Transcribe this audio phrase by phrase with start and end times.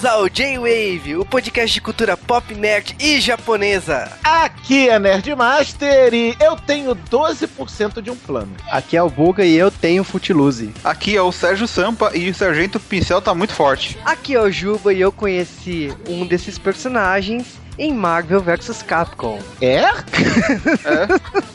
[0.00, 4.10] Bem-vindos ao J-Wave, o podcast de cultura pop, nerd e japonesa.
[4.24, 8.54] Aqui é Nerd Master e eu tenho 12% de um plano.
[8.70, 10.72] Aqui é o Buga e eu tenho Footloose.
[10.82, 13.98] Aqui é o Sérgio Sampa e o Sargento Pincel tá muito forte.
[14.04, 19.38] Aqui é o Juba e eu conheci um desses personagens em Marvel vs Capcom.
[19.60, 19.80] É?
[20.84, 21.06] É.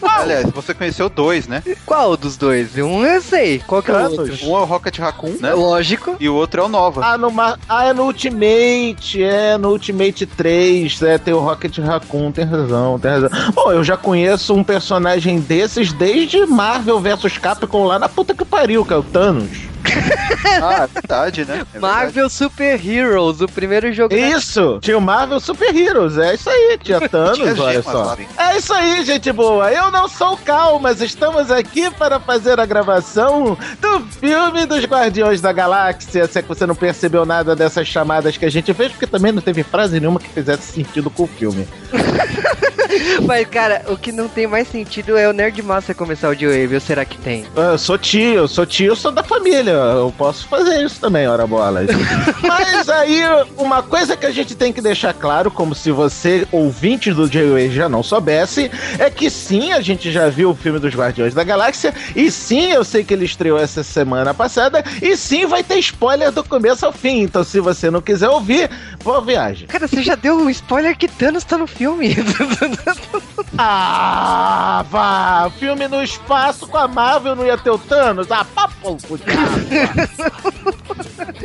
[0.01, 1.61] Aliás, você conheceu dois, né?
[1.85, 2.75] Qual dos dois?
[2.77, 3.59] Um eu sei.
[3.65, 4.33] Qual que é o outro?
[4.43, 5.53] Um é o Rocket Raccoon, né?
[5.53, 6.15] Lógico.
[6.19, 7.01] E o outro é o Nova.
[7.05, 11.77] Ah, no, ma- ah, é no Ultimate, é no Ultimate 3, é, tem o Rocket
[11.79, 13.29] Raccoon, tem razão, tem razão.
[13.53, 18.45] Bom, eu já conheço um personagem desses desde Marvel vs Capcom lá na puta que
[18.45, 19.49] pariu, que é o Thanos.
[20.61, 21.53] Ah, é verdade, né?
[21.53, 21.79] É verdade.
[21.79, 24.09] Marvel Super Heroes, o primeiro jogo.
[24.09, 27.85] da- Isso, tinha o Marvel Super Heroes, é isso aí, tinha Thanos, Tinha olha gemas
[27.85, 28.17] só.
[28.37, 29.71] É isso aí, gente boa.
[29.71, 34.83] Eu não sou o Cal, mas estamos aqui para fazer a gravação do filme dos
[34.85, 36.27] Guardiões da Galáxia.
[36.27, 39.31] Se é que você não percebeu nada dessas chamadas que a gente fez, porque também
[39.31, 41.67] não teve frase nenhuma que fizesse sentido com o filme.
[43.25, 46.75] Mas, cara, o que não tem mais sentido é o Nerd Master começar o J-Wave,
[46.75, 47.45] ou será que tem?
[47.55, 49.71] Ah, Eu sou tio, eu sou tio, eu sou da família.
[49.71, 51.87] Eu posso fazer isso também, ora bolas.
[52.41, 53.21] Mas aí,
[53.57, 57.71] uma coisa que a gente tem que deixar claro, como se você, ouvinte do J-Way,
[57.71, 61.43] já não soubesse, é que sim, a gente já viu o filme dos Guardiões da
[61.43, 65.79] Galáxia, e sim, eu sei que ele estreou essa semana passada, e sim, vai ter
[65.79, 67.21] spoiler do começo ao fim.
[67.21, 68.69] Então, se você não quiser ouvir,
[69.03, 69.67] boa viagem.
[69.67, 71.84] Cara, você já deu um spoiler que Thanos tá no filme.
[73.57, 75.49] Ah, vá!
[75.57, 78.29] Filme no espaço com a Marvel não ia ter o Thanos?
[78.29, 78.97] Ah, papo,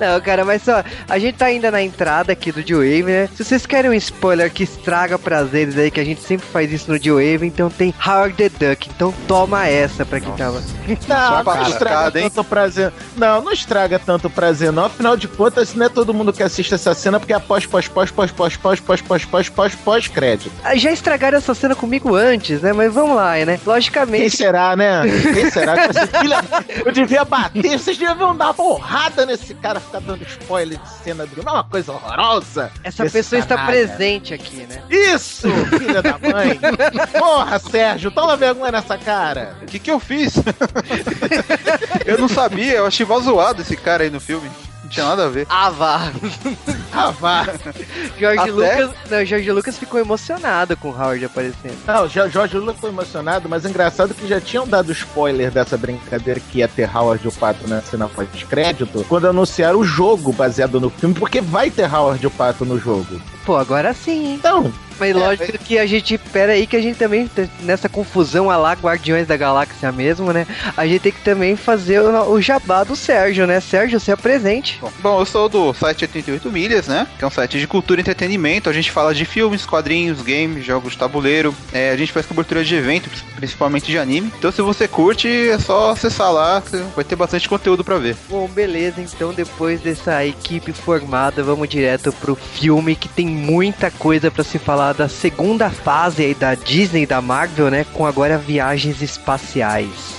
[0.00, 3.28] Não, cara, mas só, a gente tá ainda na entrada aqui do J-Wave, né?
[3.34, 6.90] Se vocês querem um spoiler que estraga prazeres aí, que a gente sempre faz isso
[6.90, 8.88] no J-Wave, então tem Howard the Duck.
[8.94, 10.62] Então toma essa pra quem tava.
[11.06, 12.30] Não, não estraga hein?
[12.30, 12.92] tanto prazer.
[13.16, 14.86] Não, não estraga tanto prazer, não.
[14.86, 17.88] Afinal de contas, não é todo mundo que assiste essa cena porque é pós, pós,
[17.88, 20.50] pós, pós, pós, pós, pós, pós, pós, pós, pós, crédito.
[20.64, 22.72] Ah, Já estragaram essa cena comigo antes, né?
[22.72, 23.58] Mas vamos lá, né?
[23.62, 24.36] Quem Logicamente.
[24.36, 25.02] será, né?
[25.34, 26.38] Quem será que você filha?
[26.84, 31.26] Eu devia bater, vocês deviam dar uma porrada nesse cara ficar dando spoiler de cena
[31.26, 31.42] do.
[31.42, 32.70] Não, é uma coisa horrorosa.
[32.82, 33.86] Essa pessoa está canalha.
[33.86, 34.82] presente aqui, né?
[34.90, 35.48] Isso,
[35.78, 36.58] filha da mãe.
[37.18, 39.56] Porra, Sérgio, toma vergonha nessa cara.
[39.62, 40.34] O que que eu fiz?
[42.04, 44.50] eu não sabia, eu achei mó zoado esse cara aí no filme.
[44.88, 45.46] Não tinha nada a ver.
[45.50, 46.10] Ah, vá!
[46.92, 47.44] Ah, vá.
[48.18, 48.90] Jorge Até- Lucas.
[49.10, 51.76] Não, Jorge Lucas ficou emocionado com o Howard aparecendo.
[51.86, 56.58] Não, Jorge Lula foi emocionado, mas engraçado que já tinham dado spoiler dessa brincadeira que
[56.58, 61.14] ia ter Howard o Pato na cena pós-crédito, quando anunciaram o jogo baseado no filme,
[61.14, 63.20] porque vai ter Howard o Pato no jogo.
[63.44, 64.34] Pô, agora sim, hein?
[64.36, 66.18] Então, Mas lógico que a gente.
[66.18, 70.32] Pera aí, que a gente também, tá nessa confusão a lá, Guardiões da Galáxia mesmo,
[70.32, 70.46] né?
[70.76, 73.60] A gente tem que também fazer o, o jabá do Sérgio, né?
[73.60, 74.78] Sérgio, se apresente.
[74.80, 77.06] Bom, bom, eu sou do site 88 Milhas, né?
[77.18, 78.68] Que é um site de cultura e entretenimento.
[78.68, 81.54] A gente fala de filmes, quadrinhos, games, jogos de tabuleiro.
[81.72, 84.32] É, a gente faz cobertura de eventos, principalmente de anime.
[84.38, 86.62] Então, se você curte, é só acessar lá,
[86.94, 88.16] vai ter bastante conteúdo pra ver.
[88.28, 94.30] Bom, beleza, então depois dessa equipe formada, vamos direto pro filme que tem muita coisa
[94.30, 97.84] pra se falar da segunda fase aí da Disney da Marvel, né?
[97.92, 100.18] Com agora viagens espaciais.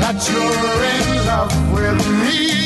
[0.00, 2.59] That you're in love with me.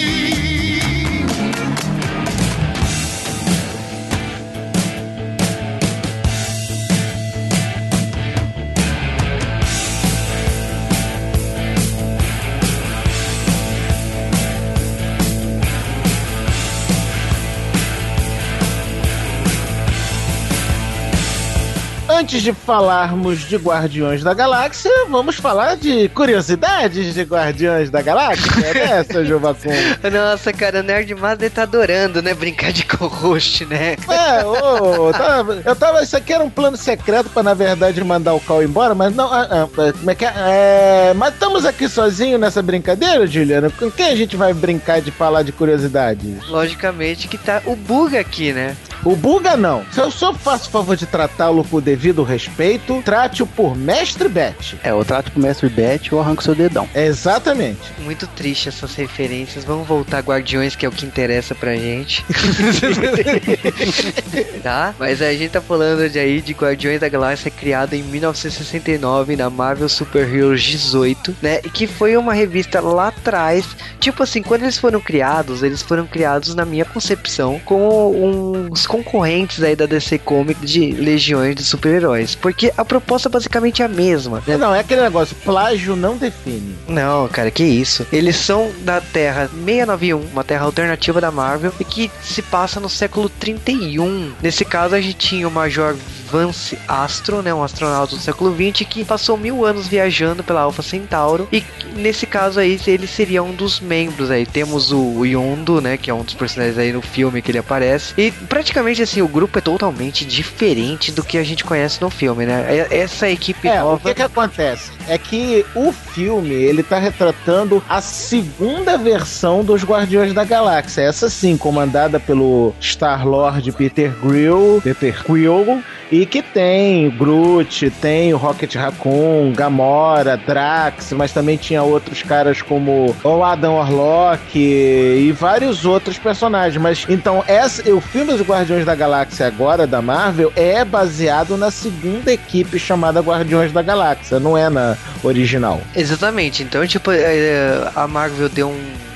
[22.16, 28.50] Antes de falarmos de Guardiões da Galáxia, vamos falar de curiosidades de Guardiões da Galáxia.
[28.64, 29.68] É essa, Jovacum?
[30.12, 32.32] Nossa, cara, o Nerd Master tá adorando, né?
[32.32, 33.96] Brincar de co-host, né?
[34.08, 36.02] É, ô, tava- eu tava.
[36.02, 39.30] Isso aqui era um plano secreto pra, na verdade, mandar o Cal embora, mas não.
[39.32, 40.32] ah, ah, como é que é?
[40.36, 43.70] É, Mas estamos aqui sozinhos nessa brincadeira, Juliana?
[43.70, 46.46] Com quem a gente vai brincar de falar de curiosidades?
[46.48, 48.76] Logicamente que tá o Bug aqui, né?
[49.04, 49.84] O Buga não.
[49.92, 54.28] Se eu só faço o favor de tratá-lo com o devido respeito, trate-o por Mestre
[54.28, 54.78] Bet.
[54.82, 56.88] É, eu trato pro mestre Bet ou arranco seu dedão.
[56.94, 57.80] Exatamente.
[57.98, 59.64] Muito triste essas referências.
[59.64, 62.24] Vamos voltar a Guardiões, que é o que interessa pra gente.
[64.62, 64.94] tá?
[64.98, 69.50] Mas a gente tá falando de aí de Guardiões da Galáxia criado em 1969 na
[69.50, 71.60] Marvel Super Heroes 18, né?
[71.62, 73.66] E que foi uma revista lá atrás.
[74.00, 79.60] Tipo assim, quando eles foram criados, eles foram criados na minha concepção com uns concorrentes
[79.62, 82.36] aí da DC Comics de legiões de super-heróis.
[82.36, 84.56] Porque a proposta basicamente é a mesma, né?
[84.56, 86.76] Não, é aquele negócio, plágio não define.
[86.86, 88.06] Não, cara, que isso.
[88.12, 92.88] Eles são da Terra 691, uma terra alternativa da Marvel, e que se passa no
[92.88, 94.32] século 31.
[94.40, 95.96] Nesse caso, a gente tinha o Major
[96.34, 100.82] Vance Astro, né, um astronauta do século 20 que passou mil anos viajando pela Alpha
[100.82, 101.62] Centauro e
[101.94, 104.44] nesse caso aí ele seria um dos membros aí.
[104.44, 108.14] Temos o Yondo, né, que é um dos personagens aí no filme que ele aparece
[108.18, 112.44] e praticamente assim o grupo é totalmente diferente do que a gente conhece no filme,
[112.44, 112.66] né?
[112.90, 114.90] É- Essa equipe É, o nova que que acontece?
[115.06, 121.02] É que o filme, ele tá retratando a segunda versão dos Guardiões da Galáxia.
[121.02, 128.36] Essa sim, comandada pelo Star-Lord Peter Grill, Peter Quill, e que tem Groot, tem o
[128.36, 135.84] Rocket Raccoon, Gamora, Drax, mas também tinha outros caras como o Adam Warlock e vários
[135.84, 136.80] outros personagens.
[136.80, 141.70] Mas então, essa, o filme dos Guardiões da Galáxia agora, da Marvel, é baseado na
[141.70, 145.80] segunda equipe chamada Guardiões da Galáxia, não é na original.
[145.94, 146.62] Exatamente.
[146.62, 149.13] Então, tipo, é, a Marvel deu um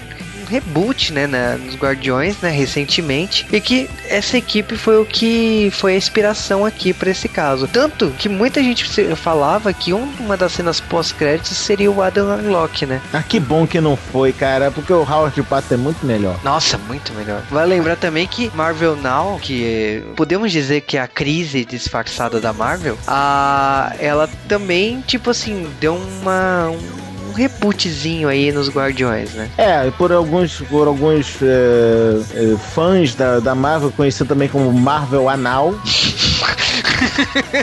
[0.49, 5.95] reboot, né, na- nos Guardiões, né, recentemente, e que essa equipe foi o que foi
[5.95, 7.69] a inspiração aqui pra esse caso.
[7.69, 8.85] Tanto que muita gente
[9.17, 13.00] falava que um- uma das cenas pós-créditos seria o Adam Warlock, né?
[13.12, 16.39] Ah, que bom que não foi, cara, porque o Howard Pato é muito melhor.
[16.43, 17.43] Nossa, muito melhor.
[17.50, 22.53] Vai lembrar também que Marvel Now, que podemos dizer que é a crise disfarçada da
[22.53, 29.50] Marvel, a, ela também, tipo assim, deu uma, um rebootzinho aí nos Guardiões, né?
[29.56, 34.72] É, e por alguns, por alguns é, é, fãs da, da Marvel, conhecido também como
[34.72, 35.75] Marvel Anal.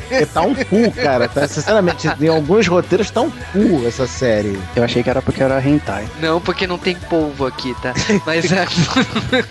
[0.07, 1.27] Porque tá um cu, cara.
[1.27, 4.57] Tá, sinceramente, em alguns roteiros tá um cu essa série.
[4.75, 6.05] Eu achei que era porque era hentai.
[6.19, 7.93] Não, porque não tem polvo aqui, tá?
[8.25, 8.65] Mas é,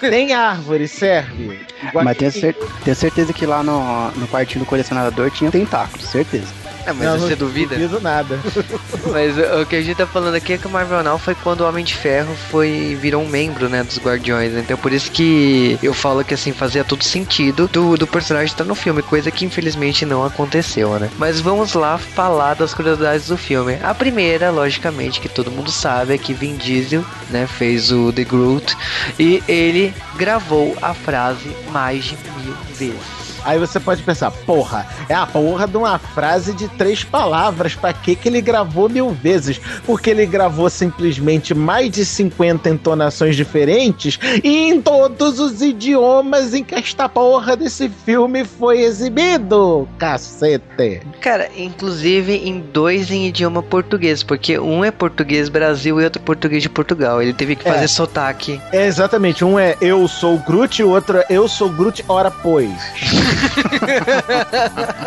[0.11, 1.61] Tem árvore, serve.
[1.93, 6.63] Mas tenho, cer tenho certeza que lá no, no quartinho do colecionador tinha tentáculos, certeza.
[6.87, 7.75] Ah, mas Não, você não duvida?
[7.75, 8.39] duvido nada.
[9.11, 11.35] Mas o o que a gente tá falando aqui é que o Marvel Now foi
[11.35, 14.53] quando o Homem de Ferro foi virou um membro, né, dos Guardiões.
[14.55, 18.65] Então por isso que eu falo que assim fazia todo sentido do, do personagem estar
[18.65, 21.09] no filme, coisa que infelizmente não aconteceu, né?
[21.19, 23.79] Mas vamos lá falar das curiosidades do filme.
[23.83, 28.25] A primeira, logicamente, que todo mundo sabe é que Vin Diesel, né, fez o The
[28.25, 28.77] Groot
[29.19, 33.24] e ele gravou a frase mais de mil vezes.
[33.44, 37.75] Aí você pode pensar, porra, é a porra de uma frase de três palavras.
[37.75, 39.61] Pra que que ele gravou mil vezes?
[39.85, 46.64] Porque ele gravou simplesmente mais de 50 entonações diferentes e em todos os idiomas em
[46.64, 49.88] que esta porra desse filme foi exibido.
[49.99, 51.00] Cacete.
[51.20, 56.62] Cara, inclusive em dois em idioma português, porque um é português Brasil e outro português
[56.62, 57.20] de Portugal.
[57.23, 57.73] Ele teve que É.
[57.73, 58.61] fazer sotaque.
[58.73, 62.05] É exatamente, um é eu sou o Groot e o outro é eu sou Groot,
[62.08, 62.70] ora pois.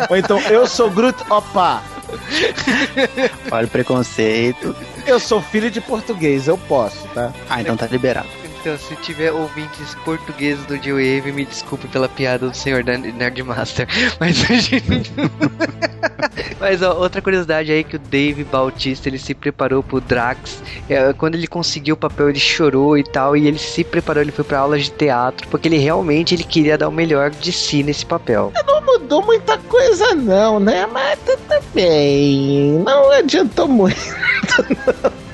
[0.08, 1.82] Ou então eu sou Groot, opa.
[3.50, 4.74] Olha o preconceito.
[5.06, 7.32] Eu sou filho de português, eu posso, tá?
[7.48, 8.28] Ah, então tá liberado.
[8.68, 13.88] Então, se tiver ouvintes portugueses do G-Wave, me desculpe pela piada do senhor Nerdmaster.
[14.20, 15.10] Mas a gente.
[16.60, 20.62] Mas ó, outra curiosidade aí que o Dave Bautista ele se preparou pro Drax.
[20.86, 23.34] É, quando ele conseguiu o papel, ele chorou e tal.
[23.34, 25.48] E ele se preparou, ele foi pra aulas de teatro.
[25.48, 28.52] Porque ele realmente ele queria dar o melhor de si nesse papel.
[28.66, 30.86] Não mudou muita coisa, não, né?
[30.92, 32.82] Mas tudo bem.
[32.84, 33.96] Não adiantou muito,
[35.02, 35.27] não.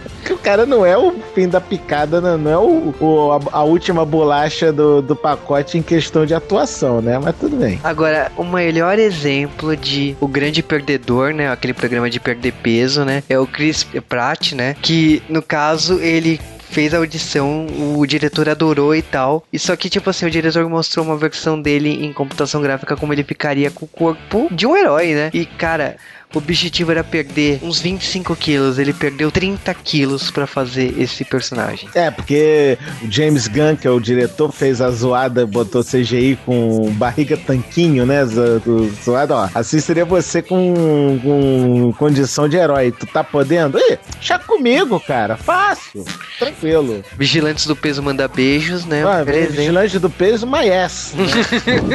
[0.45, 4.71] Cara não é o fim da picada, não é o, o- a, a última bolacha
[4.71, 7.19] do, do pacote em questão de atuação, né?
[7.19, 7.81] Mas tudo bem.
[7.83, 11.51] Agora, o melhor exemplo de O Grande Perdedor, né?
[11.51, 13.23] Aquele programa de perder peso, né?
[13.29, 14.77] É o Chris Pratt, né?
[14.83, 16.39] Que, no caso, ele
[16.71, 19.45] fez a audição, o diretor adorou e tal.
[19.53, 23.13] E só que, tipo assim, o diretor mostrou uma versão dele em computação gráfica como
[23.13, 25.31] ele ficaria com o corpo de um herói, né?
[25.33, 25.97] E, cara,
[26.35, 28.79] o objetivo era perder uns 25 quilos.
[28.79, 31.89] Ele perdeu 30 quilos pra fazer esse personagem.
[31.95, 36.91] É, porque o James Gunn, que é o diretor, fez a zoada, botou CGI com
[36.93, 38.25] barriga tanquinho, né?
[38.25, 39.49] zo- zo- Zoada, ó.
[39.55, 42.93] Assim seria você com, com condição de herói.
[42.93, 43.79] Tu tá podendo?
[43.79, 45.37] Ih, chá comigo, cara.
[45.37, 46.05] Fácil.
[46.39, 47.05] Tranquilo.
[47.17, 49.05] Vigilantes do peso manda beijos, né?
[49.05, 51.15] Ah, vigilante do peso, mas yes.
[51.15, 51.25] né?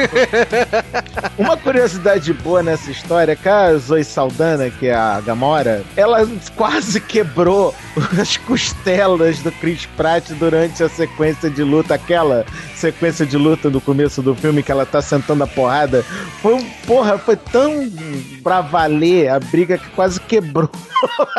[1.38, 6.26] Uma curiosidade boa nessa história é que a Zoe Saldana, que é a Gamora, ela
[6.56, 7.74] quase quebrou
[8.18, 12.44] as costelas do Chris Pratt durante a sequência de luta, aquela
[12.74, 16.04] sequência de luta no começo do filme que ela tá sentando a porrada.
[16.40, 17.90] Foi um, porra, foi tão
[18.42, 20.70] pra valer a briga que quase quebrou.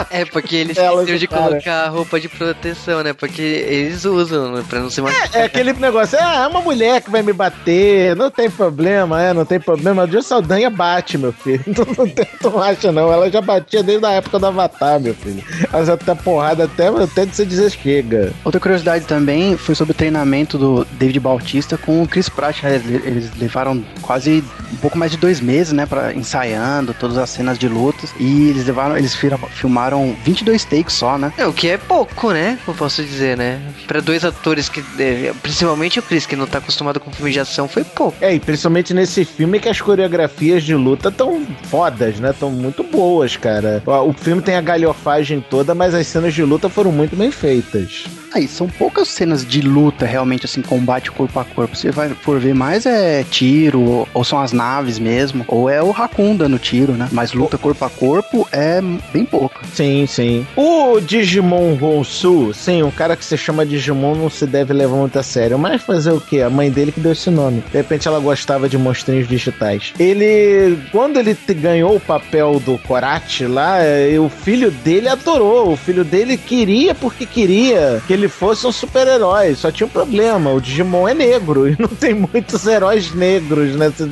[0.09, 1.43] É, porque eles Elas esqueceram de do cara.
[1.49, 3.13] colocar roupa de proteção, né?
[3.13, 5.29] Porque eles usam né, pra não se machucar.
[5.33, 9.33] É aquele negócio, ah, é uma mulher que vai me bater, não tem problema, é,
[9.33, 10.03] não tem problema.
[10.03, 11.61] A Joe Saldanha bate, meu filho.
[11.71, 13.11] Não, não, tem, não não.
[13.11, 15.43] Ela já batia desde a época do Avatar, meu filho.
[15.71, 18.31] Ela já tá porrada até, até de você dizer chega.
[18.45, 22.63] Outra curiosidade também foi sobre o treinamento do David Bautista com o Chris Pratt.
[22.63, 27.57] Eles, levaram quase um pouco mais de dois meses, né, para ensaiando todas as cenas
[27.57, 29.15] de lutas e eles levaram, eles
[29.51, 31.33] filmaram 22 takes só, né?
[31.37, 32.57] É, o que é pouco, né?
[32.67, 33.59] Eu posso dizer, né?
[33.87, 34.83] Pra dois atores que.
[34.99, 38.15] é, Principalmente o Chris, que não tá acostumado com filme de ação, foi pouco.
[38.21, 42.33] É, e principalmente nesse filme que as coreografias de luta tão fodas, né?
[42.37, 43.81] Tão muito boas, cara.
[43.85, 48.05] O filme tem a galhofagem toda, mas as cenas de luta foram muito bem feitas.
[48.33, 51.75] Aí são poucas cenas de luta realmente assim, combate corpo a corpo.
[51.75, 55.91] Você vai for ver mais é tiro ou, são as naves mesmo, ou é o
[55.91, 57.09] Raccoon dando tiro, né?
[57.11, 59.59] Mas luta corpo a corpo é bem pouca.
[59.73, 60.47] Sim, sim.
[60.55, 65.19] O Digimon Honsu, sim, um cara que se chama Digimon não se deve levar muito
[65.19, 65.59] a sério.
[65.59, 66.41] Mas fazer o quê?
[66.41, 67.61] A mãe dele que deu esse nome.
[67.69, 69.93] De repente ela gostava de monstrinhos digitais.
[69.99, 75.71] Ele, quando ele ganhou o papel do Korachi lá, eh, o filho dele adorou.
[75.71, 79.55] O filho dele queria porque queria que ele fosse um super-herói.
[79.55, 84.03] Só tinha um problema: o Digimon é negro e não tem muitos heróis negros nesse,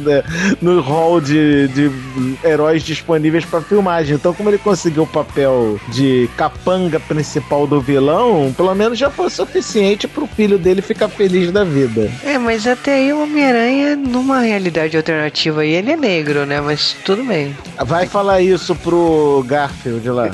[0.62, 1.92] no hall de, de
[2.44, 4.16] heróis disponíveis pra filmagem.
[4.16, 9.30] Então, como ele conseguiu o papel de capanga principal do vilão, pelo menos já foi
[9.30, 12.10] suficiente pro filho dele ficar feliz da vida.
[12.24, 16.62] É, mas até aí o Homem-Aranha, numa realidade alternativa aí, ele é negro, né?
[16.62, 17.56] Mas tudo bem.
[17.86, 20.32] Vai falar isso pro Garfield lá.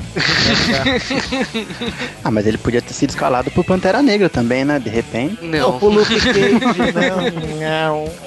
[2.24, 4.80] Ah, mas ele podia ter sido escalado por Pantera Negra também, né?
[4.80, 5.44] De repente.
[5.44, 5.80] Não.
[5.80, 6.60] pro Luke Cage,
[6.94, 8.25] não, não.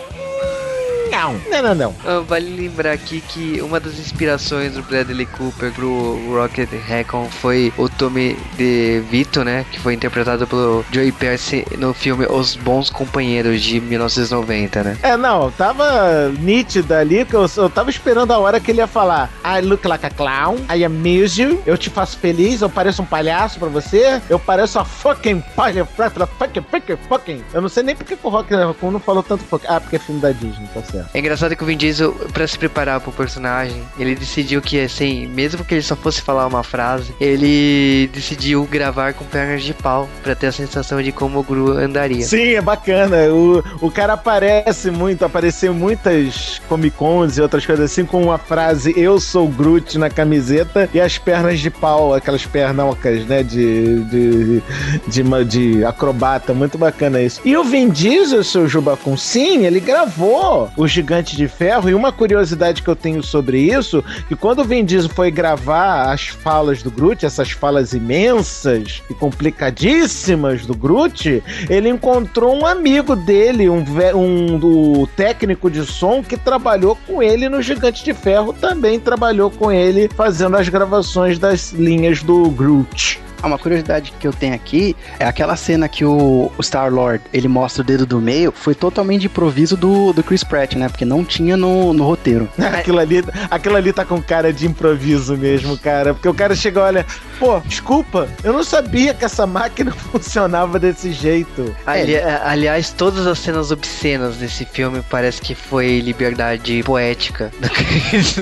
[1.18, 2.24] Não, não, não, não.
[2.24, 7.88] Vale lembrar aqui que uma das inspirações do Bradley Cooper pro Rocket Raccoon foi o
[7.88, 9.66] Tommy DeVito, né?
[9.70, 14.98] Que foi interpretado pelo Joey Percy no filme Os Bons Companheiros de 1990, né?
[15.02, 18.86] É, não, tava nítida ali, que eu, eu tava esperando a hora que ele ia
[18.86, 23.02] falar I look like a clown, I amuse you, eu te faço feliz, eu pareço
[23.02, 27.44] um palhaço pra você, eu pareço a fucking palha, fucking, fucking, fucking.
[27.52, 29.66] Eu não sei nem porque que o Rock não falou tanto fucking.
[29.68, 31.07] Ah, porque é filme da Disney, tá certo.
[31.14, 35.26] É engraçado que o Vin Diesel, pra se preparar pro personagem, ele decidiu que, assim,
[35.26, 40.08] mesmo que ele só fosse falar uma frase, ele decidiu gravar com pernas de pau,
[40.22, 42.24] pra ter a sensação de como o Gru andaria.
[42.24, 43.16] Sim, é bacana.
[43.32, 48.38] O, o cara aparece muito, apareceu muitas Comic Cons e outras coisas assim, com uma
[48.38, 53.42] frase Eu sou Groot na camiseta e as pernas de pau, aquelas pernocas, né?
[53.42, 54.62] De, de,
[55.06, 56.52] de, ma- de acrobata.
[56.52, 57.40] Muito bacana isso.
[57.44, 61.88] E o Vin Diesel, seu Jubacum, sim, ele gravou o Gigante de Ferro.
[61.88, 66.12] E uma curiosidade que eu tenho sobre isso, que quando o Vin Diesel foi gravar
[66.12, 73.14] as falas do Groot, essas falas imensas e complicadíssimas do Groot, ele encontrou um amigo
[73.14, 73.84] dele, um,
[74.16, 79.50] um do técnico de som que trabalhou com ele no Gigante de Ferro, também trabalhou
[79.50, 83.27] com ele fazendo as gravações das linhas do Groot.
[83.42, 87.82] Uma curiosidade que eu tenho aqui é aquela cena que o, o Star-Lord, ele mostra
[87.82, 90.88] o dedo do meio, foi totalmente de improviso do, do Chris Pratt, né?
[90.88, 92.48] Porque não tinha no, no roteiro.
[92.58, 96.14] Aquilo ali, aquilo ali tá com cara de improviso mesmo, cara.
[96.14, 97.06] Porque o cara chega e olha,
[97.38, 101.74] pô, desculpa, eu não sabia que essa máquina funcionava desse jeito.
[101.86, 108.36] Ali- aliás, todas as cenas obscenas desse filme parece que foi liberdade poética da Chris.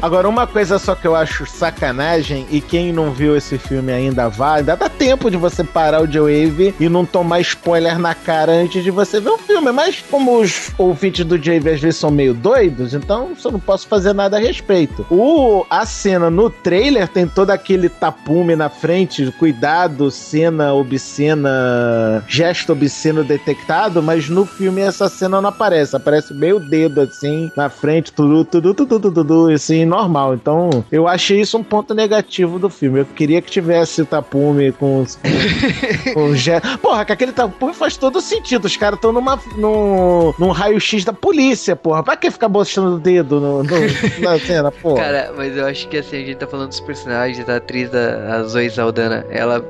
[0.00, 4.28] Agora, uma coisa só que eu acho sacanagem, e quem não viu esse filme ainda
[4.28, 8.52] vai, ainda dá tempo de você parar o J-Wave e não tomar spoiler na cara
[8.52, 9.72] antes de você ver o filme.
[9.72, 13.88] Mas como os ouvintes do J-Wave às vezes são meio doidos, então eu não posso
[13.88, 15.06] fazer nada a respeito.
[15.10, 22.72] O, a cena no trailer tem toda daquele tapume na frente, cuidado, cena obscena, gesto
[22.72, 25.94] obsceno detectado, mas no filme essa cena não aparece.
[25.94, 30.34] Aparece meio dedo assim na frente, tudo, tudo, tudo, tudo, tudo, assim, normal.
[30.34, 33.00] Então, eu achei isso um ponto negativo do filme.
[33.00, 35.18] Eu queria que tivesse o tapume com, os-
[36.14, 36.78] com o gesto.
[36.78, 38.64] Porra, que aquele tapume faz todo sentido.
[38.64, 42.02] Os caras estão numa num, num raio-x da polícia, porra.
[42.02, 45.02] Pra que ficar mostrando o dedo no, no- na cena, porra?
[45.02, 48.42] Cara, mas eu acho que assim, a gente tá falando dos personagens, da atriz da
[48.44, 49.64] Zoe Saldana, ela,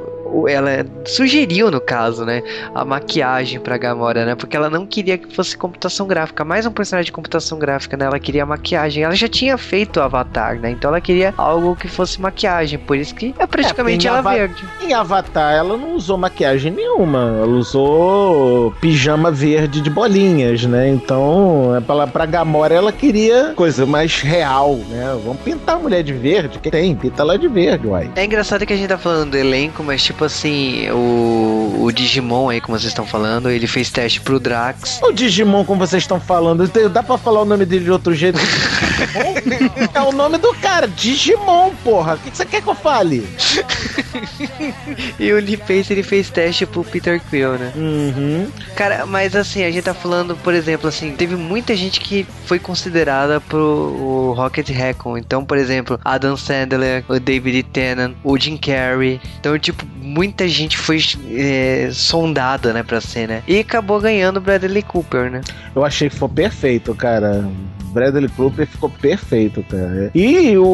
[0.48, 2.42] ela sugeriu, no caso, né,
[2.74, 6.72] a maquiagem pra Gamora, né, porque ela não queria que fosse computação gráfica, mais um
[6.72, 10.70] personagem de computação gráfica, né, ela queria maquiagem, ela já tinha feito o Avatar, né,
[10.70, 14.64] então ela queria algo que fosse maquiagem, por isso que é praticamente em ela verde.
[14.82, 17.38] Em Avatar, ela não usou maquiagem nenhuma.
[17.42, 20.88] Ela usou pijama verde de bolinhas, né?
[20.88, 25.18] Então, é pra, pra Gamora, ela queria coisa mais real, né?
[25.24, 26.58] Vamos pintar a mulher de verde.
[26.58, 26.94] Que tem?
[26.94, 28.10] Pinta ela de verde, uai.
[28.16, 32.48] É engraçado que a gente tá falando do elenco, mas tipo assim, o, o Digimon
[32.48, 36.20] aí, como vocês estão falando, ele fez teste pro Drax, O Digimon, como vocês estão
[36.20, 38.38] falando, dá pra falar o nome dele de outro jeito?
[39.94, 42.14] é o nome do cara, Digimon, porra.
[42.14, 43.26] O que você quer que eu fale?
[45.18, 47.72] e o Lee Pace, ele fez teste pro Peter Quill, né?
[47.74, 48.48] Uhum.
[48.74, 52.58] Cara, mas assim, a gente tá falando, por exemplo, assim, teve muita gente que foi
[52.58, 55.18] considerada pro o Rocket Raccoon.
[55.18, 59.20] Então, por exemplo, Adam Sandler, o David Tennant, o Jim Carrey.
[59.38, 61.00] Então, tipo, muita gente foi
[61.32, 63.42] é, sondada, né, pra ser, né?
[63.48, 65.40] E acabou ganhando o Bradley Cooper, né?
[65.74, 67.44] Eu achei que foi perfeito, cara.
[67.94, 70.10] Bradley Cooper ficou perfeito, cara.
[70.14, 70.64] E o,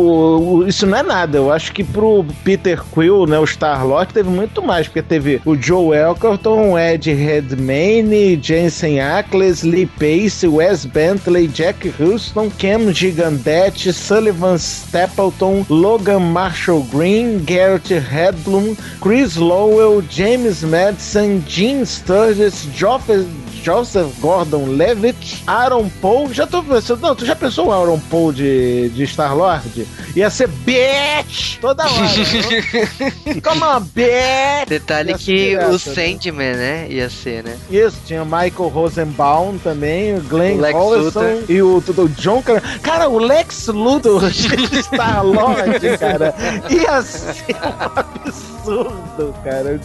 [0.62, 1.36] o- isso não é nada.
[1.38, 5.54] Eu acho que pro Peter Quill, né, o Star-Lord, teve muito mais, porque teve o
[5.54, 14.56] Joe Elkerton, Ed Redmayne, Jensen Ackles, Lee Pace, Wes Bentley, Jack Houston, Cam Gigandetti, Sullivan
[14.56, 23.26] Stapleton, Logan Marshall Green, Garrett Hedlund, Chris Lowell, James Madison, Gene Sturgis, Joseph
[23.62, 26.32] Joseph Gordon-Levitt, Aaron Paul.
[26.32, 29.86] Já tô pensando, não, tu já pensou o Aaron Paul de, de Star-Lord?
[30.16, 32.02] Ia ser bitch toda hora.
[32.02, 33.40] né?
[33.42, 34.68] Come on, bitch!
[34.68, 35.78] Detalhe que o né?
[35.78, 37.56] Sandman, né, ia ser, né?
[37.70, 41.42] Isso, tinha Michael Rosenbaum também, o Glenn O Lex Luthor.
[41.48, 42.62] e o, o John Car...
[42.80, 44.48] Cara, o Lex Luthor de
[44.82, 46.34] Star-Lord, cara,
[46.70, 49.80] ia ser um absurdo, cara.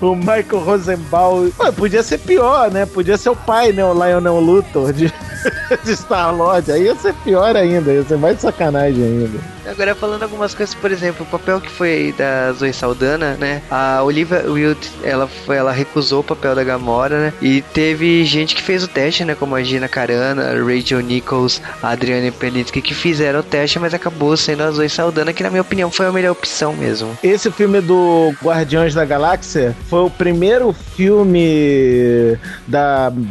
[0.00, 1.50] O Michael Rosenbaum...
[1.50, 2.86] Pô, podia ser pior, né?
[2.96, 3.84] Podia ser o pai, né?
[3.84, 5.12] O Lionel Luthor de,
[5.84, 6.72] de Star-Lord.
[6.72, 9.38] Aí ia ser pior ainda, ia ser mais sacanagem ainda.
[9.66, 13.60] Agora falando algumas coisas, por exemplo, o papel que foi da Zoe Saldana, né?
[13.70, 17.32] A Olivia Wilde, ela foi, ela recusou o papel da Gamora, né?
[17.42, 19.34] E teve gente que fez o teste, né?
[19.34, 23.92] Como a Gina Carano, a Rachel Nichols, a Adriane Pelitsky, que fizeram o teste, mas
[23.92, 27.18] acabou sendo a Zoe Saldana, que na minha opinião foi a melhor opção mesmo.
[27.22, 32.85] Esse filme do Guardiões da Galáxia foi o primeiro filme da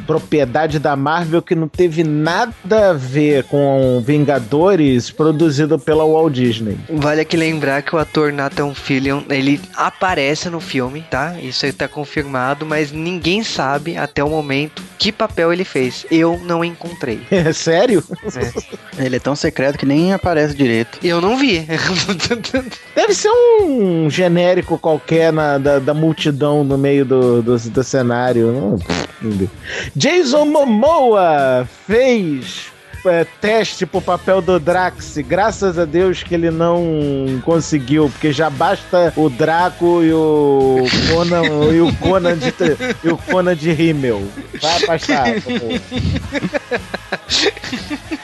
[0.05, 6.77] propriedade da Marvel que não teve nada a ver com Vingadores produzido pela Walt Disney.
[6.89, 11.35] Vale aqui lembrar que o ator Nathan Fillion, ele aparece no filme, tá?
[11.39, 16.05] Isso aí tá confirmado, mas ninguém sabe até o momento que papel ele fez.
[16.09, 17.21] Eu não encontrei.
[17.31, 18.03] É sério?
[18.97, 20.99] Ele é tão secreto que nem aparece direito.
[21.03, 21.59] Eu não vi.
[22.95, 28.75] Deve ser um genérico qualquer na- da, da multidão no meio do, do, do cenário.
[29.95, 32.67] Jason Momoa fez
[33.09, 35.17] é, teste pro papel do Drax.
[35.19, 41.43] Graças a Deus que ele não conseguiu, porque já basta o Draco e o Conan
[41.73, 42.53] e o Conan de
[43.03, 44.23] e o Conan de Himmel.
[44.61, 45.81] Vai por favor.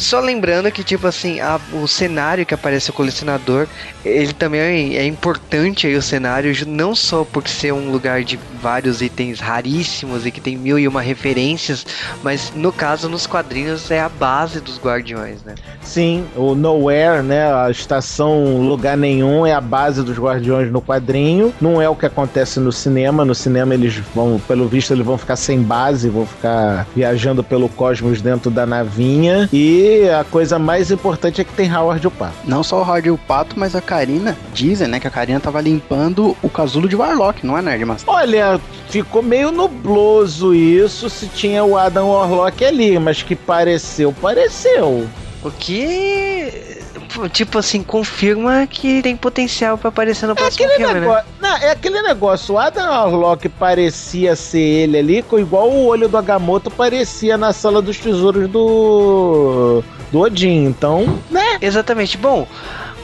[0.00, 3.66] Só lembrando que, tipo assim, a- o cenário que aparece o colecionador,
[4.02, 9.02] ele também é importante aí o cenário, não só por ser um lugar de vários
[9.02, 11.84] itens raríssimos e que tem mil e uma referências,
[12.22, 15.54] mas no caso, nos quadrinhos, é a base dos Guardiões, né?
[15.82, 17.52] Sim, o Nowhere, né?
[17.52, 21.52] A estação Lugar Nenhum é a base dos Guardiões no quadrinho.
[21.60, 23.22] Não é o que acontece no cinema.
[23.24, 27.68] No cinema eles vão, pelo visto, eles vão ficar sem base, vão ficar viajando pelo
[27.68, 29.48] cosmos dentro da navinha.
[29.52, 32.36] E a coisa mais importante é que tem Howard o Pato.
[32.44, 34.36] Não só o Hard e o Pato, mas a Karina.
[34.52, 38.12] Dizem, né, que a Karina tava limpando o casulo de Warlock, não é, Nerdmaster?
[38.12, 45.06] Olha, ficou meio nubloso isso se tinha o Adam Warlock ali, mas que pareceu, pareceu.
[45.42, 46.79] O que,
[47.28, 51.00] tipo assim, confirma que tem potencial pra aparecer no próximo Aquele filme, né?
[51.00, 56.08] negócio, não, é aquele negócio, o Adam Warlock parecia ser ele ali, igual o olho
[56.08, 61.58] do Agamotto parecia na sala dos tesouros do do Odin, então, né?
[61.60, 62.16] Exatamente.
[62.18, 62.46] Bom,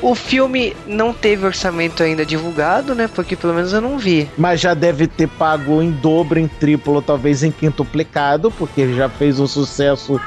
[0.02, 3.09] O filme não teve orçamento ainda divulgado, né?
[3.09, 4.28] Porque pelo menos eu não vi.
[4.37, 9.40] Mas já deve ter pago em dobro, em triplo, talvez em quintuplicado, porque já fez
[9.40, 10.20] um sucesso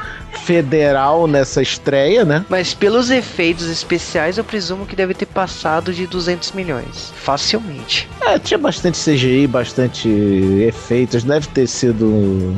[0.45, 2.45] federal nessa estreia, né?
[2.49, 7.11] Mas pelos efeitos especiais, eu presumo que deve ter passado de 200 milhões.
[7.15, 8.07] Facilmente.
[8.21, 10.09] É, tinha bastante CGI, bastante
[10.67, 12.55] efeitos, deve ter sido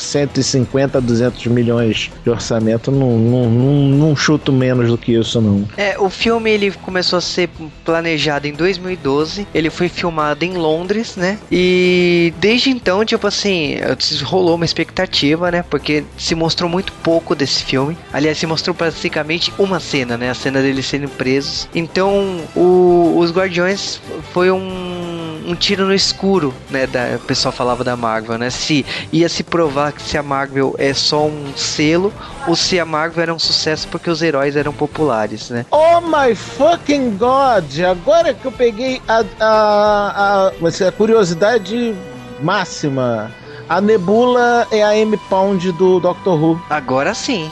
[0.00, 5.68] 150, 200 milhões de orçamento, não, não, não, não chuto menos do que isso, não.
[5.76, 7.48] É, o filme ele começou a ser
[7.84, 9.46] planejado em 2012.
[9.54, 11.38] Ele foi filmado em Londres, né?
[11.50, 13.76] E desde então, tipo assim,
[14.22, 15.64] rolou uma expectativa, né?
[15.68, 17.96] Porque se mostrou muito pouco desse filme.
[18.12, 20.30] Aliás, se mostrou praticamente uma cena, né?
[20.30, 21.68] A cena deles sendo presos.
[21.74, 24.00] Então, o, os Guardiões
[24.32, 24.99] foi um,
[25.46, 26.86] um tiro no escuro, né?
[26.86, 28.50] Da, o pessoal falava da Marvel, né?
[28.50, 32.12] Se ia se provar que se a Marvel é só um selo
[32.46, 35.66] ou se a Marvel era um sucesso porque os heróis eram populares, né?
[35.70, 37.80] Oh my fucking god!
[37.80, 41.94] Agora que eu peguei a, a, a, a curiosidade
[42.42, 43.30] máxima.
[43.68, 46.60] A Nebula é a M Pound do Doctor Who.
[46.68, 47.48] Agora sim.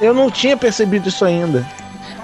[0.00, 1.64] Eu não tinha percebido isso ainda.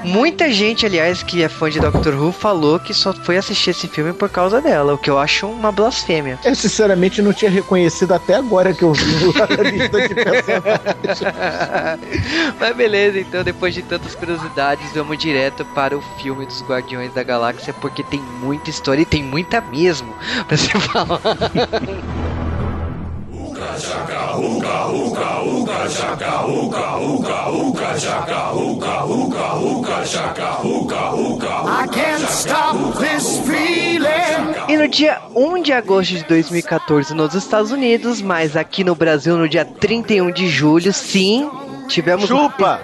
[0.04, 3.88] Muita gente, aliás, que é fã de Doctor Who, falou que só foi assistir esse
[3.88, 6.38] filme por causa dela, o que eu acho uma blasfêmia.
[6.44, 9.02] Eu sinceramente não tinha reconhecido até agora que eu vi
[9.40, 11.20] a lista de personagens.
[12.58, 17.22] Mas beleza, então depois de tantas curiosidades, vamos direto para o filme dos Guardiões da
[17.22, 20.14] Galáxia, porque tem muita história e tem muita mesmo
[20.46, 21.20] pra se falar.
[31.66, 34.54] I can't stop this feeling.
[34.68, 39.36] E no dia 1 de agosto de 2014 nos Estados Unidos, mas aqui no Brasil
[39.36, 41.50] no dia 31 de julho, sim,
[41.88, 42.82] tivemos Chupa!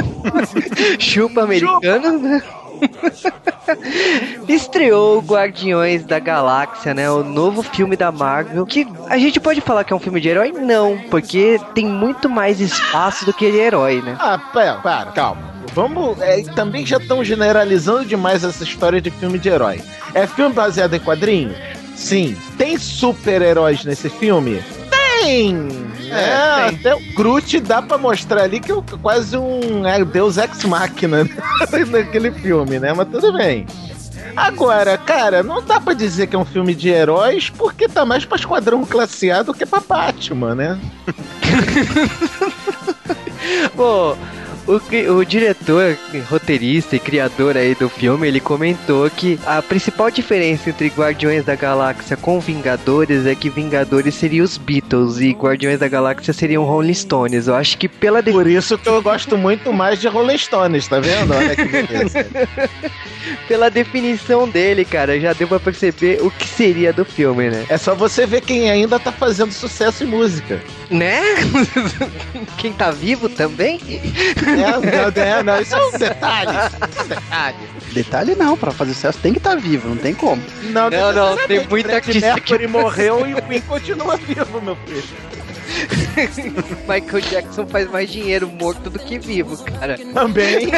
[0.98, 2.42] chupa americano, né?
[4.48, 7.10] Estreou Guardiões da Galáxia, né?
[7.10, 8.66] O novo filme da Marvel.
[8.66, 10.52] Que a gente pode falar que é um filme de herói?
[10.52, 14.16] Não, porque tem muito mais espaço do que de herói, né?
[14.18, 15.54] Ah, pera, para, calma.
[15.72, 16.20] Vamos.
[16.20, 19.80] é, também já estão generalizando demais essa história de filme de herói.
[20.14, 21.56] É filme baseado em quadrinhos?
[21.96, 22.36] Sim.
[22.56, 24.62] Tem super-heróis nesse filme?
[25.24, 25.68] Tem!
[26.10, 26.78] É, tem.
[26.78, 31.24] até o Groot dá pra mostrar ali que é quase um é, Deus Ex Machina
[31.90, 32.92] naquele filme, né?
[32.92, 33.66] Mas tudo bem.
[34.36, 38.26] Agora, cara, não dá pra dizer que é um filme de heróis porque tá mais
[38.26, 40.78] pra Esquadrão Classe A do que pra Batman, né?
[43.74, 44.16] Pô,
[44.66, 45.96] o, o diretor,
[46.28, 51.54] roteirista e criador aí do filme, ele comentou que a principal diferença entre Guardiões da
[51.54, 56.94] Galáxia com Vingadores é que Vingadores seriam os Beatles e Guardiões da Galáxia seriam Rolling
[56.94, 57.46] Stones.
[57.46, 60.88] Eu acho que pela de- Por isso que eu gosto muito mais de Rolling Stones,
[60.88, 61.34] tá vendo?
[61.34, 62.26] Olha que beleza.
[63.48, 67.64] pela definição dele, cara, já deu pra perceber o que seria do filme, né?
[67.68, 70.60] É só você ver quem ainda tá fazendo sucesso em música.
[70.90, 71.20] Né?
[72.58, 73.80] Quem tá vivo também?
[74.54, 76.50] É, não, é, não, isso é um detalhe.
[76.50, 77.56] isso é um detalhe.
[77.92, 80.42] Detalhe não, pra fazer sucesso tem que estar vivo, não tem como.
[80.64, 81.46] Não, Não, não, necessariamente.
[81.48, 85.04] tem muita artista Mercury morreu e o Queen continua vivo, meu filho.
[86.88, 89.98] Michael Jackson faz mais dinheiro morto do que vivo, cara.
[90.12, 90.68] Também.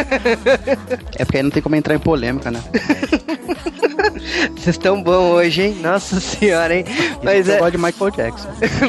[1.18, 2.62] É porque aí não tem como entrar em polêmica, né?
[4.56, 5.76] Vocês estão bom hoje, hein?
[5.80, 6.84] Nossa senhora, hein?
[7.22, 8.48] Mas, eu é, gosto de Michael Jackson.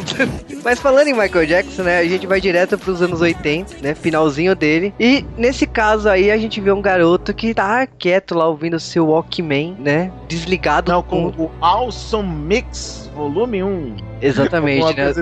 [0.63, 1.99] mas falando em Michael Jackson, né?
[1.99, 3.95] A gente vai direto pros anos 80, né?
[3.95, 4.93] Finalzinho dele.
[4.99, 9.07] E nesse caso aí, a gente vê um garoto que tá quieto lá ouvindo seu
[9.07, 10.11] Walkman, né?
[10.27, 13.95] Desligado Não, com o Awesome Mix, volume 1.
[14.21, 15.13] Exatamente, né?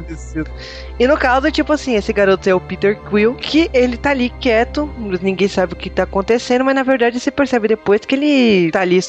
[1.00, 4.30] E no caso, tipo assim, esse garoto é o Peter Quill, que ele tá ali
[4.30, 4.90] quieto,
[5.22, 8.82] ninguém sabe o que tá acontecendo, mas na verdade você percebe depois que ele tá
[8.82, 9.00] ali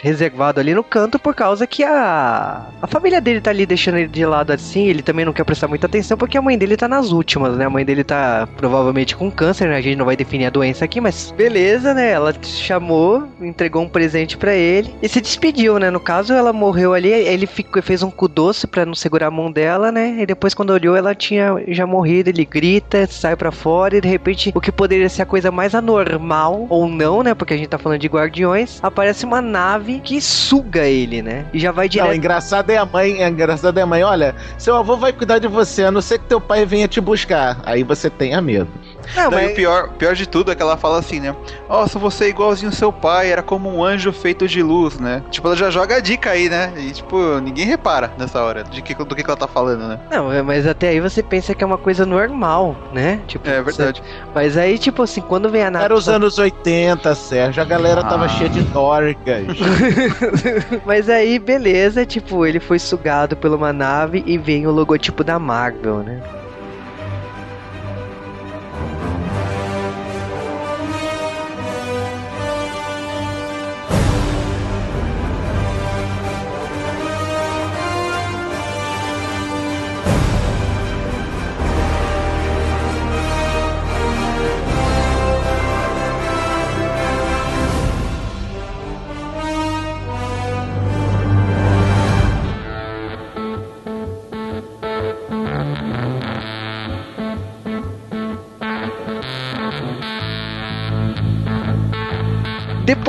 [0.00, 4.08] reservado ali no canto por causa que a a família dele tá ali deixando ele
[4.08, 6.86] de lado assim, ele também não quer prestar muita atenção porque a mãe dele tá
[6.88, 7.66] nas últimas, né?
[7.66, 9.76] A mãe dele tá provavelmente com câncer, né?
[9.76, 12.10] A gente não vai definir a doença aqui, mas beleza, né?
[12.10, 15.90] Ela chamou, entregou um presente pra ele e se despediu, né?
[15.90, 19.30] No caso, ela morreu ali, ele ficou, fez um cu doce pra não segurar a
[19.30, 20.16] mão dela, né?
[20.20, 24.08] E depois quando olhou, ela tinha já morrido, ele grita, sai pra fora e de
[24.08, 27.34] repente o que poderia ser a coisa mais anormal ou não, né?
[27.34, 31.46] Porque a gente tá falando de guardiões, aparece uma nave que suga ele, né?
[31.52, 32.14] E já vai Não, direto.
[32.14, 35.48] engraçado é a mãe, é engraçado é a mãe, olha, seu avô vai cuidar de
[35.48, 37.58] você, a não ser que teu pai venha te buscar.
[37.64, 38.68] Aí você tenha medo.
[39.16, 41.34] Não, e mas- o pior, pior de tudo é que ela fala assim, né?
[41.68, 45.22] Nossa, você é igualzinho seu pai, era como um anjo feito de luz, né?
[45.30, 46.72] Tipo, ela já joga a dica aí, né?
[46.76, 49.98] E, tipo, ninguém repara nessa hora de que, do que, que ela tá falando, né?
[50.10, 53.20] Não, é, mas até aí você pensa que é uma coisa normal, né?
[53.26, 54.00] Tipo, É verdade.
[54.02, 55.84] você- Mas aí, tipo assim, quando vem a nave.
[55.84, 58.28] Era os anos 80, Sérgio, a galera tava Ah.
[58.28, 59.18] cheia de dorgas.
[60.84, 65.38] Mas aí, beleza, tipo, ele foi sugado por uma nave e vem o logotipo da
[65.38, 66.20] Marvel, né?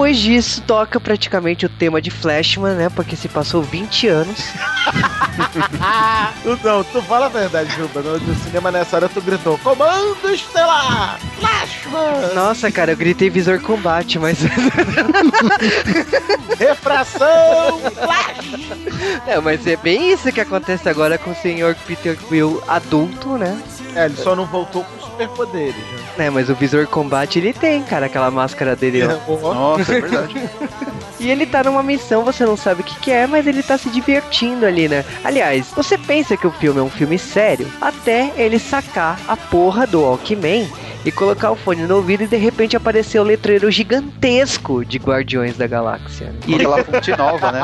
[0.10, 2.90] Depois disso, toca praticamente o tema de Flashman, né?
[2.90, 4.40] Porque se passou 20 anos.
[6.44, 8.02] Tu não, tu fala a verdade, Juba.
[8.02, 11.18] No, no cinema nessa hora tu gritou: Comando Estelar!
[11.40, 12.36] Flashman!
[12.36, 14.40] Nossa, cara, eu gritei visor combate, mas.
[16.60, 17.80] Refração!
[19.26, 23.58] é, mas é bem isso que acontece agora com o senhor Peter Quill adulto, né?
[23.96, 24.84] É, ele só não voltou
[25.20, 26.28] superpoderes, né?
[26.28, 29.02] É, mas o visor combate ele tem, cara, aquela máscara dele.
[29.28, 29.54] ó.
[29.54, 30.50] Nossa, é verdade.
[31.20, 33.78] E ele tá numa missão, você não sabe o que, que é, mas ele tá
[33.78, 35.04] se divertindo ali, né?
[35.24, 39.86] Aliás, você pensa que o filme é um filme sério até ele sacar a porra
[39.86, 40.70] do Walkman
[41.06, 45.58] e colocar o fone no ouvido e de repente aparecer o letreiro gigantesco de Guardiões
[45.58, 46.34] da Galáxia.
[46.48, 47.62] E aquela fonte nova, né?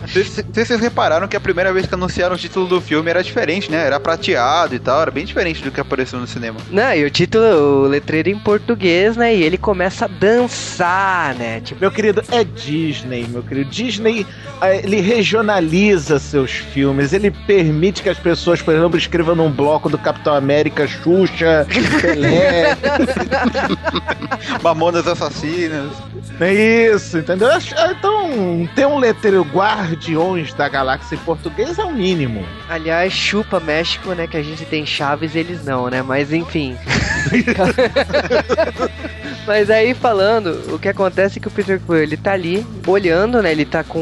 [0.00, 2.38] Não sei se não sei se vocês repararam que a primeira vez que anunciaram o
[2.38, 3.84] título do filme era diferente, né?
[3.84, 6.58] Era prateado e tal, era bem diferente do que apareceu no cinema.
[6.70, 9.34] Não, e o título, o letreiro em português, né?
[9.34, 11.60] E ele começa a dançar, né?
[11.60, 13.70] Tipo, Meu querido, é Disney, meu querido.
[13.70, 14.26] Disney,
[14.60, 19.88] eh, ele regionaliza seus filmes, ele permite que as pessoas, por exemplo, escrevam num bloco
[19.88, 21.66] do Capitão América, Xuxa,
[22.00, 22.44] Pelé.
[24.62, 25.92] Mamonas Assassinas.
[26.40, 26.52] É
[26.94, 27.48] isso, entendeu?
[27.90, 32.44] Então, ter um letreiro Guardiões da Galáxia em português é o mínimo.
[32.68, 34.26] aliás, chupa México, né?
[34.26, 36.02] Que a gente tem Chaves, eles não, né?
[36.02, 36.76] Mas enfim.
[39.46, 43.42] Mas aí falando, o que acontece é que o Peter Quill, ele tá ali olhando,
[43.42, 43.52] né?
[43.52, 44.00] Ele tá com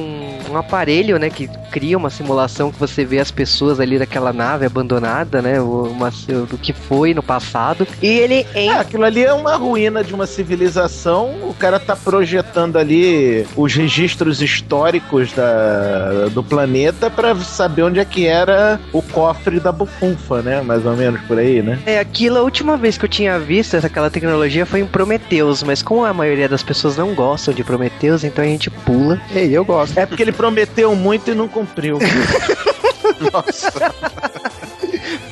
[0.48, 4.66] um aparelho, né, que cria uma simulação que você vê as pessoas ali daquela nave
[4.66, 7.86] abandonada, né, o- uma, do que foi no passado.
[8.02, 11.30] E ele É, entra aquilo ali é uma ruína de uma civilização.
[11.48, 18.04] O cara tá projetando ali os registros históricos da, do planeta pra saber onde é
[18.04, 20.60] que era o cofre da bufunfa, né?
[20.60, 21.78] Mais ou menos por aí, né?
[21.86, 25.62] É, aquilo, a última vez que eu tinha visto essa- aquela tecnologia foi em Prometheus,
[25.62, 29.18] mas como a maioria das pessoas não gostam de Prometheus, então a gente pula.
[29.34, 29.96] Ei, eu gosto.
[29.98, 31.98] É porque ele prometeu muito e não cumpriu.
[33.32, 33.72] Nossa.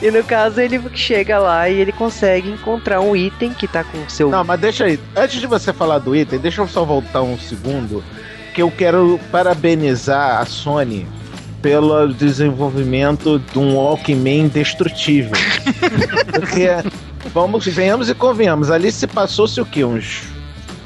[0.02, 4.08] E no caso ele chega lá e ele consegue encontrar um item que tá com
[4.08, 4.30] seu.
[4.30, 4.98] Não, mas deixa aí.
[5.14, 8.02] Antes de você falar do item, deixa eu só voltar um segundo.
[8.54, 11.06] Que eu quero parabenizar a Sony
[11.60, 15.32] pelo desenvolvimento de um Walkman destrutível.
[16.32, 16.68] Porque,
[17.32, 19.84] vamos, venhamos e convenhamos, ali se passou-se o quê?
[19.84, 20.22] Uns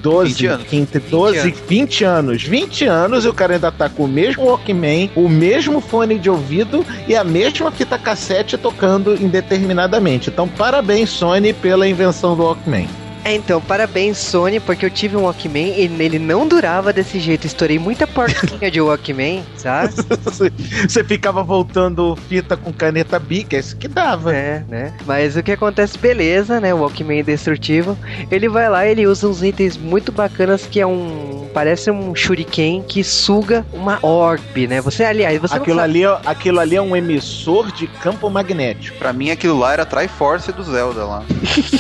[0.05, 0.67] 12, 20 anos.
[0.69, 2.43] 15, 12, 20 anos.
[2.43, 6.29] 20 anos e o cara ainda tá com o mesmo Walkman, o mesmo fone de
[6.29, 10.29] ouvido e a mesma fita cassete tocando indeterminadamente.
[10.29, 12.87] Então, parabéns, Sony, pela invenção do Walkman.
[13.25, 17.47] É, então, parabéns Sony, porque eu tive um Walkman e ele não durava desse jeito.
[17.47, 19.95] Estourei muita porquinha de Walkman, sabe?
[20.87, 24.35] Você ficava voltando fita com caneta bic, é isso que dava.
[24.35, 24.93] É, né?
[25.07, 26.75] Mas o que acontece, beleza, né?
[26.75, 27.97] O Walkman destrutivo.
[28.31, 31.49] Ele vai lá, ele usa uns itens muito bacanas que é um.
[31.55, 34.81] Parece um shuriken que suga uma orb, né?
[34.81, 36.05] Você, aliás, você Aquilo não sabe.
[36.05, 38.99] ali, é- aquilo ali é um emissor de campo magnético.
[38.99, 41.23] Pra mim aquilo lá era Triforce do Zelda lá.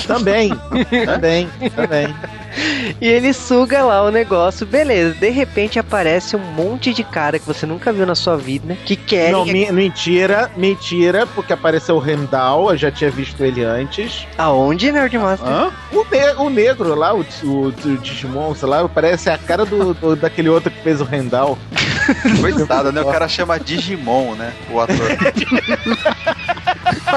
[0.06, 0.52] Também,
[1.04, 1.33] também,
[1.74, 2.14] também.
[3.00, 5.12] E ele suga lá o negócio, beleza.
[5.14, 8.76] De repente aparece um monte de cara que você nunca viu na sua vida, né?
[8.84, 9.32] Que querem.
[9.32, 14.24] Não, mi- mentira, mentira, porque apareceu o Rendal, eu já tinha visto ele antes.
[14.38, 15.48] Aonde, Nerdmaster?
[15.48, 15.72] Hã?
[15.90, 19.92] O, ne- o negro lá, o, o, o Digimon, sei lá, parece a cara do,
[19.92, 21.58] do- daquele outro que fez o Rendal.
[22.40, 23.00] Coitado, né?
[23.02, 24.52] O cara chama Digimon, né?
[24.70, 24.96] O ator.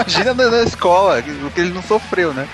[0.01, 2.47] Imagina na, na escola, o que ele não sofreu, né?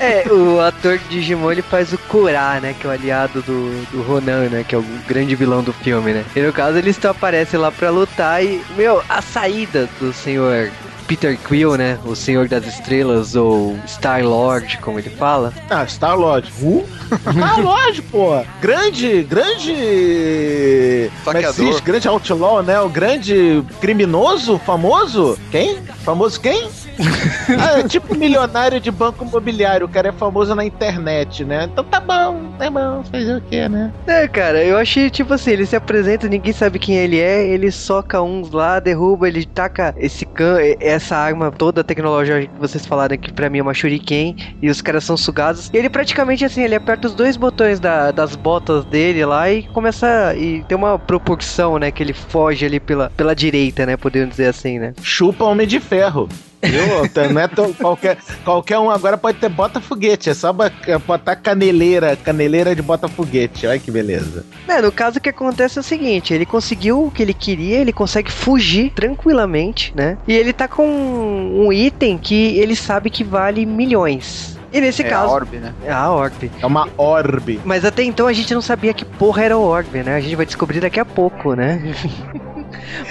[0.00, 2.74] É, o ator de Digimon ele faz o Kurá, né?
[2.78, 4.64] Que é o aliado do, do Ronan, né?
[4.66, 6.24] Que é o grande vilão do filme, né?
[6.34, 10.70] E no caso ele só aparece lá pra lutar e, meu, a saída do senhor
[11.06, 11.98] Peter Quill, né?
[12.04, 15.52] O Senhor das Estrelas, ou Star Lord, como ele fala.
[15.70, 16.52] Ah, Star Lord.
[16.62, 16.84] Uh?
[17.32, 18.42] Star Lord, pô.
[18.60, 21.10] Grande, grande.
[21.26, 21.80] É diz?
[21.80, 22.80] Grande outlaw, né?
[22.80, 25.38] O grande criminoso, famoso.
[25.50, 25.78] Quem?
[26.04, 26.68] Famoso quem?
[27.58, 29.86] ah, é tipo milionário de banco imobiliário.
[29.86, 31.68] O cara é famoso na internet, né?
[31.70, 33.02] Então tá bom, tá bom.
[33.10, 33.92] Fazer o quê, né?
[34.06, 37.46] É, cara, eu achei tipo assim: ele se apresenta, ninguém sabe quem ele é.
[37.46, 42.86] Ele soca uns lá, derruba, ele taca esse can, essa arma toda tecnológica que vocês
[42.86, 44.36] falaram que pra mim é uma shuriken.
[44.62, 45.70] E os caras são sugados.
[45.72, 49.64] E ele praticamente assim: ele aperta os dois botões da, das botas dele lá e
[49.64, 50.34] começa.
[50.36, 51.90] E tem uma proporção, né?
[51.90, 53.96] Que ele foge ali pela, pela direita, né?
[53.96, 54.94] Podemos dizer assim, né?
[55.02, 56.28] Chupa Homem de Ferro.
[56.64, 57.32] Viu?
[57.32, 60.30] Não é tão, qualquer, qualquer um agora pode ter bota-foguete.
[60.30, 63.66] É só botar caneleira, caneleira de bota-foguete.
[63.66, 64.44] Olha que beleza.
[64.68, 67.78] É, no caso o que acontece é o seguinte: ele conseguiu o que ele queria,
[67.78, 70.16] ele consegue fugir tranquilamente, né?
[70.26, 74.54] E ele tá com um item que ele sabe que vale milhões.
[74.72, 75.30] E nesse É caso.
[75.30, 75.72] a Orb, né?
[75.84, 76.50] É a Orb.
[76.60, 77.60] É uma orbe.
[77.64, 80.16] Mas até então a gente não sabia que porra era o Orb, né?
[80.16, 81.94] A gente vai descobrir daqui a pouco, né?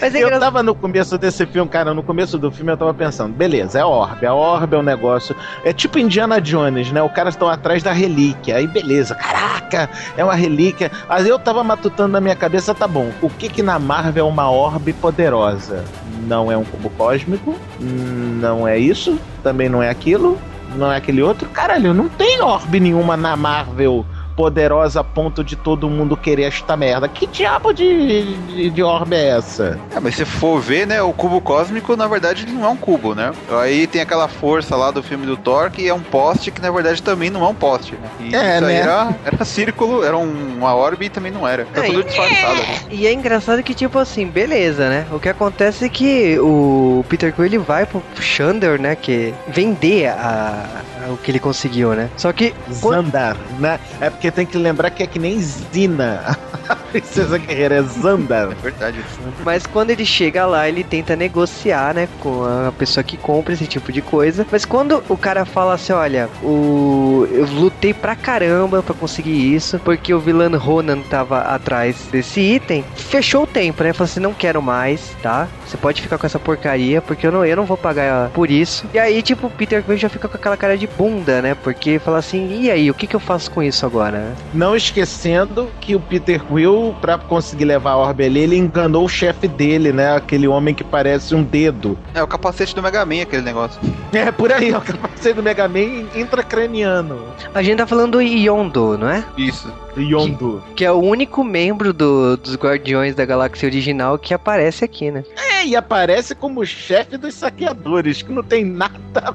[0.01, 0.39] Mas é Eu engraçado.
[0.41, 3.85] tava no começo desse filme, cara, no começo do filme eu tava pensando, beleza, é
[3.85, 7.01] orbe, a orbe é um negócio, é tipo Indiana Jones, né?
[7.01, 10.91] O cara estão atrás da relíquia, aí beleza, caraca, é uma relíquia.
[11.09, 14.29] Aí eu tava matutando na minha cabeça, tá bom, o que que na Marvel é
[14.29, 15.83] uma orbe poderosa?
[16.27, 20.37] Não é um cubo cósmico, não é isso, também não é aquilo,
[20.75, 21.49] não é aquele outro.
[21.49, 26.75] Caralho, não tem orbe nenhuma na Marvel poderosa a ponto de todo mundo querer esta
[26.75, 27.07] merda.
[27.07, 29.79] Que diabo de, de, de orbe é essa?
[29.95, 32.77] É, mas se for ver, né, o cubo cósmico, na verdade, ele não é um
[32.77, 33.31] cubo, né?
[33.61, 36.71] Aí tem aquela força lá do filme do Thor, que é um poste, que na
[36.71, 38.09] verdade também não é um poste, né?
[38.19, 38.79] E É, isso aí né?
[38.81, 41.65] era, era círculo, era um- uma orbe e também não era.
[41.65, 42.77] Tá É, tudo e- disfarçado, né?
[42.89, 45.05] E é engraçado que, tipo assim, beleza, né?
[45.11, 48.95] O que acontece é que o Peter Quill ele vai pro Xander, né?
[48.95, 50.65] Que vender a,
[51.07, 52.09] a- o que ele conseguiu, né?
[52.17, 52.53] Só que.
[52.81, 53.79] quando- Zandar, né?
[53.99, 56.37] É porque tem que lembrar que é que nem Zina.
[56.93, 58.51] Princesa guerreira é Zandar.
[58.51, 59.03] É verdade.
[59.43, 62.07] Mas quando ele chega lá, ele tenta negociar, né?
[62.19, 64.45] Com a pessoa que compra esse tipo de coisa.
[64.51, 67.27] Mas quando o cara fala assim: olha, o...
[67.31, 72.83] eu lutei pra caramba pra conseguir isso, porque o vilão Ronan tava atrás desse item,
[72.95, 73.91] fechou o tempo, né?
[73.91, 75.47] Falou assim: não quero mais, tá?
[75.65, 78.85] Você pode ficar com essa porcaria, porque eu não, eu não vou pagar por isso.
[78.93, 81.55] E aí, tipo, o Peter Quill já fica com aquela cara de bunda, né?
[81.55, 84.33] Porque fala assim: e aí, o que, que eu faço com isso agora?
[84.53, 89.09] Não esquecendo que o Peter Quill, pra conseguir levar a orbe ali, ele enganou o
[89.09, 90.15] chefe dele, né?
[90.15, 91.97] Aquele homem que parece um dedo.
[92.13, 93.79] É o capacete do Mega Man, aquele negócio.
[94.13, 94.77] É, por aí, ó.
[94.77, 97.25] O capacete do Mega Man intracraniano.
[97.53, 99.23] A gente tá falando do Yondo, não é?
[99.37, 99.71] Isso.
[99.97, 100.63] Yondo.
[100.75, 105.23] Que é o único membro do- dos Guardiões da Galáxia original que aparece aqui, né?
[105.35, 109.33] É, e aparece como chefe dos saqueadores, que não tem nada a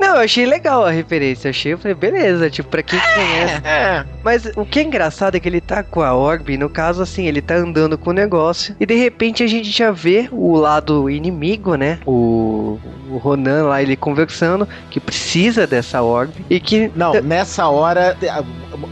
[0.00, 1.50] Não, eu achei legal a referência.
[1.50, 3.60] Achei, eu falei, beleza, tipo, pra quem conhece.
[3.62, 7.02] É, Mas o que é engraçado é que ele tá com a Orb, no caso,
[7.02, 8.74] assim, ele tá andando com o negócio.
[8.80, 11.98] E de repente a gente já vê o lado inimigo, né?
[12.06, 12.78] O,
[13.10, 16.32] o Ronan lá, ele conversando, que precisa dessa Orb.
[16.48, 16.90] E que.
[16.96, 18.16] Não, nessa hora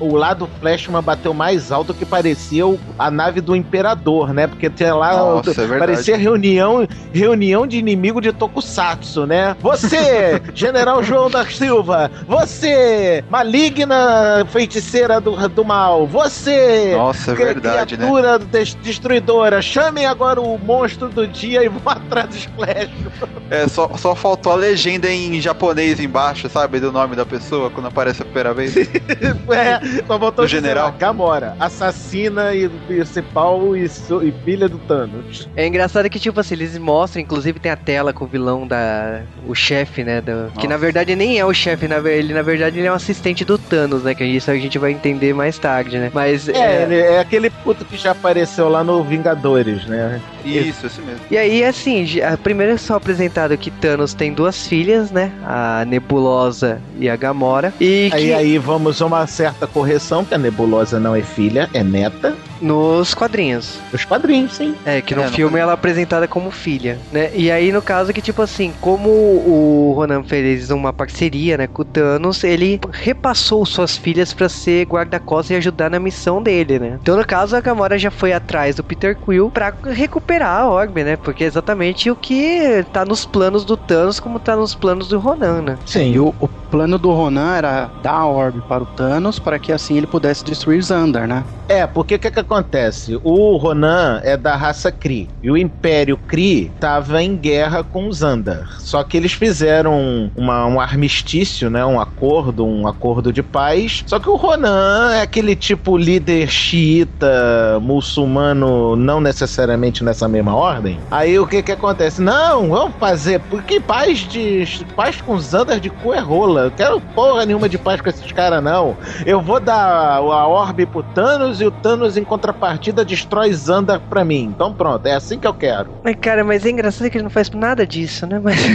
[0.01, 4.47] o lado Flashman bateu mais alto que parecia o- a nave do Imperador, né?
[4.47, 9.57] Porque tinha lá Nossa, é parecia reunião, reunião de inimigo de Tokusatsu, né?
[9.61, 17.97] Você, General João da Silva, você, maligna feiticeira do, do mal, você, Nossa, é verdade,
[17.97, 18.05] né?
[18.07, 22.89] criatura des- destruidora, chamem agora o monstro do dia e vão atrás dos Flash.
[23.51, 26.79] É, só, só faltou a legenda em japonês embaixo, sabe?
[26.81, 28.75] Do nome da pessoa, quando aparece a primeira vez.
[29.49, 30.87] É, só botou dizer general.
[30.87, 35.49] lá, Gamora, assassina e principal e, e filha do Thanos.
[35.57, 39.23] É engraçado que, tipo assim, eles mostram, inclusive tem a tela com o vilão da.
[39.47, 40.21] O chefe, né?
[40.21, 42.95] do- que na verdade nem é o chefe, na ele na verdade ele é um
[42.95, 44.15] assistente do Thanos, né?
[44.15, 46.11] Que isso a gente vai entender mais tarde, né?
[46.13, 46.49] Mas.
[46.49, 50.21] É, ele é aquele puto que já apareceu lá no Vingadores, né?
[50.45, 51.21] Isso, esse mesmo.
[51.31, 52.07] E aí, assim,
[52.43, 55.33] primeiro é só apresentado que Thanos tem duas filhas, né?
[55.45, 57.73] A Nebulosa e a Gamora.
[57.81, 58.35] E Aí, que.
[58.35, 62.37] aí vamos a uma certa correção, que a Nebulosa não é filha, é neta.
[62.61, 63.79] Nos quadrinhos.
[63.93, 64.75] Os quadrinhos, sim.
[64.85, 67.31] É, que no É, no filme ela é apresentada como filha, né?
[67.35, 71.83] E aí, no caso, que tipo assim, como o Ronan fez uma parceria, né, com
[71.83, 76.99] o Thanos, ele repassou suas filhas pra ser guarda-costas e ajudar na missão dele, né?
[77.01, 81.05] Então, no caso, a Gamora já foi atrás do Peter Quill pra recuperar a Orbe,
[81.05, 81.17] né?
[81.17, 85.19] Porque é exatamente o que tá nos planos do Thanos, como tá nos planos do
[85.19, 85.79] Ronan, né?
[85.85, 86.13] Sim.
[86.13, 89.73] E o, o plano do Ronan era dar a orbe para o Thanos para que
[89.73, 91.45] assim ele pudesse destruir Xandar, né?
[91.69, 93.19] É, porque o que, que acontece?
[93.23, 95.29] O Ronan é da raça Kree.
[95.43, 98.77] E o Império Kree tava em guerra com os Xandar.
[98.81, 101.85] Só que eles fizeram uma- um armistício, né?
[101.85, 104.03] Um acordo, um acordo de paz.
[104.07, 110.99] Só que o Ronan é aquele tipo líder xiita, muçulmano, não necessariamente nessa mesma ordem.
[111.11, 112.21] Aí o que que acontece?
[112.21, 113.41] Não, vamos fazer.
[113.49, 114.85] Porque paz de.
[114.97, 116.63] Paz com os Xandar de cu é rola.
[116.63, 118.97] Eu quero porra nenhuma de paz com esses caras, não.
[119.25, 124.25] Eu vou dar a orbe pro Thanos e o Thanos, em contrapartida, destrói Xandar pra
[124.25, 124.45] mim.
[124.45, 125.91] Então pronto, é assim que eu quero.
[126.05, 128.41] Mas, cara, mas é engraçado que ele não faz nada disso, né?
[128.43, 128.57] Mas...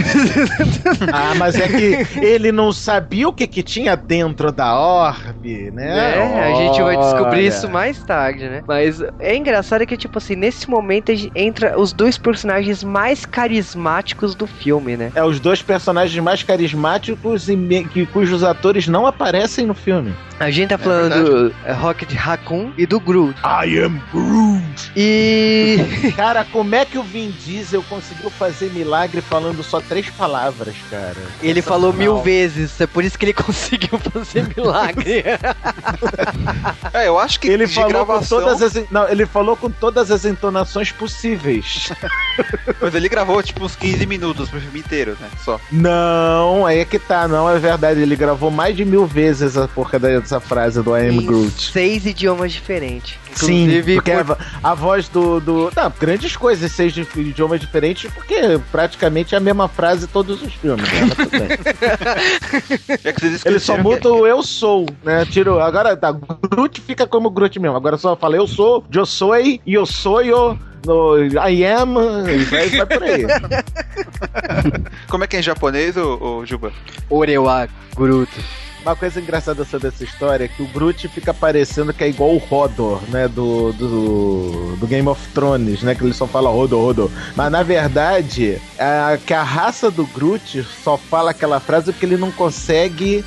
[1.12, 6.18] Ah, mas é que ele não sabia o que, que tinha dentro da orbe, né?
[6.18, 8.62] É, a gente vai descobrir isso mais tarde, né?
[8.66, 13.24] Mas é engraçado que, tipo assim, nesse momento a gente entra os dois personagens mais
[13.24, 15.12] carismáticos do filme, né?
[15.14, 20.14] É os dois personagens mais carismáticos e me- que, cujos atores não aparecem no filme.
[20.38, 23.38] A gente tá falando do é, Rocket Raccoon e do Groot.
[23.62, 24.90] I am Groot.
[24.96, 25.78] E.
[26.16, 31.16] Cara, como é que o Vin Diesel conseguiu fazer milagre falando só três palavras, cara?
[31.42, 35.24] Ele falou mil vezes, é por isso que ele conseguiu fazer milagre.
[36.92, 39.70] É, eu acho que Ele de falou gravação, com todas as não, ele falou com
[39.70, 41.92] todas as entonações possíveis.
[42.80, 45.28] mas ele gravou tipo uns 15 minutos pro filme inteiro, né?
[45.44, 45.60] Só.
[45.70, 48.00] não, aí é que tá, não é verdade.
[48.00, 51.72] Ele gravou mais de mil vezes a porca dessa frase do I am Groot.
[51.72, 53.18] seis idiomas diferentes.
[53.44, 55.72] Sim, Inclusive, porque por- a, a voz do, do.
[55.76, 60.42] Não, grandes coisas, seis de idiomas diferentes, porque praticamente é a mesma frase em todos
[60.42, 60.84] os filmes.
[60.90, 61.48] Né?
[63.04, 65.24] É que vocês Ele só muda o eu sou, né?
[65.26, 66.12] Tiro, agora tá,
[66.50, 67.76] Groot fica como Groot mesmo.
[67.76, 70.58] Agora só fala eu sou, eu sou e eu sou eu.
[70.86, 71.94] No, I am,
[72.28, 73.24] e vai, vai por aí.
[75.08, 76.72] Como é que é em japonês, ô, ô Juba?
[77.08, 77.66] Orewa
[77.96, 78.30] Groot.
[78.84, 82.32] Uma coisa engraçada sobre essa história é que o Groot fica parecendo que é igual
[82.32, 83.26] o Hodor, né?
[83.26, 85.94] Do, do, do Game of Thrones, né?
[85.94, 87.10] Que ele só fala Hodor, Hodor.
[87.34, 92.18] Mas na verdade, é que a raça do Groot só fala aquela frase porque ele
[92.18, 93.24] não consegue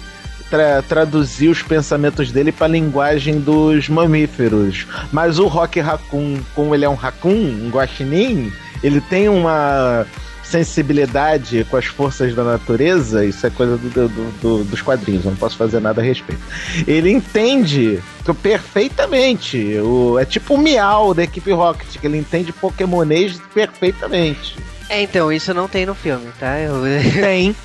[0.47, 4.86] tra- traduzir os pensamentos dele para a linguagem dos mamíferos.
[5.12, 7.32] Mas o Rock Raccoon, como ele é um raccoon,
[7.66, 8.53] um guaxinim,
[8.84, 10.05] ele tem uma
[10.49, 15.31] sensibilidade com as forças da natureza, isso é coisa do- do- do- dos quadrinhos, eu
[15.31, 16.41] não posso fazer nada a respeito.
[16.87, 17.99] Ele entende
[18.41, 24.55] perfeitamente, o, é tipo o Miau da equipe Rocket, que ele entende Pokémonês perfeitamente.
[24.89, 26.57] É, então, isso não tem no filme, tá?
[26.59, 26.77] Eu-
[27.19, 27.55] Tem,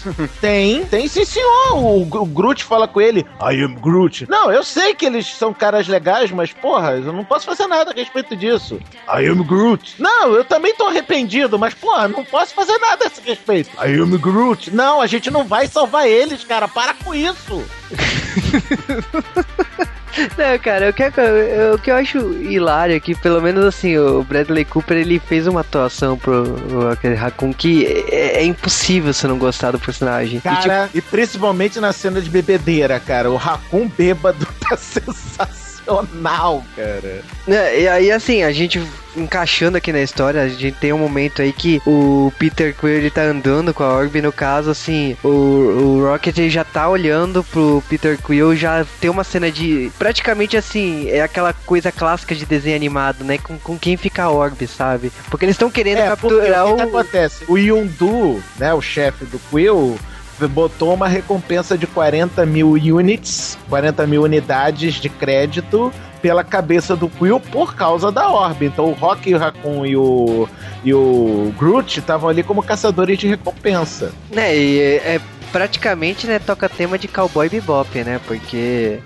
[0.41, 1.75] tem, tem sim senhor.
[1.75, 4.27] O, o Groot fala com ele, I am Groot.
[4.29, 7.93] Não, eu sei que eles são caras legais, mas porra, eu não posso fazer nada
[7.93, 8.81] a respeito disso.
[9.09, 9.95] I am Groot.
[10.03, 13.71] Não, eu também tô arrependido, mas porra, não posso fazer nada a esse respeito.
[13.77, 14.75] I am Groot.
[14.75, 17.65] Não, a gente não vai salvar eles, cara, para com isso.
[20.37, 23.97] Não, cara, o que, eu- o que eu acho hilário é que, pelo menos assim,
[23.97, 29.27] o Bradley Cooper ele fez uma atuação pro aquele Raccoon que é, é impossível você
[29.27, 30.37] não gostar do personagem.
[30.39, 35.49] E, tipo, Cara, e principalmente na cena de bebedeira, cara, o Raccoon bêbado tá sensacional,
[36.77, 37.23] cara.
[37.47, 38.81] né, e aí, assim, a gente
[39.15, 43.11] encaixando aqui na história, a gente tem um momento aí que o Peter Quill ele
[43.11, 47.45] tá andando com a Orb, no caso, assim, o, o Rocket ele já tá olhando
[47.45, 49.91] pro Peter Quill, já tem uma cena de.
[49.99, 53.37] Praticamente assim, é aquela coisa clássica de desenho animado, né?
[53.39, 55.13] Com, com quem fica a Orb, sabe?
[55.31, 56.89] Porque eles estão querendo É, capturar o que, que o.
[56.89, 57.45] acontece?
[57.49, 59.99] O Yundu, né, o chefe do Quill,
[60.41, 67.09] botou uma recompensa de 40 mil units, 40 mil unidades de crédito pela cabeça do
[67.09, 68.65] Quill por causa da Orb.
[68.65, 70.49] Então o Rock, o Raccoon e o,
[70.85, 74.13] e o Groot estavam ali como caçadores de recompensa.
[74.31, 75.21] Né, e é, é
[75.51, 78.21] praticamente, né, toca tema de Cowboy Bebop, né?
[78.27, 79.01] Porque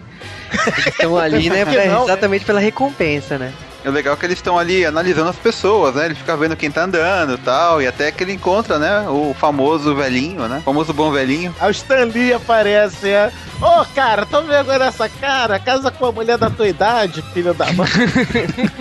[0.52, 2.02] eles estão ali, né, pra- né?
[2.02, 3.52] exatamente pela recompensa, né?
[3.86, 6.06] É legal que eles estão ali analisando as pessoas, né?
[6.06, 9.08] Ele fica vendo quem tá andando e tal, e até que ele encontra, né?
[9.08, 10.58] O famoso velhinho, né?
[10.58, 11.54] O famoso bom velhinho.
[11.60, 13.30] A Stan Lee aparece, é.
[13.62, 17.54] Ô, cara, tô vendo agora essa cara, casa com a mulher da tua idade, filho
[17.54, 17.86] da mãe.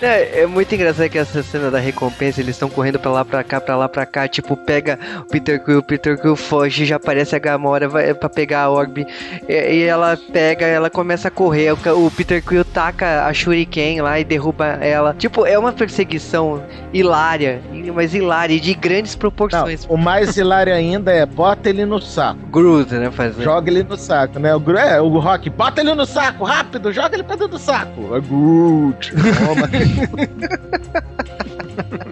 [0.00, 3.42] É, é muito engraçado que essa cena da recompensa, eles estão correndo pra lá, pra
[3.42, 6.96] cá, pra lá, pra cá, tipo, pega o Peter Quill, o Peter Quill foge, já
[6.96, 9.04] aparece a Gamora vai, pra pegar a Orb,
[9.48, 13.97] e, e ela pega, ela começa a correr, o, o Peter Quill taca a Shuriken
[13.98, 15.12] vem lá e derruba ela.
[15.14, 17.60] Tipo, é uma perseguição hilária,
[17.92, 19.84] mas hilária e de grandes Não, proporções.
[19.88, 22.38] o mais hilário ainda é bota ele no saco.
[22.50, 23.10] Groot, né?
[23.10, 23.42] Fazendo.
[23.42, 24.54] Joga ele no saco, né?
[24.54, 28.14] O, é, o Rock, bota ele no saco, rápido, joga ele pra dentro do saco.
[28.14, 29.12] É Groot.
[29.12, 29.68] Toma.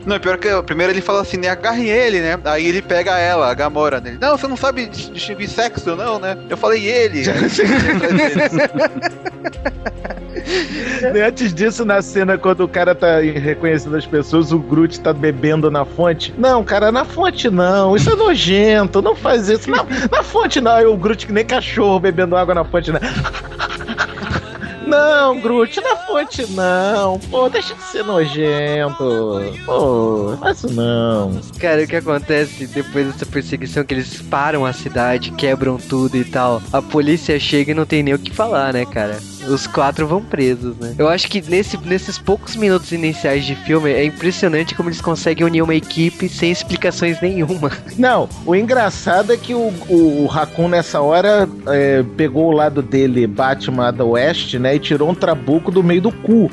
[0.06, 1.48] Não, pior que primeiro ele fala assim, né?
[1.48, 2.38] Agarrem ele, né?
[2.44, 4.16] Aí ele pega ela, a Gamora dele.
[4.20, 6.38] Não, você não sabe dis- distinguir sexo, não, né?
[6.48, 7.24] Eu falei ele.
[11.26, 15.70] Antes disso, na cena, quando o cara tá reconhecendo as pessoas, o Groot tá bebendo
[15.70, 16.34] na fonte.
[16.36, 17.96] Não, cara, na fonte não.
[17.96, 19.02] Isso é nojento.
[19.02, 19.70] Não faz isso.
[19.70, 20.72] Não, na fonte não.
[20.72, 23.00] Aí o Groot que nem cachorro bebendo água na fonte, né?
[24.86, 27.18] Não, Groot, na fonte não.
[27.30, 29.42] Pô, deixa de ser nojento.
[29.64, 31.40] Pô, faz isso não.
[31.58, 36.24] Cara, o que acontece depois dessa perseguição que eles param a cidade, quebram tudo e
[36.24, 36.62] tal.
[36.72, 39.18] A polícia chega e não tem nem o que falar, né, cara?
[39.48, 40.94] Os quatro vão presos, né?
[40.98, 45.46] Eu acho que nesse, nesses poucos minutos iniciais de filme é impressionante como eles conseguem
[45.46, 47.70] unir uma equipe sem explicações nenhuma.
[47.98, 52.82] Não, o engraçado é que o, o, o Raccoon nessa hora é, pegou o lado
[52.82, 54.75] dele, Batman da Oeste, né?
[54.76, 56.50] E tirou um trabuco do meio do cu,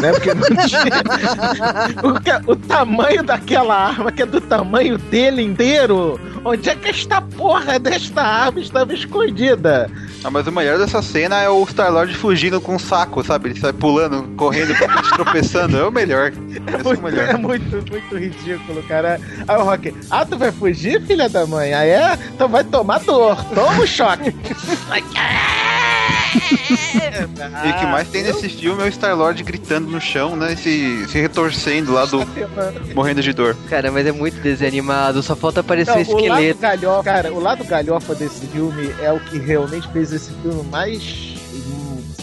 [0.00, 0.10] né?
[0.12, 0.80] Porque não tinha...
[2.02, 6.88] o, ca- o tamanho daquela arma, que é do tamanho dele inteiro, onde é que
[6.88, 9.90] esta porra desta arma estava escondida?
[10.24, 13.50] Ah, mas o melhor dessa cena é o Star-Lord fugindo com um saco, sabe?
[13.50, 14.74] Ele sai pulando, correndo,
[15.14, 15.76] tropeçando.
[15.76, 16.32] É o melhor.
[16.32, 17.28] É o Muito, melhor.
[17.28, 19.20] é muito, muito ridículo, cara.
[19.46, 21.74] Aí o Rock, ah, tu vai fugir, filha da mãe?
[21.74, 22.18] Ah, é?
[22.34, 24.34] Então vai tomar dor, toma o choque.
[27.66, 30.54] E o que mais tem nesse filme é o Star-Lord gritando no chão, né?
[30.56, 32.18] Se, se retorcendo lá, do,
[32.94, 33.56] morrendo de dor.
[33.68, 36.60] Cara, mas é muito desanimado, só falta aparecer Não, o o lado esqueleto.
[36.60, 41.35] galhofa, cara, o lado galhofa desse filme é o que realmente fez esse filme mais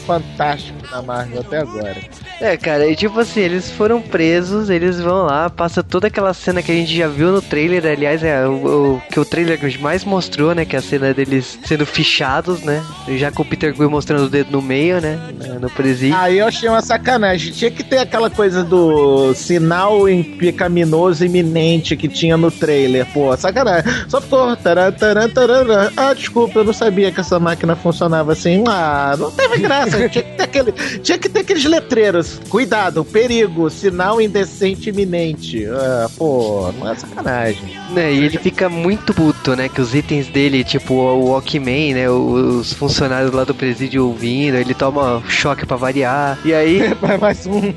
[0.06, 1.96] fantástico na Marvel até agora.
[2.42, 6.62] É, cara, e tipo assim, eles foram presos, eles vão lá, passa toda aquela cena
[6.62, 8.52] que a gente já viu no trailer, aliás, é o,
[8.98, 12.84] o- que o trailer mais mostrou, né, que é a cena deles sendo fichados, né,
[13.18, 15.18] já com o Peter Quill mostrando o dedo no meio, né,
[15.62, 16.18] no presídio.
[16.18, 17.52] Aí eu achei uma sacanagem.
[17.54, 23.06] Tinha que ter aquela coisa do sinal em- pecaminoso iminente que tinha no trailer.
[23.14, 23.92] Pô, sacanagem.
[24.08, 24.56] Só ficou.
[24.58, 25.92] taran, taran, taran.
[25.96, 28.64] Ah, desculpa, eu não sabia que essa máquina funcionava assim.
[28.68, 29.93] Ah, não teve graça.
[30.10, 32.40] Tinha, que ter aquele, tinha que ter aqueles letreiros.
[32.50, 35.66] Cuidado, perigo, sinal indecente iminente.
[35.68, 37.78] Ah, pô, não é sacanagem.
[37.92, 39.70] Né, e ele fica muito puto, né?
[39.70, 42.10] Que os itens dele, tipo o Walkman, né?
[42.10, 46.38] Os funcionários lá do presídio ouvindo, ele toma choque pra variar.
[46.44, 46.82] E aí,
[47.20, 47.74] mais um.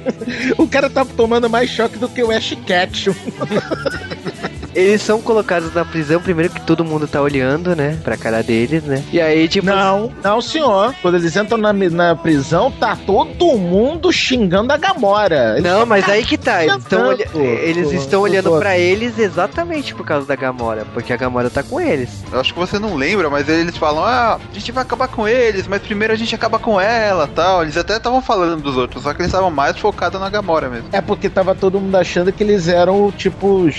[0.58, 3.14] O cara tá tomando mais choque do que o Ash Ketchum.
[4.76, 7.98] eles são colocados na prisão, primeiro que todo mundo tá olhando, né?
[8.04, 9.02] Pra cara deles, né?
[9.12, 9.66] E aí, tipo.
[9.66, 10.94] Não, não, senhor.
[11.02, 15.52] Quando eles entram na, na prisão, tá todo mundo xingando a Gamora.
[15.58, 16.64] Eles Não, mas aí que tá.
[16.64, 21.16] Eles estão, olha- eles estão olhando pra eles exatamente por causa da Gamora, porque a
[21.16, 22.10] Gamora tá com eles.
[22.32, 25.26] Eu acho que você não lembra, mas eles falam, ah, a gente vai acabar com
[25.26, 27.62] eles, mas primeiro a gente acaba com ela tal.
[27.62, 30.88] Eles até estavam falando dos outros, só que eles estavam mais focados na Gamora mesmo.
[30.92, 33.74] É porque tava todo mundo achando que eles eram, tipo, os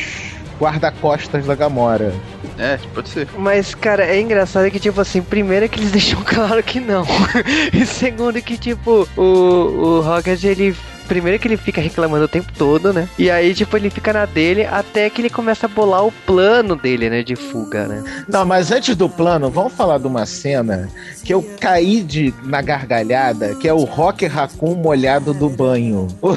[0.60, 2.14] guarda-costas da Gamora.
[2.58, 3.28] É, pode ser.
[3.38, 7.06] Mas, cara, é engraçado que, tipo assim, primeiro que eles deixam claro que não.
[7.74, 10.76] e segundo que, tipo, o, o Rocket, ele.
[11.08, 13.08] Primeiro que ele fica reclamando o tempo todo, né?
[13.18, 16.76] E aí, tipo, ele fica na dele até que ele começa a bolar o plano
[16.76, 17.24] dele, né?
[17.24, 18.04] De fuga, né?
[18.28, 20.90] Não, mas antes do plano, vamos falar de uma cena
[21.24, 26.08] que eu caí de, na gargalhada, que é o Rock Raccoon molhado do banho.
[26.22, 26.32] O,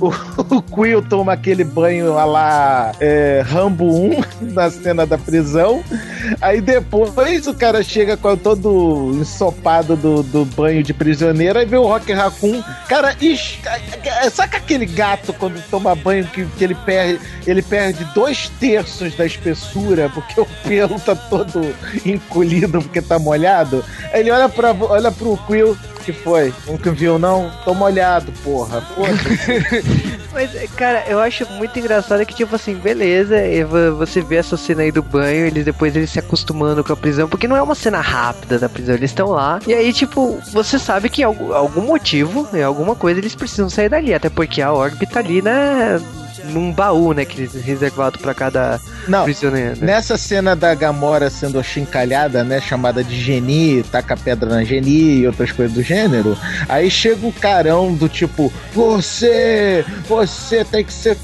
[0.00, 4.20] o, o Quill toma aquele banho lá é, Rambo 1
[4.52, 5.82] na cena da prisão.
[6.40, 11.76] Aí depois o cara chega com todo ensopado do, do banho de prisioneiro, aí vê
[11.76, 12.62] o Rock Raccoon.
[12.88, 13.16] Cara,
[14.30, 19.26] saca aquele gato quando toma banho que, que ele perde, ele perde dois terços da
[19.26, 21.74] espessura porque o pelo tá todo
[22.04, 23.84] encolhido porque tá molhado?
[24.12, 25.76] Ele olha, pra, olha pro Quill.
[26.04, 26.52] Que foi?
[26.66, 27.50] Nunca viu, não?
[27.64, 28.82] Tô molhado, porra.
[30.32, 33.36] Mas, cara, eu acho muito engraçado que, tipo assim, beleza,
[33.66, 36.96] vo- você vê essa cena aí do banho, eles depois eles se acostumando com a
[36.96, 40.38] prisão, porque não é uma cena rápida da prisão, eles estão lá, e aí, tipo,
[40.52, 44.72] você sabe que algum, motivo, né, alguma coisa, eles precisam sair dali, até porque a
[44.72, 46.00] Orb tá ali, né,
[46.44, 49.80] num baú, né, que eles reservado pra cada Não, prisioneiro.
[49.80, 49.86] né?
[49.86, 52.60] Nessa cena da Gamora sendo achincalhada, né?
[52.60, 56.36] Chamada de Geni, taca pedra na Geni e outras coisas do gênero.
[56.68, 61.16] Aí chega o carão do tipo: Você, você tem que ser,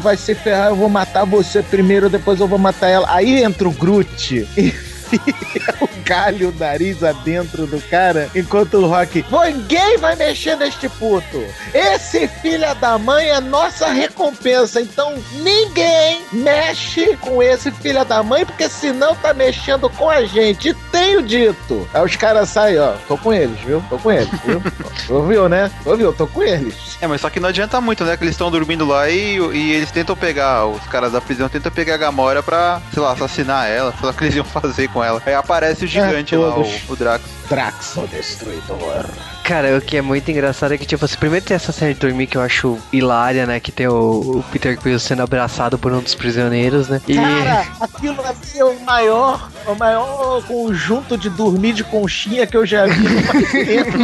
[0.00, 3.06] vai se ferrar, eu vou matar você primeiro, depois eu vou matar ela.
[3.10, 4.72] Aí entra o Groot e
[5.16, 10.88] enfia o galho, o nariz adentro do cara, enquanto o Rock, ninguém vai mexer neste
[10.88, 11.44] puto.
[11.72, 18.44] Esse filho da mãe é nossa recompensa, então ninguém mexe com esse filho da mãe,
[18.44, 20.74] porque senão tá mexendo com a gente.
[20.90, 21.88] Tenho dito.
[21.92, 23.82] Aí os caras saem, ó, tô com eles, viu?
[23.88, 24.62] Tô com eles, viu?
[25.08, 25.70] Ouviu, né?
[25.84, 26.12] Ouviu?
[26.12, 26.96] Tô com eles.
[27.00, 28.16] É, mas só que não adianta muito, né?
[28.16, 31.72] Que eles estão dormindo lá e, e eles tentam pegar, os caras da prisão tentam
[31.72, 34.88] pegar a Gamora pra, sei lá, assassinar ela, sei lá o que eles iam fazer
[34.88, 35.22] com ela.
[35.24, 37.22] Aí aparece o gigante É, lá, o, o Drax.
[37.48, 39.06] Drax, o Destruidor.
[39.42, 41.98] Cara, o que é muito engraçado é que, tipo, assim, primeiro tem essa cena de
[41.98, 43.58] dormir que eu acho hilária, né?
[43.58, 47.00] Que tem o, o Peter Quill sendo abraçado por um dos prisioneiros, né?
[47.08, 47.14] E.
[47.16, 52.64] Cara, aquilo ali é o maior, o maior conjunto de dormir de conchinha que eu
[52.64, 53.98] já vi no tempo.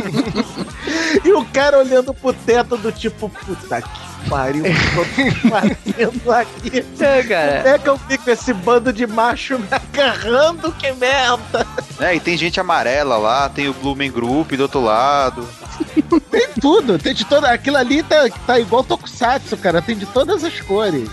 [1.24, 5.48] E o cara olhando pro teto do tipo, puta que pariu, o que eu tô
[5.50, 6.84] fazendo aqui?
[7.00, 7.62] É, cara.
[7.62, 10.72] Como é que eu fico esse bando de macho me agarrando?
[10.72, 11.66] Que merda!
[12.00, 15.46] É, e tem gente amarela lá, tem o Blumen Group do outro lado.
[16.30, 17.50] Tem tudo, tem de toda.
[17.50, 21.08] Aquilo ali tá, tá igual Tokusatsu, cara, tem de todas as cores.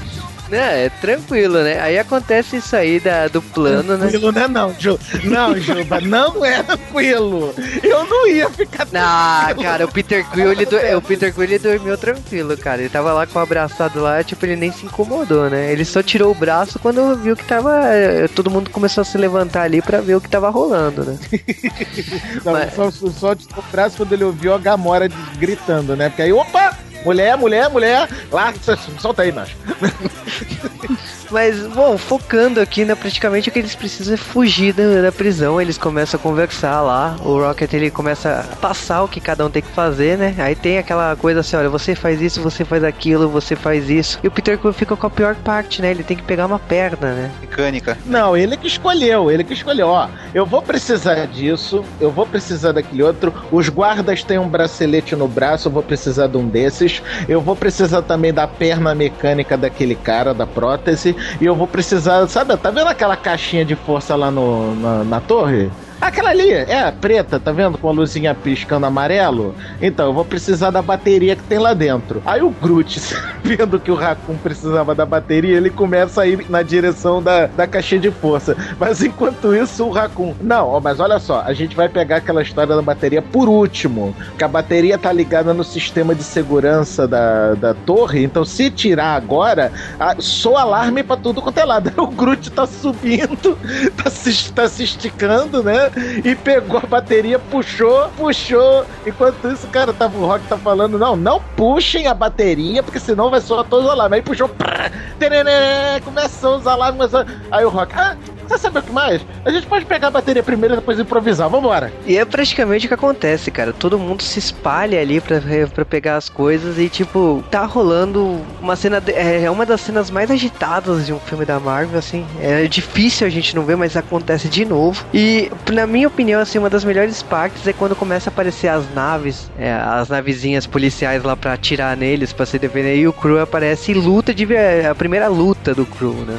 [0.56, 1.80] É, é tranquilo, né?
[1.80, 4.08] Aí acontece isso aí da, do plano, né?
[4.10, 4.48] Tranquilo, né?
[4.48, 7.54] Não, Ju, não, Juba, não é tranquilo.
[7.82, 9.70] Eu não ia ficar Ah, tranquilo.
[9.72, 12.82] cara, o Peter Quill, ele, do- o Peter Quill, ele dormiu tranquilo, cara.
[12.82, 15.72] Ele tava lá com o abraçado lá, tipo, ele nem se incomodou, né?
[15.72, 17.82] Ele só tirou o braço quando viu que tava.
[17.86, 21.18] eh, Todo mundo começou a se levantar ali pra ver o que tava rolando, né?
[22.44, 26.10] Não, Mas- só, só, só de braço quando ele ouviu a Gamora gritando, né?
[26.10, 26.78] Porque aí, opa!
[27.04, 28.10] Mulher, mulher, mulher!
[28.32, 28.54] Lá,
[29.00, 29.56] solta aí, macho.
[31.34, 35.60] Mas, bom, focando aqui, né, praticamente o que eles precisam é fugir da, da prisão.
[35.60, 37.16] Eles começam a conversar lá.
[37.22, 40.36] O Rocket ele começa a passar o que cada um tem que fazer, né?
[40.38, 44.20] Aí tem aquela coisa assim: olha, você faz isso, você faz aquilo, você faz isso.
[44.24, 45.90] E o Peter Quill fica com a pior parte, né?
[45.90, 47.32] Ele tem que pegar uma perna, né?
[47.42, 47.98] Mecânica.
[48.06, 49.88] Não, ele que escolheu, ele que escolheu.
[49.88, 53.34] Ó, eu vou precisar disso, eu vou precisar daquele outro.
[53.52, 57.02] Os guardas têm um bracelete no braço, eu vou precisar de um desses.
[57.28, 61.16] Eu vou precisar também da perna mecânica daquele cara, da prótese.
[61.40, 65.22] E eu vou precisar, sabe, tá vendo aquela caixinha de força lá no, na, na
[65.22, 65.72] torre?
[66.04, 67.78] Aquela ali, é, preta, tá vendo?
[67.78, 69.56] Com a luzinha piscando amarelo.
[69.82, 72.22] Então, eu vou precisar da bateria que tem lá dentro.
[72.26, 73.00] Aí o Groot,
[73.42, 77.66] vendo que o Raccoon precisava da bateria, ele começa a ir na direção da, da
[77.66, 78.54] caixinha de força.
[78.78, 80.34] Mas enquanto isso, o Raccoon.
[80.42, 84.14] Não, mas olha só, a gente vai pegar aquela história da bateria por último.
[84.28, 88.22] Porque a bateria tá ligada no sistema de segurança da, da torre.
[88.26, 90.18] Então, se tirar agora, a,
[90.60, 91.94] alarme pra tudo quanto é lado.
[92.04, 93.58] O Groot tá subindo,
[94.04, 95.93] tá se, tá se esticando, né?
[96.24, 98.86] E pegou a bateria, puxou, puxou.
[99.06, 103.30] Enquanto isso, cara, tava, o Rock tá falando: não, não puxem a bateria, porque senão
[103.30, 104.18] vai soar todos os alarmes.
[104.18, 107.12] Aí puxou, prá, tereré, começou os alarmes.
[107.52, 108.18] Aí o Rock, ah,
[108.58, 109.22] você sabe o que mais?
[109.46, 111.92] A gente pode pegar a bateria primeiro e depois improvisar, vambora.
[112.06, 113.74] E é praticamente o que acontece, cara.
[113.74, 115.42] Todo mundo se espalha ali pra,
[115.74, 119.00] pra pegar as coisas e, tipo, tá rolando uma cena.
[119.02, 122.26] de- É uma das cenas mais agitadas de um filme da Marvel, assim.
[122.42, 125.04] É difícil a gente não ver, mas acontece de novo.
[125.14, 128.84] E, na minha opinião, assim, uma das melhores partes é quando começa a aparecer as
[128.94, 132.98] naves, é, as navezinhas policiais lá pra atirar neles, pra se defender.
[132.98, 134.46] E o Crew aparece e luta de.
[134.46, 136.38] ver- A primeira luta do Crew, né?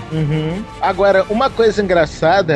[0.81, 2.04] Agora, uma coisa engraçada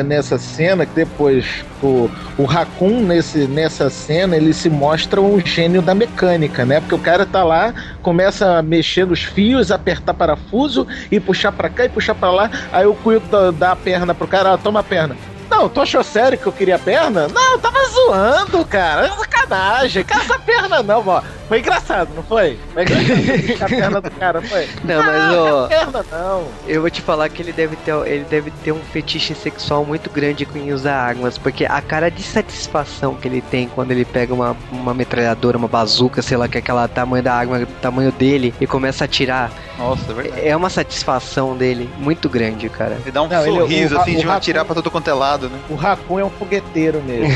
[0.03, 5.81] nessa cena, que depois o, o Raccoon, nesse, nessa cena, ele se mostra um gênio
[5.81, 6.79] da mecânica, né?
[6.79, 11.69] Porque o cara tá lá, começa a mexer nos fios, apertar parafuso e puxar pra
[11.69, 12.49] cá e puxar pra lá.
[12.71, 15.19] Aí o Quill dá, dá a perna pro cara, ah, toma a perna.
[15.49, 17.27] Não, tu achou sério que eu queria a perna?
[17.27, 19.07] Não, eu tava zoando, cara.
[19.07, 20.03] É sacanagem.
[20.03, 21.21] Cara, essa perna não, ó.
[21.47, 22.59] Foi engraçado, não foi?
[22.73, 24.67] Foi engraçado a perna do cara, foi?
[24.83, 26.47] Não, mas, Ah, ó, perna não.
[26.67, 30.09] Eu vou te falar que ele deve ter, ele deve ter um fetiche sexual muito
[30.11, 34.31] grande com usar armas, porque a cara de satisfação que ele tem quando ele pega
[34.33, 38.53] uma, uma metralhadora, uma bazuca, sei lá, que é aquela tamanho da arma, tamanho dele,
[38.61, 40.47] e começa a atirar, Nossa, é verdade.
[40.47, 42.97] é uma satisfação dele muito grande, cara.
[43.01, 45.09] Ele dá um Não, ele- sorriso o- assim o de Raccoon- atirar pra todo quanto
[45.09, 45.57] é lado, né?
[45.69, 47.29] O Raccoon é um fogueteiro mesmo.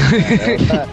[0.68, 0.88] Tá-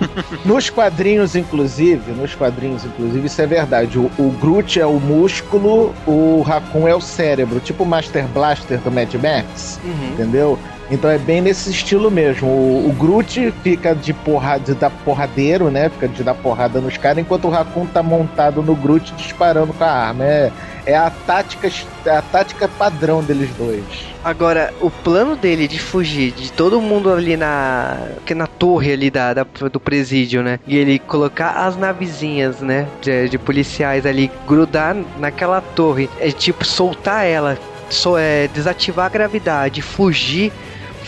[0.44, 3.98] nos quadrinhos, inclusive, nos quadrinhos, inclusive, isso é verdade.
[3.98, 8.78] O, o Groot é o músculo, o Raccoon é o cérebro, tipo o Master Blaster
[8.78, 9.80] do Mad Max,
[10.12, 10.58] entendeu?
[10.90, 12.48] Então é bem nesse estilo mesmo.
[12.48, 15.88] O, o Groot fica de porrada, de dar porradeiro, né?
[15.88, 19.84] Fica de dar porrada nos caras, enquanto o Raccoon tá montado no Groot disparando com
[19.84, 20.24] a arma.
[20.24, 20.52] É,
[20.86, 21.70] é a tática,
[22.04, 23.84] é a tática padrão deles dois.
[24.24, 27.96] Agora, o plano dele de fugir de todo mundo ali na.
[28.26, 30.58] que na torre ali da, da- do presídio, né?
[30.66, 32.86] E ele colocar as navezinhas, né?
[33.00, 36.10] De, de policiais ali, grudar naquela torre.
[36.18, 37.56] É tipo, soltar ela,
[37.88, 40.52] só é desativar a gravidade, fugir.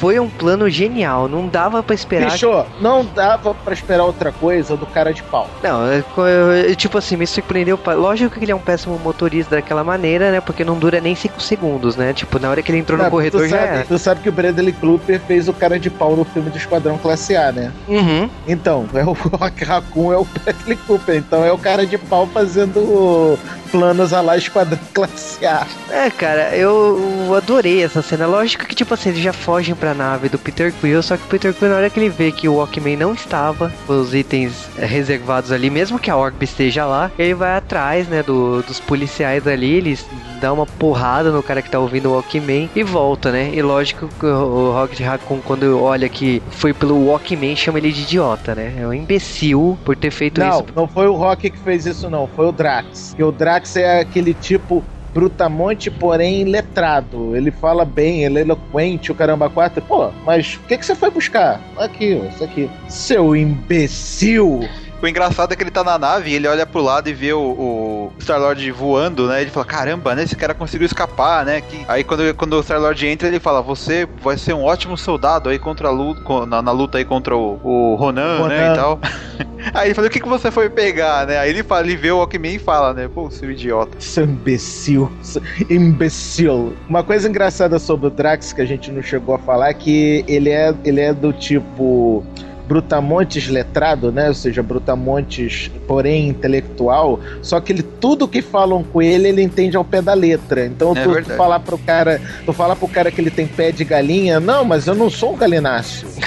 [0.02, 1.28] Foi um plano genial.
[1.28, 2.32] Não dava pra esperar.
[2.32, 5.48] Bicho, não dava pra esperar outra coisa do cara de pau.
[5.62, 7.78] Não, é, co- eu- tipo assim, me surpreendeu.
[7.86, 10.40] Lógico que ele é um péssimo motorista daquela maneira, né?
[10.40, 12.12] Porque não dura nem 5 segundos, né?
[12.12, 13.84] Tipo, na hora que ele entrou no Não, corredor tu, já era.
[13.84, 16.98] tu sabe que o Bradley Cooper fez o cara de pau no filme do Esquadrão
[16.98, 17.70] Classe A, né?
[17.86, 18.28] Uhum.
[18.48, 21.14] Então, é o Rock Raccoon é o Bradley Cooper.
[21.14, 23.38] Então é o cara de pau fazendo
[23.70, 25.64] planos a lá Esquadrão Classe A.
[25.90, 28.26] É, cara, eu, eu adorei essa cena.
[28.26, 31.28] Lógico que, tipo assim, eles já fogem pra nave do Peter Quill, só que o
[31.28, 34.84] Peter Quill, na hora que ele vê que o Walkman não estava, os itens é,
[34.86, 39.46] reservados ali, mesmo que a Orb esteja lá, ele vai atrás, né, do- dos policiais
[39.46, 40.04] ali, eles
[40.40, 43.50] dão uma porrada no cara que tá ouvindo o Walkman e volta, né?
[43.54, 48.02] E lógico que o, Rocket Raccoon, quando olha que foi pelo Walkman, chama ele de
[48.02, 48.74] idiota, né?
[48.78, 50.66] É um imbecil por ter feito Não, isso.
[50.74, 52.26] não foi o Rock que fez isso, não.
[52.26, 53.10] Foi o Drax.
[53.10, 54.82] Porque o Drax é aquele tipo
[55.12, 57.36] brutamonte, porém letrado.
[57.36, 59.82] Ele fala bem, ele é eloquente, o caramba quatro.
[59.82, 61.60] Pô, mas o que, que você foi buscar?
[61.76, 62.70] Aqui, isso aqui.
[62.88, 64.60] Seu imbecil!
[65.02, 67.32] O engraçado é que ele tá na nave e ele olha pro lado e vê
[67.32, 69.42] o, o Star-Lord voando, né?
[69.42, 70.22] Ele fala, caramba, né?
[70.22, 71.60] Esse cara conseguiu escapar, né?
[71.60, 71.84] Que...
[71.88, 75.58] Aí quando, quando o Star-Lord entra, ele fala, você vai ser um ótimo soldado aí
[75.58, 78.60] contra a luta, na, na luta aí contra o, o Ronan, né?
[78.60, 78.72] Ronan.
[78.72, 79.00] E tal.
[79.74, 81.36] aí ele fala, o que, que você foi pegar, né?
[81.36, 83.10] Aí ele fala, ele vê o Walkman e fala, né?
[83.12, 83.96] Pô, seu idiota.
[83.98, 85.10] Seu imbecil.
[85.20, 86.76] Seu imbecil.
[86.88, 90.24] Uma coisa engraçada sobre o Drax que a gente não chegou a falar é que
[90.28, 92.24] ele é, ele é do tipo.
[92.66, 94.28] Brutamontes letrado, né?
[94.28, 97.20] Ou seja, Brutamontes, porém intelectual.
[97.42, 100.64] Só que ele tudo que falam com ele, ele entende ao pé da letra.
[100.66, 101.36] Então, É tu, tu verdade.
[101.36, 104.86] falar pro cara, tu falar pro cara que ele tem pé de galinha, não, mas
[104.86, 106.08] eu não sou um galináceo.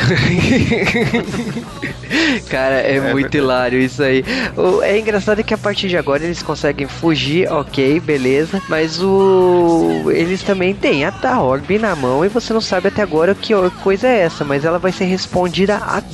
[2.50, 3.38] Cara, é, É muito verdade.
[3.38, 4.24] hilário isso aí.
[4.56, 8.62] O- é engraçado que a partir de agora eles conseguem fugir, ok, beleza.
[8.70, 11.12] Mas o eles também têm a,
[11.42, 14.78] Orb na mão e você não sabe até agora que coisa é essa, mas ela
[14.80, 16.06] vai ser respondida agora,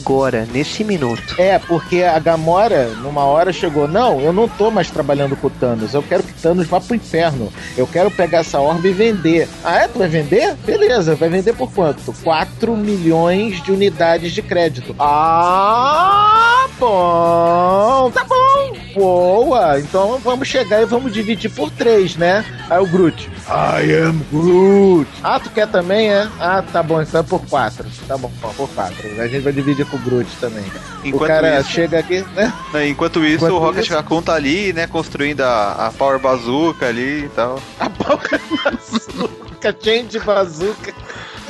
[0.52, 1.36] nesse minuto.
[1.38, 5.50] É, porque a Gamora, numa hora, chegou: Não, eu não tô mais trabalhando com o
[5.50, 5.94] Thanos.
[5.94, 7.52] Eu quero que Thanos vá pro inferno.
[7.78, 9.48] Eu quero pegar essa orbe e vender.
[9.64, 9.88] Ah, é?
[9.88, 10.56] Tu vai vender?
[10.66, 12.14] Beleza, vai vender por quanto?
[12.24, 14.96] 4 milhões de unidades de crédito.
[15.00, 16.31] Ah,
[16.82, 18.74] bom, tá bom.
[18.96, 22.44] Boa, então vamos chegar e vamos dividir por três, né?
[22.70, 23.30] Aí o Groot.
[23.48, 25.10] I am Groot.
[25.24, 26.28] Ah, tu quer também, é?
[26.40, 27.86] Ah, tá bom, então é por quatro.
[28.08, 29.22] Tá bom, por quatro.
[29.22, 30.66] A gente vai dividir com o Groot também.
[31.04, 32.52] Enquanto o cara isso, chega aqui, né?
[32.74, 34.88] né, enquanto isso Enquanto o Rocket isso- Raccoon tá ali, né?
[34.88, 40.94] Construindo a, a Power Bazooka ali e tal, A boca bazooka, change bazooka.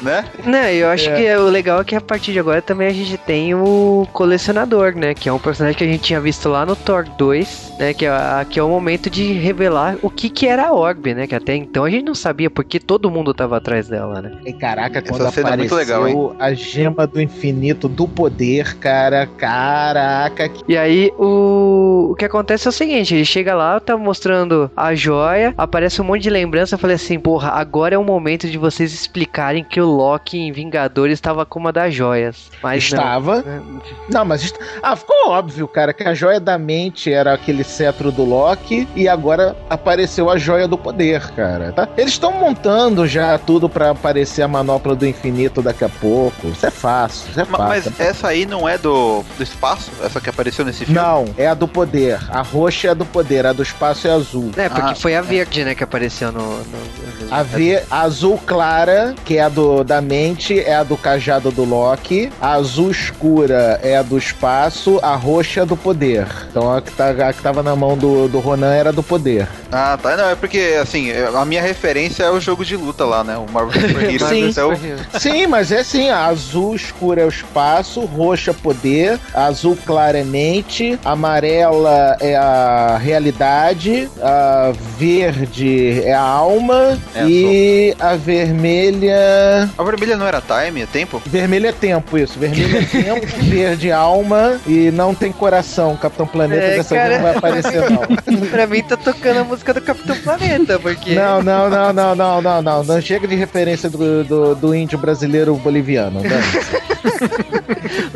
[0.02, 0.26] Né?
[0.46, 1.16] Não, eu acho É.
[1.16, 4.96] que o legal é que a partir de agora também a gente tem o colecionador,
[4.96, 5.14] né?
[5.14, 7.94] Que é um personagem que a gente tinha visto lá no Thor 2, né?
[7.94, 8.12] Que é,
[8.50, 11.28] que é o momento de revelar o que que era a Orb, né?
[11.28, 14.32] Que até então a gente não sabia porque todo mundo tava atrás dela, né?
[14.46, 18.76] E caraca, Essa quando cena é muito apareceu legal, a gema do infinito do poder,
[18.78, 23.80] cara, caraca, que E aí o, o que acontece é o seguinte, ele chega lá,
[23.80, 27.98] tá mostrando a joia, aparece um monte de lembrança, eu falei assim, porra, agora é
[27.98, 32.50] o momento de vocês explicarem que o Loki em Vingadores estava com uma das joias.
[32.64, 32.98] Mas não.
[33.00, 33.42] estava.
[33.42, 33.62] né?
[34.10, 38.12] Não, mas est- ah, ficou óbvio, cara, que a joia da mente era aquele cetro
[38.12, 41.72] do Loki e agora apareceu a joia do poder, cara.
[41.72, 41.88] tá?
[41.98, 46.48] Eles estão montando já tudo pra aparecer a manopla do infinito daqui a pouco.
[46.48, 47.92] Isso é fácil, isso é Ma- fácil.
[47.98, 49.92] Mas essa aí não é do, do espaço?
[50.04, 51.00] Essa que apareceu nesse filme?
[51.00, 52.20] Não, é a do poder.
[52.30, 54.52] A roxa é a do poder, a do espaço é azul.
[54.58, 56.40] É, porque Ah, foi a verde, né, que apareceu no...
[56.58, 60.98] no- A, ver, a azul clara, que é a do, da mente, é a do
[60.98, 62.32] cajado do Loki.
[62.42, 65.00] A azul escura é a do espaço.
[65.02, 66.28] A roxa é do poder.
[66.50, 69.48] Então a que, tá, a que tava na mão do, do Ronan era do poder.
[69.72, 70.18] Ah, tá.
[70.18, 73.38] Não, é porque, assim, a minha referência é o jogo de luta lá, né?
[73.38, 74.24] O Marvel Super Heroes.
[74.24, 74.50] Sim.
[74.50, 74.72] Então,
[75.20, 80.18] Sim, mas é assim: a azul escura é o espaço, roxa poder, a azul clara
[80.20, 88.16] é mente, a amarela é a realidade, a verde é a alma É, e a
[88.16, 89.61] vermelha.
[89.78, 91.22] A vermelha não era time, é tempo?
[91.26, 92.38] Vermelho é tempo, isso.
[92.40, 95.96] Vermelho é tempo, verde é alma e não tem coração.
[95.98, 97.10] Capitão Planeta É, dessa cara.
[97.10, 98.48] vez não vai aparecer, não.
[98.50, 101.14] pra mim tá tocando a música do Capitão Planeta, porque...
[101.16, 102.84] Não, não, não, não, não, não, não.
[102.84, 106.22] Não chega de referência do, do, do índio brasileiro boliviano.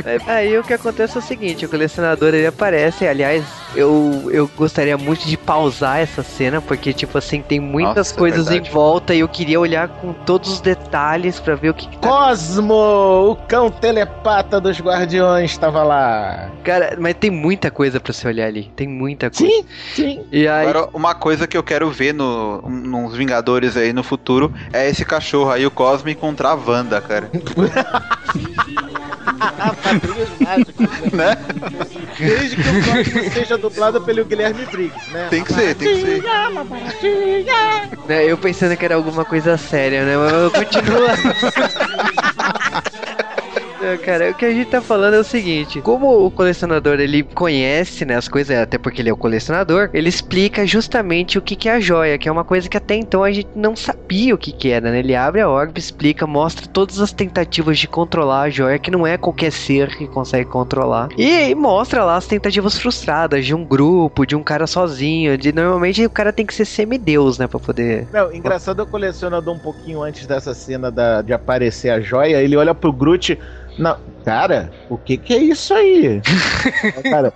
[0.05, 3.43] É, Aí o que acontece é o seguinte, o colecionador ele aparece, aliás,
[3.73, 8.17] eu, eu gostaria muito de pausar essa cena, porque tipo assim, tem muitas Nossa, é
[8.17, 8.71] coisas em verdade.
[8.71, 13.31] volta e eu queria olhar com todos os detalhes pra ver o que, tá Cosmo,
[13.31, 16.49] o cão telepata dos guardiões, estava lá.
[16.63, 18.71] Cara, mas tem muita coisa pra você olhar ali.
[18.75, 19.45] Tem muita coisa.
[19.45, 20.25] Sim, sim.
[20.31, 20.67] E aí.
[20.67, 25.05] Agora, uma coisa que eu quero ver no, nos Vingadores aí no futuro é esse
[25.05, 27.29] cachorro aí, o Cosmo, encontrar a Wanda, cara.
[29.51, 31.37] Padrinhos mágicos, né?
[32.17, 35.27] Desde que o Cosmo seja dublado pelo Guilherme Briggs, né?
[35.29, 36.23] Tem que ser, tem que ser.
[38.07, 40.17] né, eu pensando que era alguma coisa séria, né?
[40.17, 41.05] Mas eu continuo.
[44.03, 48.05] Cara, o que a gente tá falando é o seguinte: como o colecionador ele conhece
[48.05, 51.69] né, as coisas, até porque ele é o colecionador, ele explica justamente o que, que
[51.69, 54.37] é a joia, que é uma coisa que até então a gente não sabia o
[54.37, 54.99] que, que era, né?
[54.99, 59.05] Ele abre a orbe, explica, mostra todas as tentativas de controlar a joia, que não
[59.05, 61.09] é qualquer ser que consegue controlar.
[61.17, 65.37] E, e mostra lá as tentativas frustradas de um grupo, de um cara sozinho.
[65.37, 67.47] De normalmente o cara tem que ser semideus, né?
[67.47, 68.07] Pra poder.
[68.11, 72.55] Não, engraçado o colecionador um pouquinho antes dessa cena da- de aparecer a joia, ele
[72.55, 73.37] olha pro Groot.
[73.77, 76.21] Não, cara, o que que é isso aí?
[77.09, 77.31] Cara,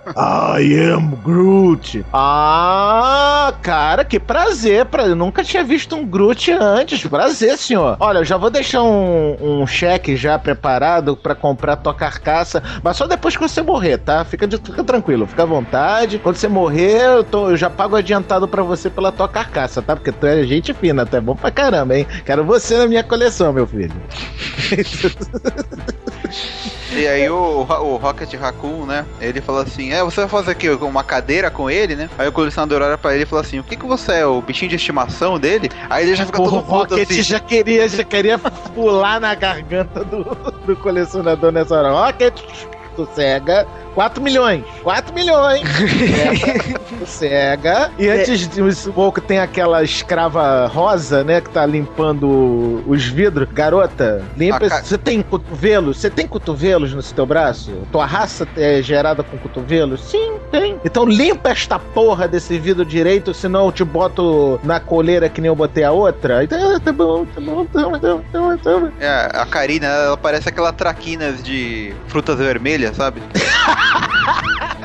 [0.58, 2.04] I am Groot.
[2.12, 4.86] Ah, cara, que prazer.
[4.86, 5.06] Pra...
[5.06, 7.06] Eu nunca tinha visto um Groot antes.
[7.06, 7.96] Prazer, senhor.
[8.00, 12.96] Olha, eu já vou deixar um, um cheque já preparado pra comprar tua carcaça, mas
[12.96, 14.24] só depois que você morrer, tá?
[14.24, 16.18] Fica, de- fica tranquilo, fica à vontade.
[16.18, 19.94] Quando você morrer, eu, tô- eu já pago adiantado pra você pela tua carcaça, tá?
[19.94, 22.06] Porque tu é gente fina, tu é bom pra caramba, hein?
[22.24, 23.94] Quero você na minha coleção, meu filho.
[26.92, 29.06] E aí o, o Rocket Raccoon, né?
[29.20, 32.10] Ele fala assim: É, você vai fazer aqui uma cadeira com ele, né?
[32.18, 34.26] Aí o colecionador olha pra ele e fala assim: O que que você é?
[34.26, 35.70] O bichinho de estimação dele?
[35.88, 37.22] Aí ele já fica O todo puto Rocket assim.
[37.22, 40.24] já queria, já queria pular na garganta do,
[40.66, 41.90] do colecionador nessa hora.
[42.06, 42.40] Rocket,
[42.96, 43.66] sossega.
[43.94, 44.64] 4 milhões.
[44.82, 45.62] 4 milhões.
[46.20, 47.90] É, sossega.
[47.98, 51.40] E antes disso, pouco tem aquela escrava rosa, né?
[51.40, 53.48] Que tá limpando os vidros.
[53.52, 54.56] Garota, limpa.
[54.56, 55.98] A ca- Você tem cotovelos?
[55.98, 57.72] Você tem cotovelos no seu teu braço?
[57.90, 60.02] Tua raça é gerada com cotovelos?
[60.04, 60.78] Sim, tem.
[60.84, 65.48] Então limpa esta porra desse vidro direito, senão eu te boto na coleira que nem
[65.48, 66.44] eu botei a outra.
[66.44, 68.88] Então, tá bom, tá bom, tá bom, tá bom, tá bom, tá bom.
[69.00, 73.22] É, a Karina, ela parece aquela traquinas de frutas vermelhas, sabe?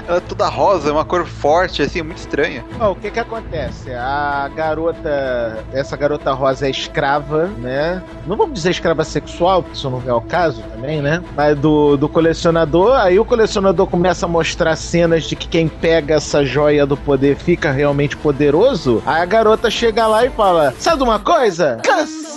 [0.07, 2.63] ela é toda rosa, é uma cor forte, assim, muito estranha.
[2.79, 3.93] Ó, o que que acontece?
[3.93, 8.01] A garota, essa garota rosa é escrava, né?
[8.27, 11.23] Não vamos dizer escrava sexual, porque isso não é o caso também, né?
[11.35, 16.15] Mas do, do colecionador, aí o colecionador começa a mostrar cenas de que quem pega
[16.15, 19.01] essa joia do poder fica realmente poderoso.
[19.05, 21.79] Aí a garota chega lá e fala: Sabe de uma coisa?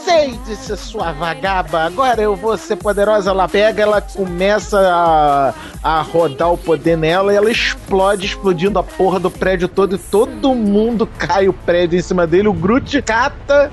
[0.09, 3.28] Cansei ser sua vagaba, agora eu vou ser poderosa.
[3.28, 8.82] Ela pega, ela começa a, a rodar o poder nela e ela explode, explodindo a
[8.82, 12.48] porra do prédio todo e todo mundo cai o prédio em cima dele.
[12.48, 13.70] O Groot cata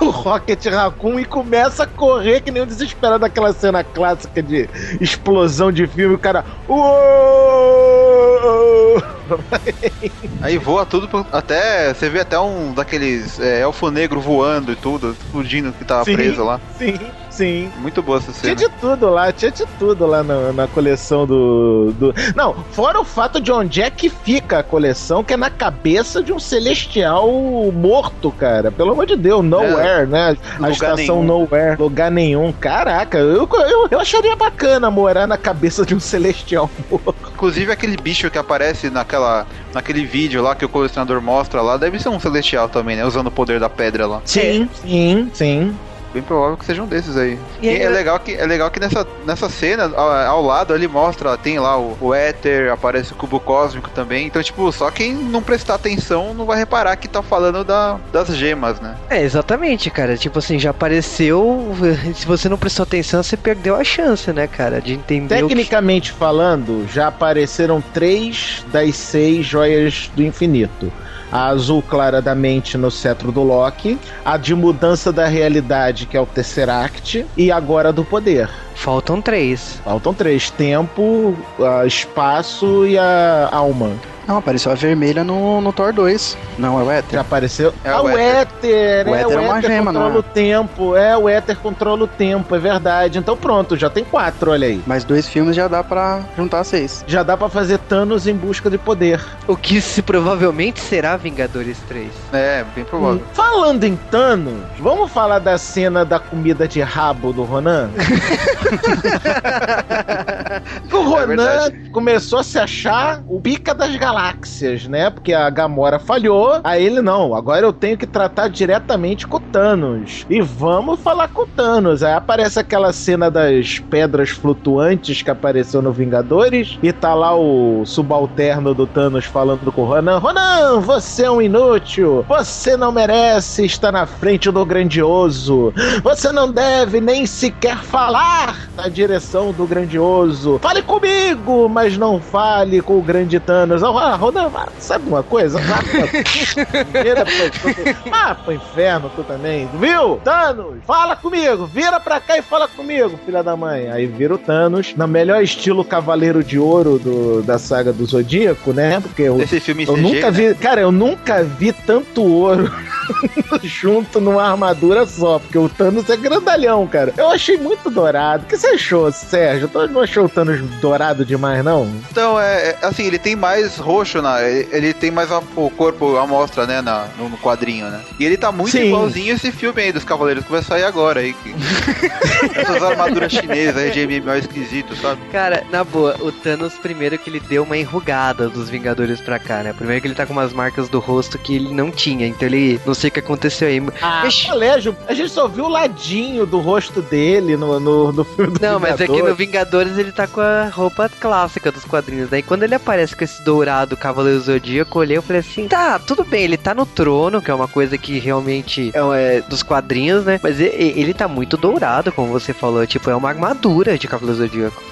[0.00, 4.68] o Rocket Raccoon e começa a correr que nem um desesperado daquela cena clássica de
[5.00, 6.16] explosão de filme.
[6.16, 6.44] O cara.
[6.68, 8.05] Uou!
[10.42, 14.76] Aí voa tudo, pro- até você vê até um daqueles é, elfo negro voando e
[14.76, 16.14] tudo, explodindo que tava Sim.
[16.14, 16.60] preso lá.
[16.78, 16.98] Sim,
[17.36, 17.70] sim.
[17.78, 18.56] Muito boa essa Tinha cena.
[18.56, 22.14] de tudo lá, tinha de tudo lá na, na coleção do, do.
[22.34, 26.22] Não, fora o fato de onde é que fica a coleção, que é na cabeça
[26.22, 27.30] de um celestial
[27.72, 28.70] morto, cara.
[28.70, 30.36] Pelo amor de Deus, nowhere, né?
[30.62, 31.24] A estação nenhum.
[31.24, 32.52] nowhere, lugar nenhum.
[32.52, 37.14] Caraca, eu, eu, eu acharia bacana morar na cabeça de um celestial morto.
[37.34, 41.98] Inclusive aquele bicho que aparece naquela, naquele vídeo lá que o colecionador mostra lá, deve
[41.98, 43.04] ser um celestial também, né?
[43.04, 44.22] Usando o poder da pedra lá.
[44.24, 45.76] Sim, sim, sim.
[46.16, 47.38] Bem provável que seja um desses aí.
[47.60, 50.74] E E aí, é legal que, é legal que nessa, nessa cena, ao, ao lado
[50.74, 54.26] ele mostra, tem lá o, o éter, aparece o cubo cósmico também.
[54.26, 58.34] Então, tipo, só quem não prestar atenção não vai reparar que tá falando da, das
[58.34, 58.96] gemas, né?
[59.10, 60.16] É, exatamente, cara.
[60.16, 61.76] Tipo assim, já apareceu.
[62.14, 64.80] Se você não prestou atenção, você perdeu a chance, né, cara?
[64.80, 65.54] De entender o que...
[65.54, 70.90] Tecnicamente falando, já apareceram três das seis joias do infinito.
[71.30, 76.26] A azul claramente no cetro do Loki, a de mudança da realidade, que é o
[76.26, 78.48] Tesseract, e agora do poder.
[78.76, 79.80] Faltam três.
[79.82, 83.90] Faltam três: tempo, a espaço e a alma.
[84.26, 86.36] Não, apareceu a vermelha no, no Thor 2.
[86.58, 87.12] Não, é o Ether.
[87.12, 87.72] Já apareceu.
[87.84, 89.06] É ah, o o éter!
[89.06, 90.18] O é, éter o é uma éter gema, não controla é?
[90.18, 90.96] o tempo.
[90.96, 93.18] É, o éter controla o tempo, é verdade.
[93.18, 94.82] Então pronto, já tem quatro, olha aí.
[94.84, 97.04] Mais dois filmes já dá pra juntar seis.
[97.06, 99.24] Já dá pra fazer Thanos em busca de poder.
[99.46, 102.10] O que se provavelmente será Vingadores 3.
[102.32, 103.22] É, bem provável.
[103.32, 107.90] Falando em Thanos, vamos falar da cena da comida de rabo do Ronan?
[110.92, 111.90] O Ronan verdade.
[111.90, 115.10] começou a se achar o pica das galáxias, né?
[115.10, 116.60] Porque a Gamora falhou.
[116.64, 120.24] Aí ele, não, agora eu tenho que tratar diretamente com o Thanos.
[120.30, 122.02] E vamos falar com o Thanos.
[122.02, 126.78] Aí aparece aquela cena das pedras flutuantes que apareceu no Vingadores.
[126.82, 130.18] E tá lá o subalterno do Thanos falando com o Ronan.
[130.18, 132.24] Ronan, você é um inútil.
[132.28, 135.72] Você não merece estar na frente do grandioso.
[136.02, 140.58] Você não deve nem sequer falar na direção do grandioso.
[140.62, 143.82] Fale comigo, mas não fale com o grande Thanos.
[143.82, 145.58] Ah, Ronan, vá, sabe uma coisa?
[146.92, 148.12] Vira pra...
[148.12, 149.68] Ah, pro inferno tu também.
[149.74, 150.16] Viu?
[150.24, 151.66] Thanos, fala comigo.
[151.66, 153.90] Vira pra cá e fala comigo, filha da mãe.
[153.90, 158.72] Aí vira o Thanos, no melhor estilo Cavaleiro de Ouro do, da saga do Zodíaco,
[158.72, 159.00] né?
[159.00, 160.30] Porque eu, Esse filme eu CG, nunca né?
[160.30, 160.54] vi...
[160.54, 162.70] Cara, eu nunca vi tanto ouro
[163.62, 167.12] junto numa armadura só, porque o Thanos é grandalhão, cara.
[167.16, 168.45] Eu achei muito dourado.
[168.46, 169.66] O que você achou, Sérgio?
[169.66, 171.90] Tu não achou o Thanos dourado demais, não?
[172.10, 175.68] Então, é, é, assim, ele tem mais roxo, na, ele ele tem mais a- o
[175.68, 178.00] corpo à mostra, né, na, no, no quadrinho, né?
[178.20, 178.86] E ele tá muito Sim.
[178.86, 181.32] igualzinho esse filme aí dos Cavaleiros que vai sair agora aí.
[181.32, 181.54] que-
[182.56, 185.20] Essas armaduras chinesas aí de MMA esquisito, sabe?
[185.32, 189.64] Cara, na boa, o Thanos primeiro que ele deu uma enrugada dos Vingadores pra cá,
[189.64, 189.72] né?
[189.72, 192.80] Primeiro que ele tá com umas marcas do rosto que ele não tinha, então ele
[192.86, 193.82] não sei o que aconteceu aí.
[194.00, 194.46] Ah, Ixi.
[194.48, 198.24] colégio, a gente só viu o ladinho do rosto dele no, no, no
[198.60, 199.36] Não, mas é que no Vingador.
[199.36, 202.28] Vingadores ele tá com a roupa clássica dos quadrinhos.
[202.30, 205.98] Daí quando ele aparece com esse dourado Cavaleiro Zodíaco, eu olhei e falei assim: tá,
[205.98, 209.62] tudo bem, ele tá no trono, que é uma coisa que realmente é, é dos
[209.62, 210.38] quadrinhos, né?
[210.42, 212.86] Mas e- e- ele tá muito dourado, como você falou.
[212.86, 214.82] Tipo, é uma armadura de Cavaleiro Zodíaco.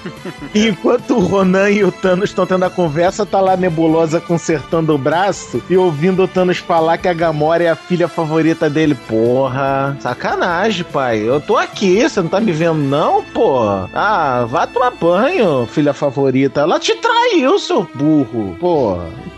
[0.53, 4.19] E Enquanto o Ronan e o Thanos estão tendo a conversa, tá lá a Nebulosa
[4.19, 8.69] consertando o braço e ouvindo o Thanos falar que a Gamora é a filha favorita
[8.69, 8.95] dele.
[8.95, 11.19] Porra, sacanagem, pai.
[11.19, 13.59] Eu tô aqui, você não tá me vendo, não, pô?
[13.93, 16.61] Ah, vá tomar banho, filha favorita.
[16.61, 18.55] Ela te traiu, seu burro.
[18.57, 18.95] Pô.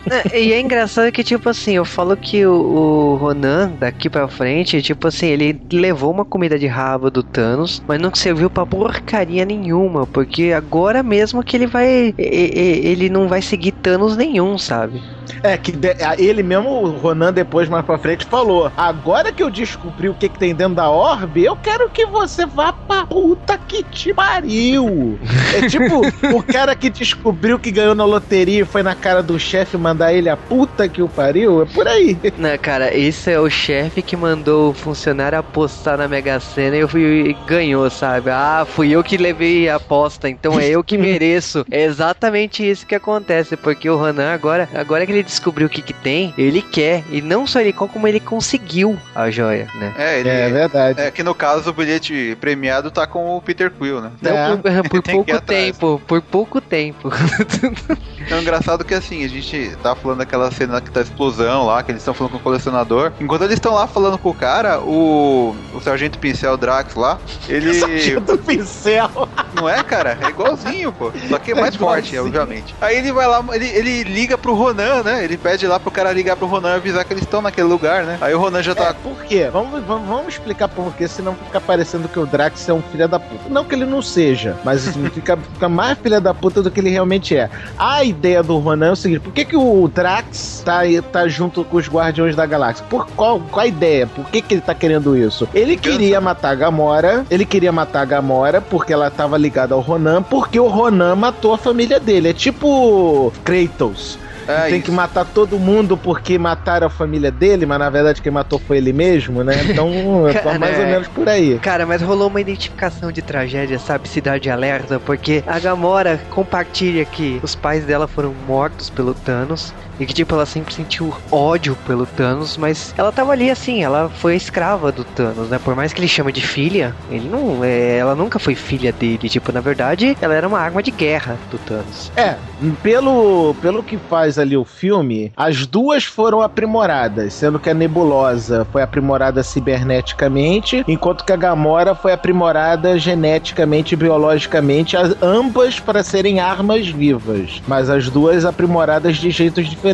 [0.10, 4.28] É, e é engraçado que, tipo assim, eu falo que o, o Ronan, daqui pra
[4.30, 8.66] frente, tipo assim, ele levou uma comida de rabo do Thanos, mas não serviu pra
[8.68, 12.14] porcaria nenhuma, porque agora mesmo que ele vai.
[12.18, 15.02] Ele não vai seguir Thanos nenhum, sabe?
[15.43, 19.43] É, que de- a- ele mesmo, o Ronan, depois mais pra frente, falou: Agora que
[19.43, 23.05] eu descobri o que, que tem dentro da orbe, eu quero que você vá pra
[23.07, 25.19] puta que te pariu.
[25.55, 26.01] É tipo
[26.36, 30.13] o cara que descobriu que ganhou na loteria e foi na cara do chefe mandar
[30.13, 31.61] ele a puta que o pariu.
[31.61, 32.17] É por aí.
[32.38, 36.80] Né, cara, esse é o chefe que mandou o funcionário apostar na Mega Sena e
[36.80, 38.30] eu fui, e ganhou, sabe?
[38.30, 41.65] Ah, fui eu que levei a aposta, então é eu que mereço.
[41.71, 45.82] É exatamente isso que acontece, porque o Ronan agora, agora que ele descobriu o que
[45.82, 47.03] que tem, ele quer.
[47.09, 49.93] E não só ele quer, como ele conseguiu a joia, né?
[49.97, 50.30] É, ele.
[50.30, 51.11] É É, verdade.
[51.11, 54.11] que no caso o bilhete premiado tá com o Peter Quill, né?
[54.22, 54.84] Então, É.
[54.84, 57.09] por, por ir pouco tempo, por pouco tempo.
[58.28, 61.91] Então, engraçado que assim, a gente tá falando daquela cena que tá explosão lá, que
[61.91, 63.13] eles estão falando com o colecionador.
[63.22, 67.74] Enquanto eles estão lá falando com o cara, o, o Sargento Pincel Drax lá, ele.
[67.80, 69.09] Sargento pincel.
[69.53, 70.18] Não é, cara?
[70.22, 71.09] É igualzinho, pô.
[71.30, 72.76] Só que é mais É forte, obviamente.
[72.82, 75.24] Aí ele vai lá, ele, ele liga pro Ronan, né?
[75.24, 78.03] Ele pede lá pro cara ligar pro Ronan e avisar que eles estão naquele lugar,
[78.03, 78.18] né?
[78.20, 78.93] Aí o Ronan já É, tá.
[78.93, 79.49] por quê?
[79.51, 83.08] Vamos, vamos, vamos explicar por quê, senão fica parecendo que o Drax é um filho
[83.08, 83.49] da puta.
[83.49, 86.80] Não que ele não seja, mas assim, fica, fica mais filha da puta do que
[86.80, 87.49] ele realmente é.
[87.78, 90.82] A ideia do Ronan é o seguinte: por que, que o Drax tá,
[91.12, 92.86] tá junto com os Guardiões da Galáxia?
[92.89, 94.05] Por qual, qual a ideia?
[94.08, 95.47] Por que, que ele tá querendo isso?
[95.53, 99.80] Ele queria matar a Gamora, ele queria matar a Gamora porque ela tava ligada ao
[99.80, 102.30] Ronan, porque o Ronan matou a família dele.
[102.30, 104.20] É tipo Kratos.
[104.48, 104.86] É, tem isso.
[104.86, 108.78] que matar todo mundo porque mataram a família dele, mas na verdade quem matou foi
[108.78, 109.54] ele mesmo, né?
[109.70, 109.91] Então,
[110.43, 110.91] Cara, mais ou é.
[110.91, 111.60] menos por aí.
[111.60, 114.08] Cara, mas rolou uma identificação de tragédia, sabe?
[114.08, 119.74] Cidade alerta, porque a Gamora compartilha que os pais dela foram mortos pelo Thanos.
[120.00, 124.10] E que, tipo, ela sempre sentiu ódio pelo Thanos, mas ela tava ali assim, ela
[124.10, 125.58] foi escrava do Thanos, né?
[125.60, 127.64] Por mais que ele chama de filha, ele não.
[127.64, 129.30] é, ela nunca foi filha dele.
[129.30, 132.12] Tipo, na verdade, ela era uma arma de guerra do Thanos.
[132.16, 132.38] É,
[132.84, 138.68] pelo, pelo que faz ali o filme, as duas foram aprimoradas, sendo que a Nebulosa
[138.72, 146.04] foi aprimorada ciberneticamente, enquanto que a Gamora foi aprimorada geneticamente e biologicamente, as- ambas para
[146.04, 149.87] serem armas vivas, mas as duas aprimoradas de jeitos diferentes.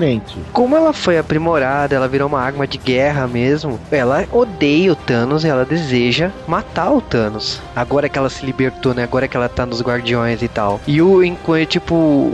[0.52, 3.80] Como ela foi aprimorada, ela virou uma arma de guerra mesmo.
[3.92, 7.62] Ela odeia o Thanos e ela deseja matar o Thanos.
[7.76, 9.04] Agora que ela se libertou, né?
[9.04, 10.80] Agora que ela tá nos Guardiões e tal.
[10.88, 12.34] E o enquanto, tipo,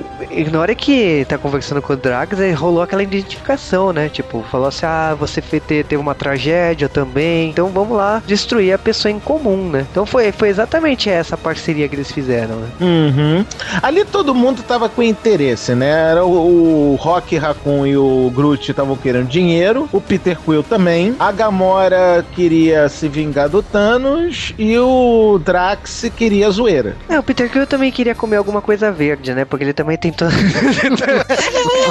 [0.51, 4.09] na hora que tá conversando com Drax, aí rolou aquela identificação, né?
[4.09, 9.11] Tipo, falou assim: ah, você teve uma tragédia também, então vamos lá destruir a pessoa
[9.11, 9.85] em comum, né?
[9.91, 12.69] Então foi, foi exatamente essa parceria que eles fizeram, né?
[12.79, 13.45] Uhum.
[13.81, 16.11] Ali todo mundo tava com interesse, né?
[16.11, 21.15] Era o, o Rock Raccoon e o Groot estavam querendo dinheiro, o Peter Quill também,
[21.19, 26.95] a Gamora queria se vingar do Thanos e o Drax queria zoeira.
[27.09, 29.45] É, o Peter Quill também queria comer alguma coisa verde, né?
[29.45, 30.27] Porque ele também tentou.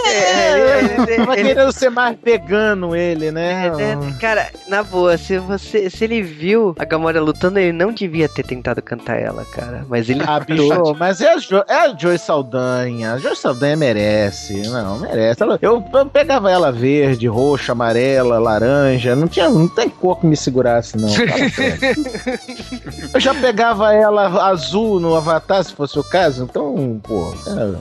[0.09, 3.67] Ele- Tava querendo ser mais vegano ele, né?
[3.79, 8.29] É, cara, na boa, se você se ele viu a Gamora lutando, ele não devia
[8.29, 9.85] ter tentado cantar ela, cara.
[9.89, 13.15] Mas ele Ah, bicho, mas é a, jo é a Joy Saldanha.
[13.15, 14.63] A Joy Saldanha merece.
[14.69, 15.43] Não, merece.
[15.49, 19.17] Ela- eu, eu pegava ela verde, roxa, amarela, laranja.
[19.17, 21.09] Não tinha, não tem cor que me segurasse, não.
[23.15, 26.45] Eu já pegava ela azul no Avatar, se fosse o caso.
[26.45, 27.79] Então, pô, não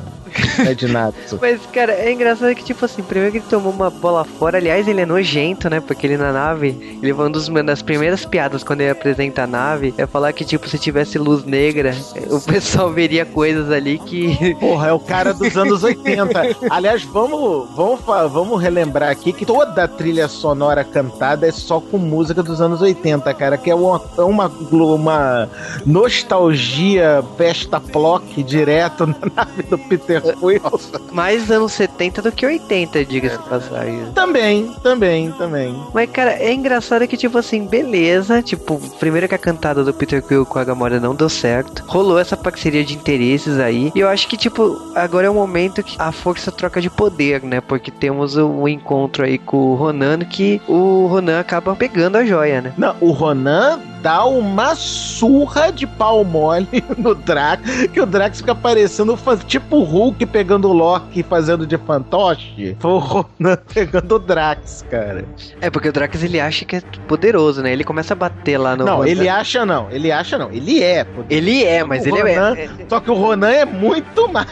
[0.59, 1.15] é de nada.
[1.39, 4.87] Mas, cara, é engraçado que, tipo assim, primeiro que ele tomou uma bola fora, aliás,
[4.87, 5.79] ele é nojento, né?
[5.79, 9.93] Porque ele na nave, ele foi uma das primeiras piadas quando ele apresenta a nave,
[9.97, 11.95] é falar que, tipo, se tivesse luz negra,
[12.29, 14.55] o pessoal veria coisas ali que.
[14.59, 16.57] Porra, é o cara dos anos 80.
[16.69, 17.99] Aliás, vamos, vamos,
[18.31, 22.81] vamos relembrar aqui que toda a trilha sonora cantada é só com música dos anos
[22.81, 25.49] 80, cara, que é uma, é uma, uma
[25.85, 30.61] nostalgia pesta plock direto na nave do Peter Quill.
[31.11, 34.11] mais anos 70 do que 80, diga-se de passagem.
[34.13, 35.75] Também, também, também.
[35.93, 38.41] Mas, cara, é engraçado que, tipo assim, beleza.
[38.41, 41.83] Tipo, primeiro que a cantada do Peter Quill com a Gamora não deu certo.
[41.87, 43.91] Rolou essa parceria de interesses aí.
[43.93, 47.43] E eu acho que, tipo, agora é o momento que a força troca de poder,
[47.43, 47.61] né?
[47.61, 52.25] Porque temos o, o encontro aí com o Ronan, que o Ronan acaba pegando a
[52.25, 52.73] joia, né?
[52.77, 58.55] Não, o Ronan dá uma surra de pau mole no Drax, que o Drax fica
[58.55, 62.77] parecendo tipo o Hulk pegando o Loki e fazendo de fantoche.
[62.79, 65.25] Foi o Ronan pegando o Drax, cara.
[65.59, 67.73] É, porque o Drax ele acha que é poderoso, né?
[67.73, 68.85] Ele começa a bater lá no.
[68.85, 69.09] não, Ronan.
[69.09, 71.03] ele acha não, ele acha não, ele é.
[71.03, 71.25] poderoso.
[71.31, 74.45] Ele é, mas O ele Ronan- é, é, Só que o Ronan é muito mais.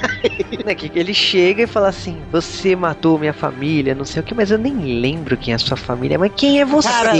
[0.76, 4.50] que ele chega e fala assim: Você matou minha família, não sei o que, mas
[4.50, 6.18] eu nem lembro quem é a sua família.
[6.18, 6.90] Mas quem é você?
[6.90, 7.14] Cara,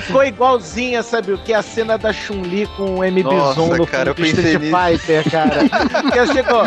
[0.00, 1.52] Ficou igualzinha, sabe o que?
[1.52, 3.22] A cena da Chun-Li com o M.
[3.22, 5.68] Nossa, Bison no cara, eu filme Street Fighter, cara.
[6.10, 6.64] que chegou.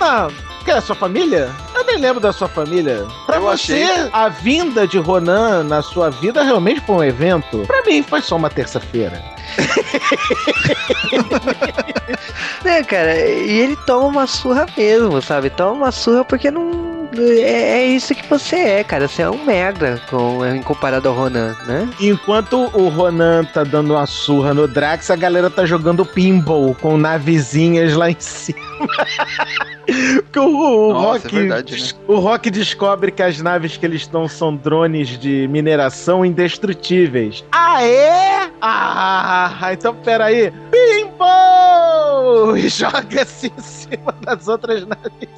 [0.00, 0.28] Não,
[0.64, 1.50] que é a sua família?
[1.74, 3.06] Eu nem lembro da sua família.
[3.26, 4.10] Pra Eu você, achei.
[4.12, 7.64] a vinda de Ronan na sua vida realmente foi um evento?
[7.66, 9.22] Pra mim, foi só uma terça-feira.
[12.64, 15.50] né, cara, e ele toma uma surra mesmo, sabe?
[15.50, 16.79] Toma uma surra porque não.
[17.16, 19.08] É, é isso que você é, cara.
[19.08, 21.88] Você é um merda com, em comparado ao Ronan, né?
[22.00, 26.96] Enquanto o Ronan tá dando uma surra no Drax, a galera tá jogando pinball com
[26.96, 28.60] navezinhas lá em cima.
[30.22, 32.00] Porque o, o Nossa, Rock, é verdade, né?
[32.06, 37.44] o Rock descobre que as naves que eles estão são drones de mineração indestrutíveis.
[37.50, 38.50] Ah, é?
[38.62, 40.52] Ah, então peraí.
[40.70, 41.40] Pinball!
[42.56, 45.28] E joga-se em cima das outras naves.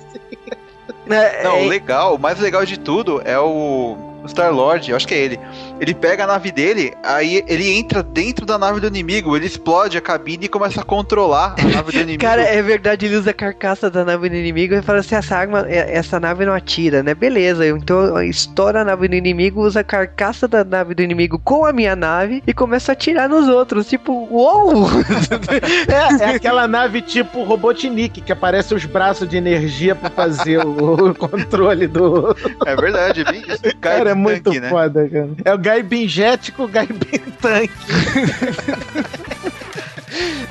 [1.09, 3.97] É, Não, é- legal, o mais legal de tudo é o
[4.27, 5.41] Star-Lord, eu acho que é ele.
[5.81, 9.99] Ele pega a nave dele, aí ele entra dentro da nave do inimigo, ele explode
[9.99, 12.23] a cabine e começa a controlar a nave do inimigo.
[12.23, 15.37] Cara, é verdade, ele usa a carcaça da nave do inimigo e fala assim: essa
[15.37, 17.15] arma, é- essa nave não atira, né?
[17.15, 21.65] Beleza, então estoura a nave do inimigo, usa a carcaça da nave do inimigo com
[21.65, 23.89] a minha nave e começa a atirar nos outros.
[23.89, 24.87] Tipo, uou!
[25.89, 31.11] É, é aquela nave tipo Robotnik, que aparece os braços de energia pra fazer o,
[31.11, 32.35] o controle do.
[32.65, 33.63] É verdade, é bem isso.
[33.81, 34.69] Cara, é muito tanque, né?
[34.69, 35.29] foda, cara.
[35.45, 37.73] É o Gaibin Jet com o Gaibin Tanque.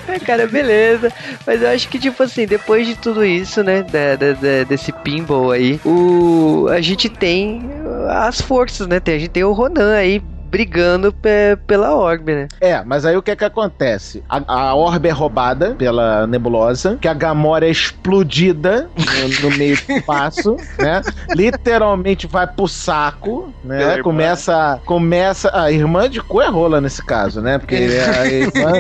[0.08, 1.12] É, cara, beleza.
[1.46, 3.84] Mas eu acho que, tipo assim, depois de tudo isso, né?
[3.84, 7.62] da- da- da- desse pinball aí, o, a gente tem
[8.10, 9.00] as forças, né?
[9.00, 12.48] Tem, a gente tem o Ronan aí brigando pe- pela Orbe, né?
[12.60, 14.22] É, mas aí o que é que acontece?
[14.30, 14.42] A,
[14.72, 19.94] a orbe é roubada pela nebulosa, que a Gamora é explodida no, no meio do
[19.94, 21.02] espaço, né?
[21.34, 23.92] Literalmente vai pro saco, Pela né?
[23.94, 24.04] irmã.
[24.04, 25.50] Começa, começa...
[25.54, 27.58] A irmã de cu é rola nesse caso, né?
[27.58, 28.72] Porque a irmã...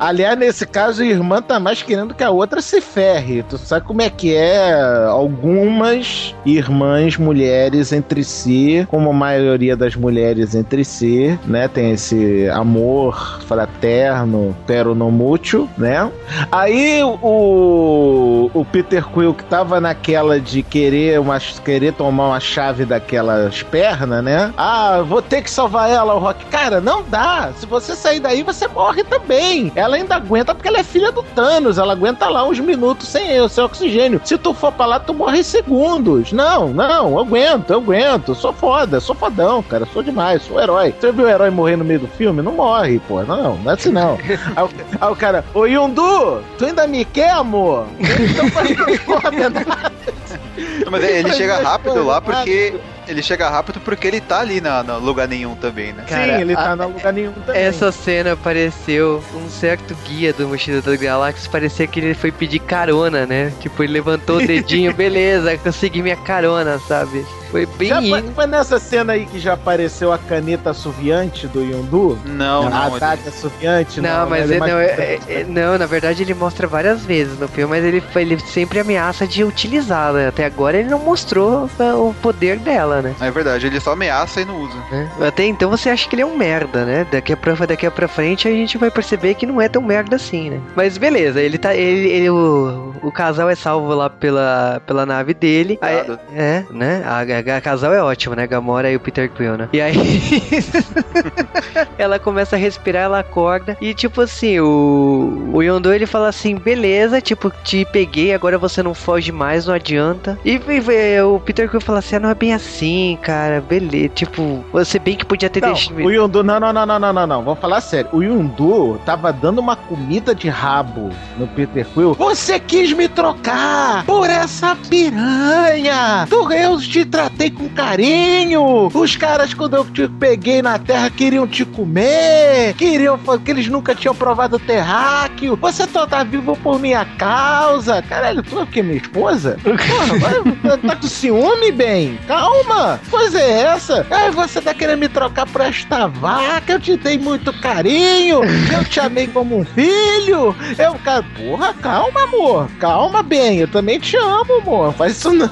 [0.00, 3.42] Aliás, nesse caso, a irmã tá mais querendo que a outra se ferre.
[3.42, 4.74] Tu sabe como é que é
[5.08, 11.66] algumas irmãs mulheres entre si, como a maioria das mulheres entre entre si, né?
[11.68, 16.10] Tem esse amor fraterno, pero no mútuo, né?
[16.52, 22.84] Aí o, o Peter Quill que tava naquela de querer, uma, querer tomar uma chave
[22.84, 24.52] daquelas pernas, né?
[24.56, 26.44] Ah, vou ter que salvar ela, o Rock.
[26.46, 27.50] Cara, não dá.
[27.56, 29.72] Se você sair daí, você morre também.
[29.74, 31.78] Ela ainda aguenta porque ela é filha do Thanos.
[31.78, 34.20] Ela aguenta lá uns minutos sem, sem oxigênio.
[34.24, 36.32] Se tu for pra lá, tu morre em segundos.
[36.32, 38.34] Não, não, eu aguento, eu aguento.
[38.34, 39.86] Sou foda, sou fodão, cara.
[39.92, 40.58] Sou demais, sou.
[40.72, 42.42] Você viu o herói morrer no meio do filme?
[42.42, 43.22] Não morre, pô.
[43.22, 44.18] Não, não é assim não.
[44.56, 47.86] aí, o- aí o cara, ô Yundu, tu ainda me quer, amor?
[47.98, 49.66] Então faz coordenada.
[50.90, 52.74] Mas ele chega rápido lá porque.
[53.06, 56.04] Ele chega rápido porque ele tá ali na, no lugar nenhum também, né?
[56.06, 57.62] Cara, Sim, ele tá a- no lugar nenhum também.
[57.62, 61.46] Essa cena pareceu um certo guia do Mochila das Galáxias.
[61.46, 63.50] Parecia que ele foi pedir carona, né?
[63.60, 67.24] Tipo, ele levantou o dedinho, beleza, consegui minha carona, sabe?
[67.50, 71.62] Foi bem Já foi, foi nessa cena aí que já apareceu a caneta assoviante do
[71.62, 72.18] Yondu?
[72.24, 72.86] Não, a não.
[72.88, 74.00] ele- adaga assoviante?
[74.00, 77.38] Não, mas ele é, não, é- é- é- não, na verdade ele mostra várias vezes
[77.38, 80.28] no filme, mas ele, ele sempre ameaça de utilizá-la.
[80.28, 83.14] Até agora ele não mostrou ah, o poder dela, né?
[83.20, 84.76] É verdade, ele só ameaça e não usa.
[84.90, 85.08] né?
[85.26, 87.06] Até então você acha que ele é um merda, né?
[87.10, 89.82] Daqui a pra, daqui a pra frente a gente vai perceber que não é tão
[89.82, 90.60] merda assim, né?
[90.76, 91.74] Mas beleza, ele tá.
[91.74, 95.78] Ele, ele- o, o casal é salvo lá pela, pela nave dele.
[95.80, 97.02] Aí- é, né?
[97.06, 98.46] A, a- casal é ótimo, né?
[98.46, 99.68] Gamora e o Peter Quill, né?
[99.72, 99.94] E aí.
[101.98, 103.76] ela começa a respirar, ela acorda.
[103.80, 108.82] E tipo assim, o, o Yondu ele fala assim: beleza, tipo, te peguei, agora você
[108.82, 110.38] não foge mais, não adianta.
[110.44, 114.08] E, e- o Peter Quill fala assim: ah, não é bem assim, cara, beleza.
[114.14, 115.96] Tipo, você bem que podia ter Não, deixado.
[115.98, 118.08] o Yundu, não, não, não, não, não, não, não, vamos falar sério.
[118.12, 122.14] O Yundu tava dando uma comida de rabo no Peter Quill.
[122.14, 126.26] Você quis me trocar por essa piranha!
[126.28, 128.88] Tu, eu te tratei com carinho!
[128.92, 132.74] Os caras, quando eu te peguei na terra, queriam te comer!
[132.74, 135.56] Queriam, que eles nunca tinham provado terráqueo!
[135.56, 138.00] Você só tá vivo por minha causa!
[138.02, 139.58] Caralho, tu é o que, minha esposa?
[139.62, 142.18] Porra, vai, tá com ciúme, bem?
[142.26, 142.98] Calma!
[143.10, 144.06] Coisa é essa?
[144.10, 146.72] Ai, você tá querendo me trocar por esta vaca?
[146.72, 148.40] Eu te dei muito carinho!
[148.72, 150.56] Eu te amei como um filho!
[150.78, 152.70] Eu, cara, porra, calma, amor!
[152.78, 154.94] Calma, bem, eu também te amo, amor!
[154.94, 155.50] Faz isso não!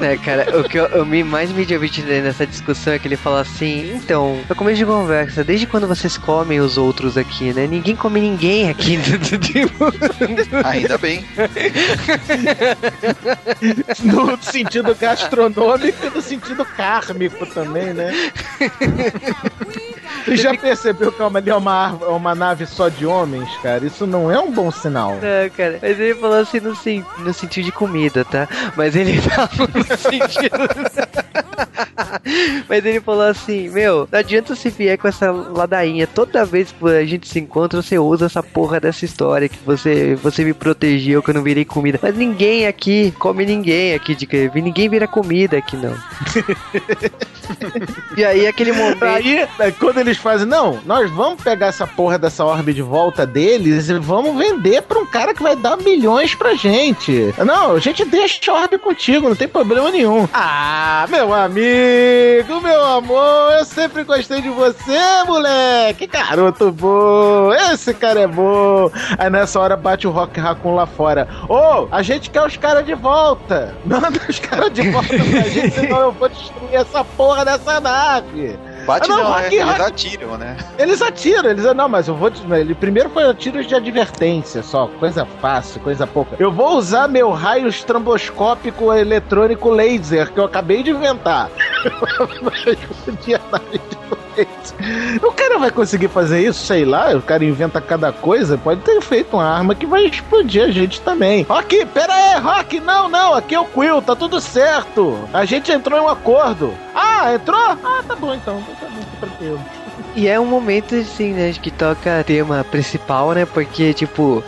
[0.00, 3.16] É, cara, o que eu, eu me mais me diverti nessa discussão é que ele
[3.16, 7.66] fala assim: então, no começo de conversa, desde quando vocês comem os outros aqui, né?
[7.66, 8.98] Ninguém come ninguém aqui.
[9.38, 9.92] tipo,
[10.64, 11.24] Ainda bem.
[14.02, 18.12] No sentido gastronômico e no sentido kármico também, né?
[20.28, 23.48] Você já percebeu que é uma, ali é uma, é uma nave só de homens,
[23.62, 23.84] cara?
[23.86, 25.14] Isso não é um bom sinal.
[25.14, 26.76] Não, cara, mas ele falou assim no,
[27.24, 28.48] no sentido de comida, tá?
[28.76, 30.58] Mas ele falou no sentido.
[32.68, 36.06] mas ele falou assim: Meu, não adianta você vier com essa ladainha.
[36.06, 40.14] Toda vez que a gente se encontra, você usa essa porra dessa história que você,
[40.16, 41.98] você me protegeu, que eu não virei comida.
[42.02, 45.96] Mas ninguém aqui come ninguém aqui de que ninguém vira comida aqui, não.
[48.16, 49.02] e aí, aquele momento.
[49.04, 53.26] Aí, é, quando eles fazem, não, nós vamos pegar essa porra dessa orbe de volta
[53.26, 57.34] deles e vamos vender pra um cara que vai dar milhões pra gente.
[57.44, 60.28] Não, a gente deixa a orbe contigo, não tem problema nenhum.
[60.32, 61.67] Ah, meu amigo,
[62.68, 66.06] meu amor, eu sempre gostei de você, moleque.
[66.06, 68.90] Garoto bom, esse cara é bom.
[69.16, 71.26] Aí nessa hora bate o Rock Raccoon lá fora.
[71.48, 73.74] Ô, a gente quer os caras de volta.
[73.84, 78.58] Manda os caras de volta pra gente, senão eu vou destruir essa porra dessa nave.
[78.88, 79.32] Bate Ah, não, não?
[79.34, 80.56] Rock, Eles atiram, né?
[80.78, 82.32] Eles atiram, eles não, mas eu vou.
[82.58, 86.36] Ele primeiro foi tiros de advertência só, coisa fácil, coisa pouca.
[86.38, 91.50] Eu vou usar meu raio estramboscópico eletrônico laser que eu acabei de inventar.
[93.04, 94.27] Podia dar de.
[95.22, 97.14] O cara vai conseguir fazer isso, sei lá.
[97.14, 98.58] O cara inventa cada coisa.
[98.58, 101.42] Pode ter feito uma arma que vai explodir a gente também.
[101.42, 105.18] Rock, pera aí, Rock, não, não, aqui é o Quill, tá tudo certo.
[105.32, 106.74] A gente entrou em um acordo.
[106.94, 107.58] Ah, entrou?
[107.58, 109.88] Ah, tá bom então, tá bom, tá.
[110.14, 113.44] E é um momento assim, né, que toca tema principal, né?
[113.46, 114.42] Porque, tipo,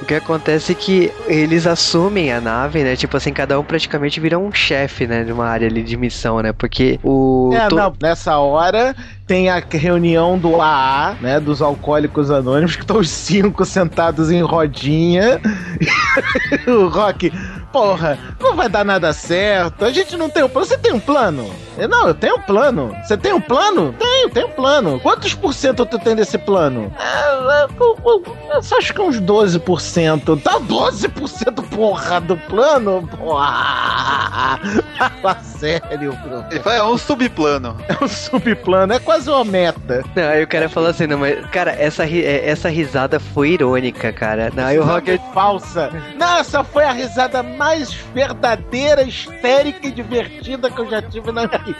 [0.00, 2.94] o que acontece é que eles assumem a nave, né?
[2.96, 5.24] Tipo assim, cada um praticamente vira um chefe, né?
[5.24, 6.52] De uma área ali de missão, né?
[6.52, 7.50] Porque o.
[7.54, 8.94] É, to- não, nessa hora
[9.26, 14.40] tem a reunião do AA, né, dos alcoólicos anônimos, que estão os cinco sentados em
[14.42, 15.40] rodinha.
[16.66, 17.32] o Rock,
[17.78, 19.84] porra, não vai dar nada certo.
[19.84, 20.66] A gente não tem um plano.
[20.66, 21.50] Você tem um plano?
[21.76, 22.94] Eu, Não, eu tenho um plano.
[23.04, 23.94] Você tem um plano?
[23.98, 24.98] Tenho, tenho um plano.
[25.00, 26.92] Quantos por cento tu tem desse plano?
[26.98, 30.36] É, é, eu, eu- eu só acho que uns 12%.
[30.42, 33.08] Tá 12% porra do plano?
[33.16, 34.58] Porra!
[35.22, 36.44] Fala sério, bro.
[36.50, 37.76] Ele fala, é um subplano.
[37.88, 40.02] É um subplano, é quase uma meta.
[40.14, 43.50] Não, aí o cara falou assim, não, mas, cara, essa, ri- é, essa risada foi
[43.50, 44.50] irônica, cara.
[44.54, 45.20] Não, aí o Rocket.
[45.32, 45.90] falsa.
[46.16, 47.67] Não, essa foi a risada mais
[48.14, 51.76] verdadeira, histérica e divertida que eu já tive na vida.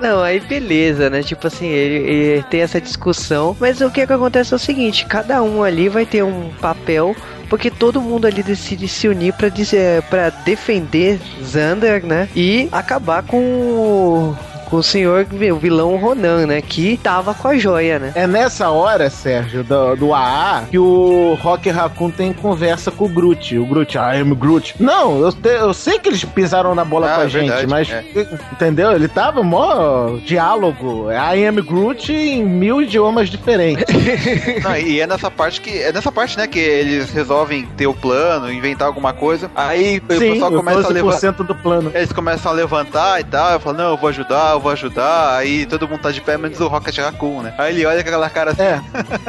[0.00, 1.22] Não, aí beleza, né?
[1.22, 4.60] Tipo assim, ele, ele tem essa discussão, mas o que, é que acontece é o
[4.60, 7.14] seguinte: cada um ali vai ter um papel.
[7.48, 12.28] Porque todo mundo ali decide se unir pra, dizer, pra defender Xander, né?
[12.34, 14.36] E acabar com o,
[14.66, 16.60] com o senhor, o vilão Ronan, né?
[16.60, 18.12] Que tava com a joia, né?
[18.14, 23.08] É nessa hora, Sérgio, do, do AA, que o Rock Raccoon tem conversa com o
[23.08, 23.56] Groot.
[23.58, 24.74] O Groot, I am Groot.
[24.80, 27.48] Não, eu, te- eu sei que eles pisaram na bola Ah, com a é gente,
[27.48, 27.90] verdade, mas.
[27.90, 28.04] é.
[28.52, 28.92] Entendeu?
[28.92, 31.06] Ele tava mó diálogo.
[31.10, 33.84] I am Groot em mil idiomas diferentes.
[34.62, 35.70] Não, e é nessa parte que.
[35.82, 39.50] É nessa parte, né, que eles resolvem ter o plano, inventar alguma coisa.
[39.54, 41.16] Aí o Sim, pessoal o começa a levantar.
[41.32, 41.90] 12% do plano.
[41.94, 45.36] Eles começam a levantar e tal, eu falo, não, eu vou ajudar, eu vou ajudar,
[45.36, 47.54] aí todo mundo tá de pé, menos o Rocket Raccoon, né?
[47.58, 48.80] Aí ele olha com aquela cara assim, É.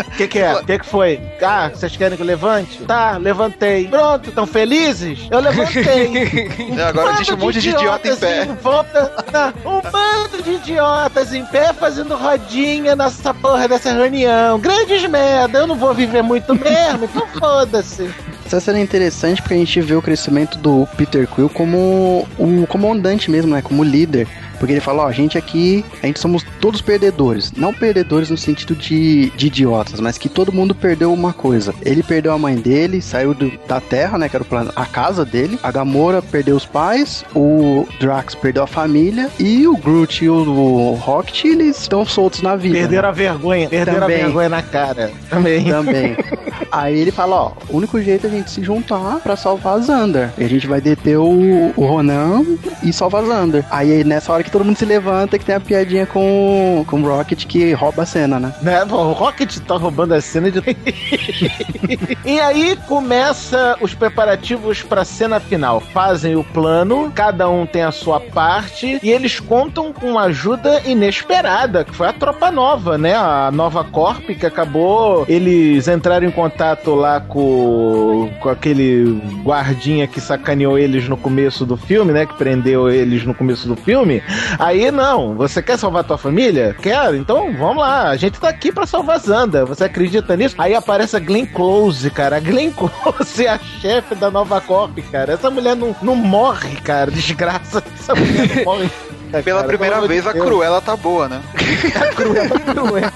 [0.07, 0.53] O que, que é?
[0.55, 1.19] O que, que foi?
[1.41, 2.83] Ah, vocês querem que eu levante?
[2.83, 3.87] Tá, levantei.
[3.87, 5.27] Pronto, estão felizes?
[5.29, 6.27] Eu levantei.
[6.77, 8.43] "É, agora existe um monte de idiota em pé.
[8.45, 9.11] em volta.
[9.65, 14.59] Um bando de idiotas em pé fazendo rodinha nessa porra dessa reunião.
[14.59, 18.09] Grandes merda, eu não vou viver muito mesmo, então foda-se.
[18.45, 22.65] Essa cena é interessante porque a gente vê o crescimento do Peter Quill como o
[22.67, 23.61] comandante mesmo, né?
[23.61, 24.27] Como líder.
[24.59, 27.51] Porque ele fala, ó, a gente aqui, a gente somos todos perdedores.
[27.55, 31.73] Não perdedores no sentido de, de idiotas, mas que todo mundo perdeu uma coisa.
[31.83, 34.27] Ele perdeu a mãe dele, saiu do- da Terra, né?
[34.29, 35.59] Que era o plano, a casa dele.
[35.61, 40.35] A Gamora perdeu os pais, o Drax perdeu a família e o Groot e o,
[40.35, 42.75] o Rocket, eles estão soltos na vida.
[42.75, 42.81] né?
[42.81, 44.15] Perderam a vergonha, perderam Também.
[44.17, 45.11] a vergonha na cara.
[45.29, 45.65] Também.
[45.65, 46.17] Também.
[46.71, 49.81] Aí ele fala, ó, o único jeito é a gente se juntar pra salvar a
[49.81, 50.31] Xander.
[50.37, 52.43] E a gente vai deter o, o Ronan
[52.83, 53.65] e salvar a Xander.
[53.69, 57.07] Aí nessa hora que todo mundo se levanta, que tem a piadinha com, com o
[57.07, 58.53] Rocket que rouba a cena, né?
[58.61, 58.83] Né?
[58.83, 60.59] O Rocket tá roubando a cena de.
[62.25, 65.79] e aí começa os preparativos pra cena final.
[65.79, 70.81] Fazem o plano, cada um tem a sua parte e eles contam com uma ajuda
[70.85, 73.15] inesperada, que foi a tropa nova, né?
[73.15, 75.25] A nova Corp que acabou.
[75.27, 76.46] Eles entraram em contato
[76.95, 82.25] lá com, com aquele guardinha que sacaneou eles no começo do filme, né?
[82.25, 84.21] Que prendeu eles no começo do filme.
[84.59, 86.75] Aí não, você quer salvar tua família?
[86.81, 88.09] Quero, então vamos lá.
[88.09, 89.65] A gente tá aqui pra salvar Zanda.
[89.65, 90.55] Você acredita nisso?
[90.57, 92.37] Aí aparece a Glenn Close, cara.
[92.37, 95.33] A Glenn Close é a chefe da Nova Corp, cara.
[95.33, 97.11] Essa mulher não, não morre, cara.
[97.11, 97.83] Desgraça.
[97.99, 98.89] Essa mulher não morre.
[99.43, 100.33] Pela cara, primeira vez de a.
[100.33, 101.41] Cruella tá boa, né?
[101.93, 103.11] Tá cruel, tá cruel.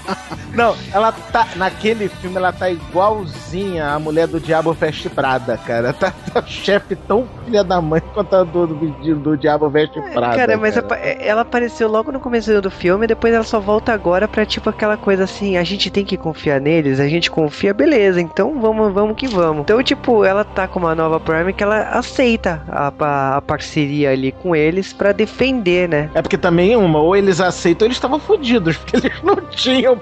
[0.54, 1.46] Não, ela tá.
[1.56, 5.92] Naquele filme ela tá igualzinha a mulher do Diabo Veste Prada, cara.
[5.92, 10.36] Tá, tá chefe tão filha da mãe quanto a do, do, do Diabo Veste Prada.
[10.36, 10.86] cara, mas cara.
[10.86, 14.68] apa- ela apareceu logo no começo do filme, depois ela só volta agora pra tipo
[14.70, 18.92] aquela coisa assim, a gente tem que confiar neles, a gente confia, beleza, então vamos,
[18.92, 19.62] vamos que vamos.
[19.62, 24.10] Então, tipo, ela tá com uma nova Prime que ela aceita a, a, a parceria
[24.10, 26.10] ali com eles pra defender, né?
[26.14, 29.96] É porque também uma, ou eles aceitam, ou eles estavam fodidos, porque eles não tinham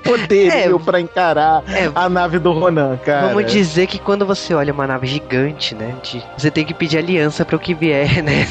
[0.49, 0.85] poderio É.
[0.85, 3.29] pra encarar É, a nave do Ronan, cara.
[3.29, 5.95] Vamos dizer que quando você olha uma nave gigante, né?
[6.03, 8.47] de- você tem que pedir aliança para o que vier, né?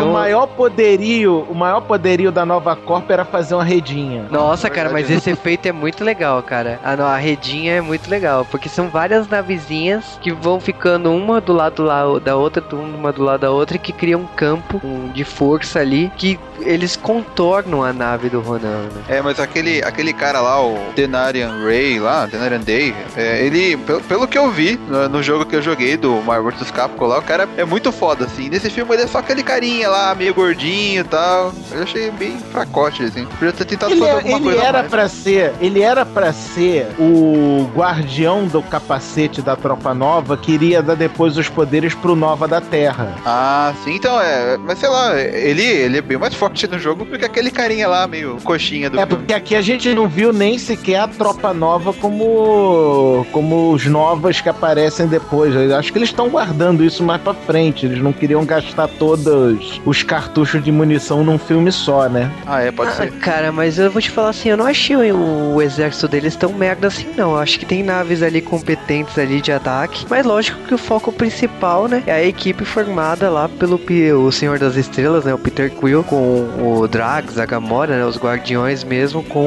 [0.00, 4.26] o maior poderio, o maior poderio da nova Corp era fazer uma redinha.
[4.30, 6.78] Nossa, cara, mas esse efeito é muito legal, cara.
[6.84, 11.52] A, a redinha é muito legal, porque são várias navezinhas que vão ficando uma do
[11.52, 14.80] lado lá da outra, uma do lado da outra, e que criam um campo
[15.14, 19.02] de força ali, que eles contornam a nave do Ronan, né?
[19.08, 24.00] É, mas aquele, aquele cara lá, o Denarian Ray lá, Denarian Day, é, ele, pelo,
[24.02, 27.18] pelo que eu vi no, no jogo que eu joguei do Marvel vs Capcom lá,
[27.18, 28.48] o cara é muito foda, assim.
[28.48, 31.52] Nesse filme ele é só aquele carinha lá, meio gordinho e tal.
[31.72, 33.24] Eu achei bem fracote, assim.
[33.26, 34.90] Podia ter tentado Ele, fazer é- alguma ele coisa era mais.
[34.90, 40.82] pra ser, ele era para ser o guardião do capacete da tropa nova que iria
[40.82, 43.14] dar depois os poderes pro Nova da Terra.
[43.24, 44.56] Ah, sim, então é.
[44.58, 47.88] Mas sei lá, ele, ele é bem mais forte no jogo do que aquele carinha
[47.88, 49.16] lá, meio coxinha do É filme.
[49.22, 54.40] porque aqui a gente não viu nem sequer a tropa nova como como os novas
[54.40, 55.54] que aparecem depois.
[55.54, 57.86] Eu acho que eles estão guardando isso mais pra frente.
[57.86, 62.30] Eles não queriam gastar todos os cartuchos de munição num filme só, né?
[62.46, 63.12] Ah, é, pode Ah, ser.
[63.18, 66.52] cara, mas eu vou te falar assim, eu não achei o, o exército deles tão
[66.52, 67.32] merda assim, não.
[67.32, 71.10] Eu acho que tem naves ali competentes ali de ataque, mas lógico que o foco
[71.12, 73.80] principal, né, é a equipe formada lá pelo
[74.24, 76.16] o Senhor das Estrelas, né, o Peter Quill, com
[76.62, 79.40] o Drax, a Gamora, né, os Guardiões mesmo, com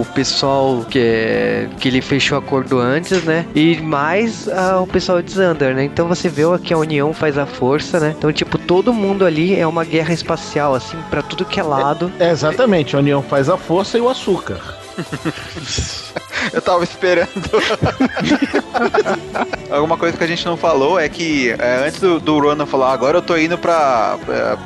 [0.00, 5.20] o pessoal que, é- que ele fechou acordo antes, né, e mais ah, o pessoal
[5.22, 5.84] de Xandar, né.
[5.84, 8.14] Então você vê que a união faz a força, né.
[8.16, 12.10] Então, tipo, todo mundo ali é uma guerra espacial, assim, pra tudo que é lado.
[12.18, 14.60] É, exatamente, a união faz a força e o açúcar.
[16.52, 17.28] Eu tava esperando.
[19.70, 22.92] Alguma coisa que a gente não falou é que é, antes do, do Ronan falar,
[22.92, 24.16] agora eu tô indo pra,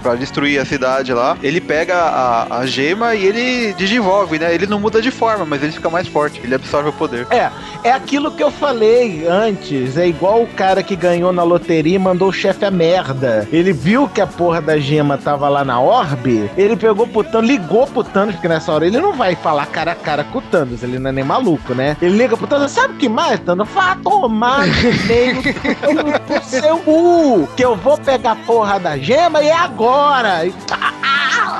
[0.02, 4.54] pra, destruir a cidade lá, ele pega a, a gema e ele desenvolve, né?
[4.54, 7.26] Ele não muda de forma, mas ele fica mais forte, ele absorve o poder.
[7.30, 7.50] É,
[7.82, 9.96] é aquilo que eu falei antes.
[9.96, 13.48] É igual o cara que ganhou na loteria e mandou o chefe a merda.
[13.52, 17.50] Ele viu que a porra da gema tava lá na orbe, ele pegou pro Thanos,
[17.50, 20.42] ligou pro Thanos, porque nessa hora ele não vai falar cara a cara com o
[20.42, 21.96] Thanos, ele não é nem maluco, né?
[22.00, 23.68] Ele liga pro Thanos, sabe o que mais, Thanos?
[23.70, 24.66] Vá tomar
[25.06, 30.46] meio do seu cu, que eu vou pegar a porra da gema e é agora.
[30.46, 30.91] E tá,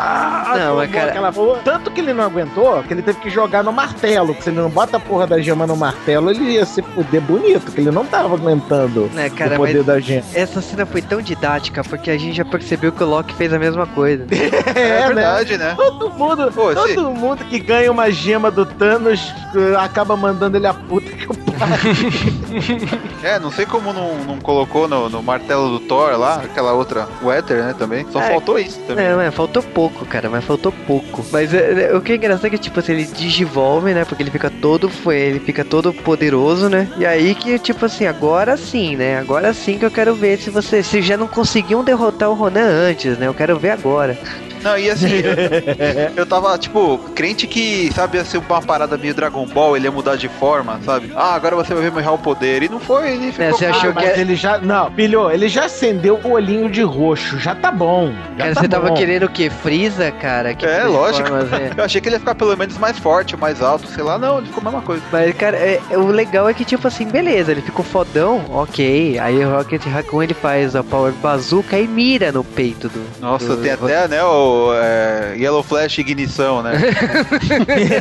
[0.03, 1.33] ah, Não, mas, cara- aquela.
[1.65, 4.29] Tanto que ele não aguentou, que ele teve que jogar no martelo.
[4.29, 7.21] Porque se ele não bota a porra da gema no martelo, ele ia se fuder
[7.21, 10.25] bonito, que ele não tava aguentando Né, cara, o poder mas da gema.
[10.35, 13.59] essa cena foi tão didática porque a gente já percebeu que o Loki fez a
[13.59, 14.27] mesma coisa.
[14.75, 15.75] É, verdade, né?
[15.77, 20.57] Todo mundo, Pô, todo se- mundo que ganha uma gema do Thanos eh, acaba mandando
[20.57, 21.35] ele a puta que o
[23.23, 27.09] É, não sei como não, não colocou no, no martelo do Thor lá, aquela outra,
[27.23, 28.05] o Éter, né, também.
[28.13, 28.31] Só É.
[28.31, 29.05] faltou isso também.
[29.05, 31.25] É, mas faltou pouco, cara, mas faltou pouco.
[31.31, 34.05] Mas é, é, o que é engraçado é que, tipo assim, ele digivolve, né?
[34.05, 36.89] Porque ele fica todo, ele fica todo poderoso, né?
[36.99, 39.19] E aí que, tipo assim, agora sim, né?
[39.19, 42.67] Agora sim que eu quero ver se você, se já não conseguiam derrotar o Ronan
[42.89, 43.29] antes, né?
[43.29, 44.19] Eu quero ver agora.
[44.63, 49.15] Não, e assim, eu, eu tava, tipo, crente que, sabe, ia ser uma parada meio
[49.15, 51.13] Dragon Ball, ele ia mudar de forma, sabe?
[51.17, 52.63] Ah, agora você vai ver meu real poder.
[52.63, 53.45] E não foi, ele ficou.
[53.47, 54.59] É, você achou Ah, que mas é- ele já.
[54.59, 57.39] Não, pilhou, ele já acendeu o olhinho de roxo.
[57.39, 58.13] Já tá bom.
[58.39, 58.95] Já Cara, tá você tava bom.
[58.95, 59.51] querendo o quê?
[59.51, 60.55] Freeza, cara?
[60.55, 61.29] Que É, lógico.
[61.29, 61.73] formas, é.
[61.77, 64.19] Eu achei que ele ia ficar pelo menos mais forte, mais alto, sei lá.
[64.19, 65.03] Não, ele ficou a mesma coisa.
[65.11, 69.19] Mas, cara, é- é- o legal é que, tipo assim, beleza, ele ficou fodão, ok.
[69.19, 73.03] Aí o Rocket Raccoon ele faz a Power Bazooka e mira no peito do.
[73.21, 76.73] Nossa, do- tem até, né, o é, Yellow Flash ignição, né?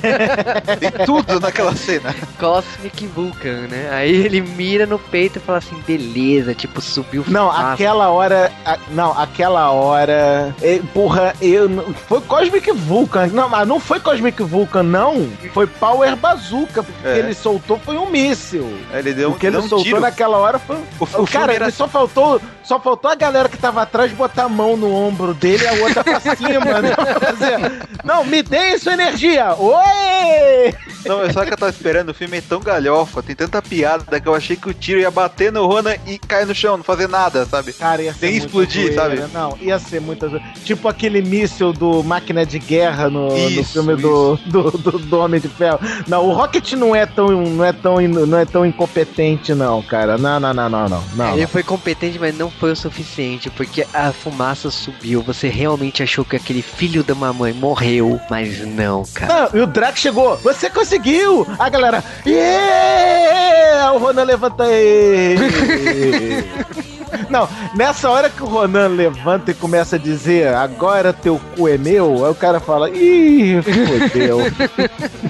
[0.80, 2.14] tem tudo naquela cena.
[2.40, 3.90] Cosmic Vulcan, né?
[3.92, 7.74] Aí ele mira no peito e fala assim, beleza, tipo, subiu Não, fácil.
[7.74, 8.52] aquela hora.
[8.66, 10.56] a- não, aquela hora.
[10.62, 11.70] eh, porra, eu.
[11.70, 13.28] não- Foi Cosmic Vulcan.
[13.28, 15.30] Não, mas não foi Cosmic Vulcan, não.
[15.54, 16.84] Foi Power Bazooka.
[16.84, 17.20] Porque É.
[17.20, 18.78] ele soltou foi um míssil.
[18.92, 20.00] Aí ele deu, o que ele deu um soltou tiro.
[20.00, 20.78] naquela hora foi.
[21.00, 24.12] O, O, o cara, era ele só faltou, só faltou a galera que tava atrás
[24.12, 27.80] botar a mão no ombro dele e a outra pra cima, né?
[28.04, 29.54] Não, me dê sua energia!
[29.56, 30.74] Oi!
[31.06, 34.20] Não, é só que eu tava esperando, o filme é tão galhofa, tem tanta piada
[34.20, 36.84] que eu achei que o tiro ia bater no Ronan e cair no chão, não
[36.84, 37.74] fazer nada, sabe?
[37.74, 39.18] Cara, ia ser Nem explodir, zoeira.
[39.18, 39.34] sabe?
[39.34, 40.46] Não, ia ser muito zoeira.
[40.64, 45.20] Tipo aquele míssil do Máquina de Guerra no, no Isso, filme do, do, do, do
[45.20, 45.80] Homem de Ferro.
[46.08, 50.18] Não, o Rocket não é tão, não é tão, não é tão incompetente, não, cara.
[50.18, 51.04] Não, não, não, não, não.
[51.16, 51.36] não.
[51.36, 55.22] Ele foi competente, mas não foi o suficiente, porque a fumaça subiu.
[55.24, 59.50] Você realmente achou que aquele filho da mamãe morreu, mas não, cara.
[59.52, 60.38] Não, e o Drax chegou.
[60.38, 61.46] Você conseguiu!
[61.60, 62.02] A galera.
[62.26, 63.92] Yeah!
[63.92, 65.42] O Ronan levanta ele.
[67.30, 71.78] Não, nessa hora que o Ronan levanta e começa a dizer agora teu cu é
[71.78, 74.40] meu, aí o cara fala, ih, fodeu.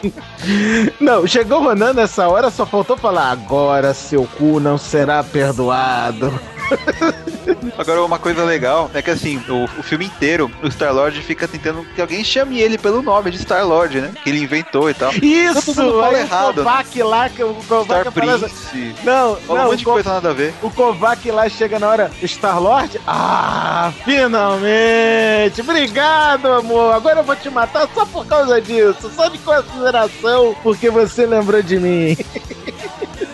[1.01, 6.31] não, chegou o Ronan nessa hora, só faltou falar agora seu cu não será perdoado.
[7.77, 11.83] Agora, uma coisa legal é que assim, o, o filme inteiro, o Star-Lord fica tentando
[11.95, 14.11] que alguém chame ele pelo nome de Star-Lord, né?
[14.23, 15.11] Que ele inventou e tal.
[15.13, 15.73] Isso!
[15.73, 18.95] Todo mundo fala Aí errado, o Kovac lá, que o Kovac Star assim, Prince.
[19.03, 20.53] Não, não, um o monte de coisa nada a ver.
[20.61, 22.99] O Kovac lá chega na hora, Star-Lord?
[23.07, 25.61] Ah, finalmente!
[25.61, 26.93] Obrigado, amor!
[26.93, 31.61] Agora eu vou te matar só por causa disso, só de consideração, porque você lembrou
[31.61, 32.17] de mim.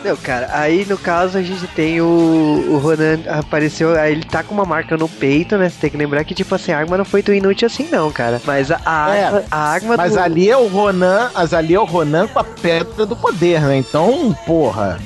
[0.03, 4.41] Não, cara, aí no caso a gente tem o, o Ronan apareceu, aí ele tá
[4.43, 5.69] com uma marca no peito, né?
[5.69, 8.11] Você tem que lembrar que, tipo assim, a arma não foi tão inútil assim, não,
[8.11, 8.39] cara.
[8.45, 10.19] Mas a, a É, arma, a arma Mas do...
[10.19, 13.75] ali é o Ronan, mas ali é o Ronan com a pedra do poder, né?
[13.77, 14.99] Então, porra,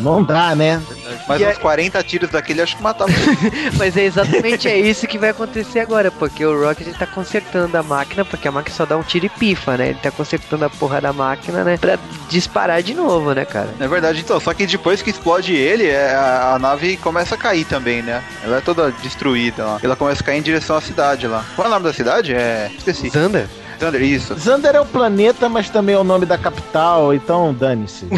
[0.00, 0.80] não dá, né?
[1.28, 3.10] Mas E uns é- 40 tiros daquele acho que matava.
[3.76, 7.82] Mas é exatamente é isso que vai acontecer agora, porque o Rocket tá consertando a
[7.82, 9.90] máquina, porque a máquina só dá um tiro e pifa, né?
[9.90, 11.76] Ele tá consertando a porra da máquina, né?
[11.78, 11.98] Pra
[12.28, 13.68] disparar de novo, né, cara?
[13.80, 14.38] É verdade, então.
[14.40, 18.22] Só que depois que explode ele, é, a, a nave começa a cair também, né?
[18.44, 19.80] Ela é toda destruída lá.
[19.82, 21.44] Ela começa a cair em direção à cidade lá.
[21.54, 22.34] Qual é o nome da cidade?
[22.34, 22.70] É.
[22.76, 23.08] Esqueci.
[23.10, 23.48] Zander?
[23.78, 24.38] Thunder, isso.
[24.38, 28.06] Xander é o planeta, mas também é o nome da capital, então dane-se.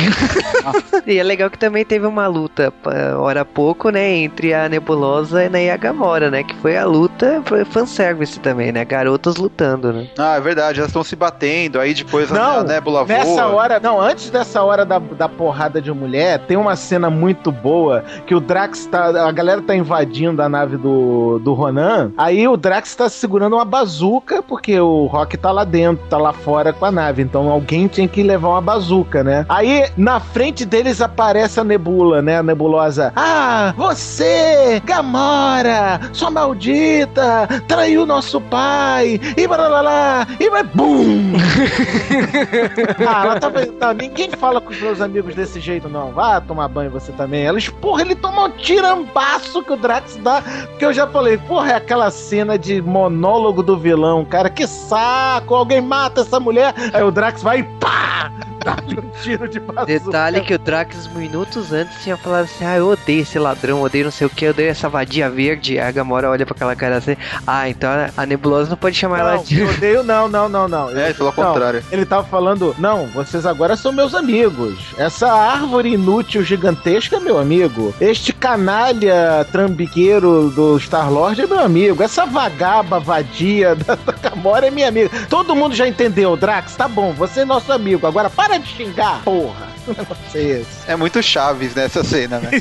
[1.06, 2.72] E é legal que também teve uma luta,
[3.18, 6.43] hora há pouco, né, entre a Nebulosa e a Gamora, né?
[6.43, 8.85] Que foi a luta, foi fanservice também, né?
[8.85, 10.09] Garotas lutando, né?
[10.18, 13.55] Ah, é verdade, elas estão se batendo, aí depois a- Não, a nébula Nessa voa.
[13.55, 18.05] hora, não, antes dessa hora da, da porrada de mulher, tem uma cena muito boa
[18.26, 19.06] que o Drax tá.
[19.26, 22.12] A galera tá invadindo a nave do, do Ronan.
[22.18, 26.32] Aí o Drax tá segurando uma bazuca, porque o Rock tá lá dentro, tá lá
[26.32, 27.22] fora com a nave.
[27.22, 29.44] Então alguém tinha que levar uma bazuca, né?
[29.48, 32.38] Aí na frente deles aparece a nebula, né?
[32.38, 33.12] A nebulosa.
[33.16, 41.32] Ah, você, Gamora, sua maldita, traiu nosso pai, e blá blá blá, e vai BUM!
[43.06, 43.64] Ah, ela tava.
[43.80, 46.12] Não, ninguém fala com os meus amigos desse jeito, não.
[46.12, 47.44] Vá tomar banho você também.
[47.44, 50.42] Elas, porra, ele tomou um tirambaço que o Drax dá.
[50.78, 54.50] Que eu já falei, porra, é aquela cena de monólogo do vilão, cara.
[54.50, 55.38] Que saco!
[55.48, 56.74] Alguém mata essa mulher.
[56.93, 58.31] Aí o Drax vai e pá!
[58.65, 59.86] Dá-lhe um tiro de bazuca.
[59.86, 64.05] Detalhe que o Drax, minutos antes, tinha falado assim: Ah, eu odeio esse ladrão, odeio
[64.05, 65.78] não sei o que, eu odeio essa vadia verde.
[65.78, 67.16] Aí a Gamora olha pra aquela cara assim:
[67.47, 69.60] Ah, então a Nebulosa não pode chamar ela Não, de.
[69.60, 70.90] eu odeio, não, não, não, não.
[70.90, 71.85] É, pelo Não, contrário.
[71.93, 74.77] Ele tava falando, não, vocês agora são meus amigos.
[74.98, 77.94] Essa árvore inútil gigantesca é meu amigo.
[78.01, 82.02] Este canalha trambiqueiro do Star-Lord é meu amigo.
[82.02, 85.10] Essa vagaba vadia da, da Gamora é minha amiga.
[85.28, 88.06] Todo mundo já entendeu, Drax, tá bom, você é nosso amigo.
[88.06, 89.68] Agora para de xingar, porra.
[90.86, 92.50] É muito Chaves nessa cena, né?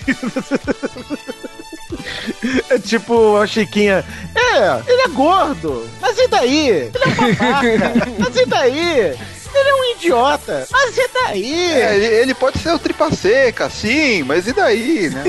[2.69, 4.03] É tipo a Chiquinha.
[4.35, 5.89] É, ele é gordo.
[6.01, 6.67] Mas e daí?
[6.69, 8.11] Ele é babaca.
[8.19, 9.17] mas e daí?
[9.53, 10.67] Ele é um idiota.
[10.69, 11.71] Mas e daí?
[11.71, 15.23] É, ele pode ser o tripa seca, sim, mas e daí, né?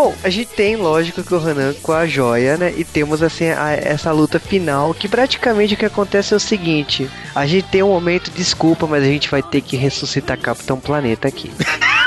[0.00, 2.72] Bom, a gente tem, lógico, que o Hanan com a joia, né?
[2.76, 7.10] E temos, assim, a- essa luta final, que praticamente o que acontece é o seguinte:
[7.34, 11.26] a gente tem um momento, desculpa, mas a gente vai ter que ressuscitar Capitão Planeta
[11.26, 11.50] aqui.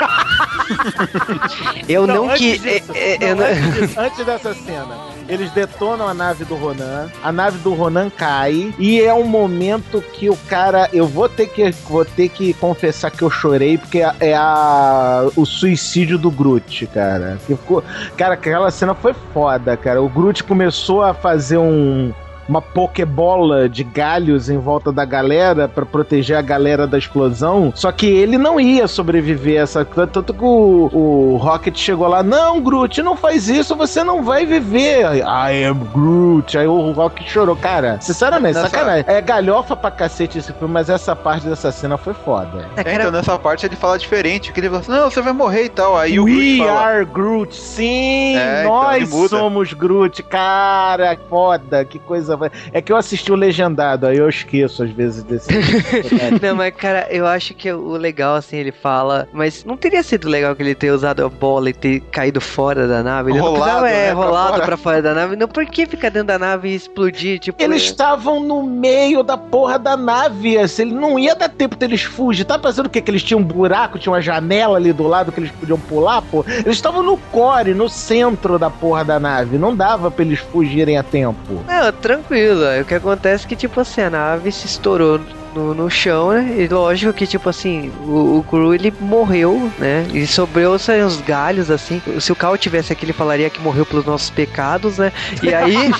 [1.88, 2.58] eu não, antes que.
[2.58, 4.94] disso, é- é- não, eu não- antes, disso, antes dessa cena,
[5.28, 10.02] eles detonam a nave do Ronan, a nave do Ronan cai e é um momento
[10.12, 13.98] que o cara, eu vou ter que vou ter que confessar que eu chorei porque
[14.00, 17.38] é, é a o suicídio do Groot, cara.
[17.46, 17.82] Que ficou,
[18.16, 20.02] cara, aquela cena foi foda, cara.
[20.02, 22.12] O Groot começou a fazer um
[22.48, 27.72] uma pokebola de galhos em volta da galera pra proteger a galera da explosão.
[27.74, 29.84] Só que ele não ia sobreviver a essa.
[29.84, 34.44] Tanto que o, o Rocket chegou lá: Não, Groot, não faz isso, você não vai
[34.46, 35.02] viver.
[35.16, 36.56] I am Groot.
[36.58, 37.56] Aí o Rocket chorou.
[37.56, 39.04] Cara, sinceramente, Nessa- sacanagem.
[39.06, 42.66] É galhofa pra cacete esse filme, mas essa parte dessa cena foi foda.
[42.76, 45.32] É, cara, então nessa parte ele fala diferente, que ele fala assim, não, você vai
[45.32, 45.96] morrer e tal.
[45.96, 48.36] Aí o We Groot fala, are Groot, sim!
[48.36, 49.28] É, então nós muda.
[49.28, 51.98] somos Groot, cara, foda, que
[52.36, 52.52] coisa.
[52.72, 55.48] É que eu assisti o legendado, aí eu esqueço às vezes desse.
[56.42, 59.28] Não, mas cara, eu acho que o legal, assim, ele fala.
[59.32, 62.86] Mas não teria sido legal que ele ter usado a bola e ter caído fora
[62.86, 63.30] da nave?
[63.32, 64.66] Ele Rolado, não precisava, é, né, pra rolado fora.
[64.66, 65.36] pra fora da nave.
[65.36, 67.38] Não, por que ficar dentro da nave e explodir?
[67.38, 70.58] Tipo, Eles é- estavam no meio da porra da nave.
[70.58, 72.44] Assim, ele não ia dar tempo deles fugir.
[72.44, 73.00] Tá pensando o quê?
[73.00, 76.22] Que eles tinham um buraco, tinha uma janela ali do lado que eles podiam pular,
[76.22, 76.44] pô?
[76.48, 79.58] Eles estavam no core, no centro da porra da nave.
[79.58, 81.62] Não dava pra eles fugirem a tempo.
[81.66, 82.21] Não, tranquilo.
[82.30, 85.20] Aí O que acontece é que, tipo assim, a nave se estourou
[85.54, 86.54] no, no chão, né?
[86.58, 90.06] E lógico que, tipo assim, o, o Gru, ele morreu, né?
[90.12, 92.00] E sobrou uns galhos, assim.
[92.20, 95.12] Se o Cal tivesse aqui, ele falaria que morreu pelos nossos pecados, né?
[95.42, 95.76] E aí...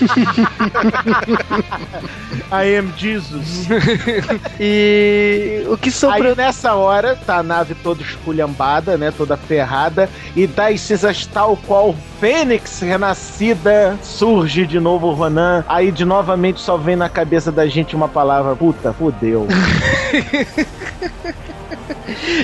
[2.53, 3.67] I am Jesus.
[4.61, 5.65] e...
[5.69, 6.31] O que sobrou...
[6.31, 9.11] Aí nessa hora, tá a nave toda esculhambada, né?
[9.11, 10.09] Toda ferrada.
[10.37, 15.65] E das cinzas tal qual Fênix renascida surge de novo o Ronan.
[15.69, 19.42] Aí de novamente só vem na cabeça da gente uma palavra: puta, fudeu.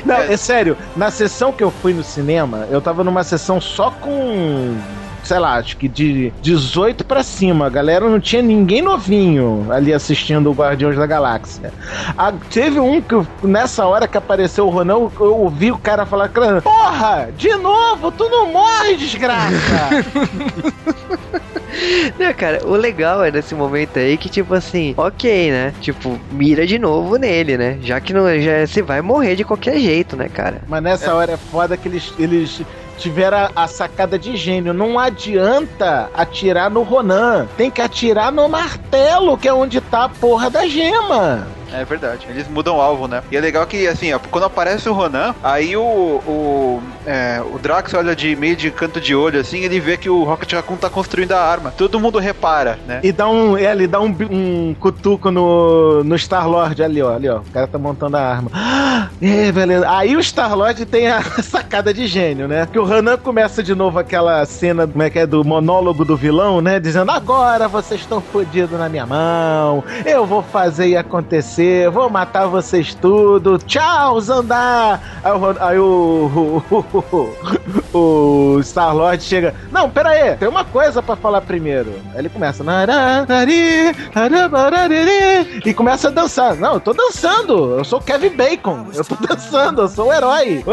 [0.04, 3.90] Não, é sério, na sessão que eu fui no cinema, eu tava numa sessão só
[3.90, 4.76] com.
[5.24, 7.66] Sei lá, acho que de 18 pra cima.
[7.66, 11.74] A galera não tinha ninguém novinho ali assistindo o Guardiões da Galáxia.
[12.16, 16.06] Ah, teve um que nessa hora que apareceu o Ronan, eu, eu ouvi o cara
[16.06, 16.30] falar:
[16.62, 19.90] Porra, de novo, tu não morre, desgraça!
[22.18, 25.74] Não, cara, o legal é nesse momento aí que, tipo assim, ok, né?
[25.80, 27.78] Tipo, mira de novo nele, né?
[27.82, 30.62] Já que não, já, você vai morrer de qualquer jeito, né, cara?
[30.66, 32.62] Mas nessa hora é foda que eles, eles
[32.98, 34.74] tiveram a, a sacada de gênio.
[34.74, 37.46] Não adianta atirar no Ronan.
[37.56, 41.46] Tem que atirar no martelo, que é onde tá a porra da gema.
[41.72, 42.26] É verdade.
[42.28, 43.22] Eles mudam o alvo, né?
[43.30, 47.58] E é legal que, assim, ó, quando aparece o Ronan, aí o, o, é, o
[47.58, 50.76] Drax olha de meio de canto de olho, assim, ele vê que o Rocket Raccoon
[50.76, 51.72] tá construindo a arma.
[51.76, 53.00] Todo mundo repara, né?
[53.02, 57.28] E dá um, é, ele dá um, um cutuco no, no Star-Lord ali, ó, ali,
[57.28, 57.38] ó.
[57.38, 58.50] O cara tá montando a arma.
[59.20, 59.88] É, beleza.
[59.90, 62.68] Aí o Star-Lord tem a sacada de gênio, né?
[62.70, 66.16] Que o Hanan começa de novo aquela cena, como é que é, do monólogo do
[66.16, 66.78] vilão, né?
[66.78, 71.57] Dizendo, agora vocês estão fodidos na minha mão, eu vou fazer e acontecer,
[71.90, 75.00] vou matar vocês tudo, tchau, Zandar!
[75.24, 76.62] Aí o, aí o,
[77.92, 81.92] o, o Star-Lord chega, não, pera aí, tem uma coisa pra falar primeiro.
[82.12, 82.62] Aí ele começa,
[85.64, 86.54] e começa a dançar.
[86.56, 90.12] Não, eu tô dançando, eu sou o Kevin Bacon, eu tô dançando, eu sou o
[90.12, 90.64] herói.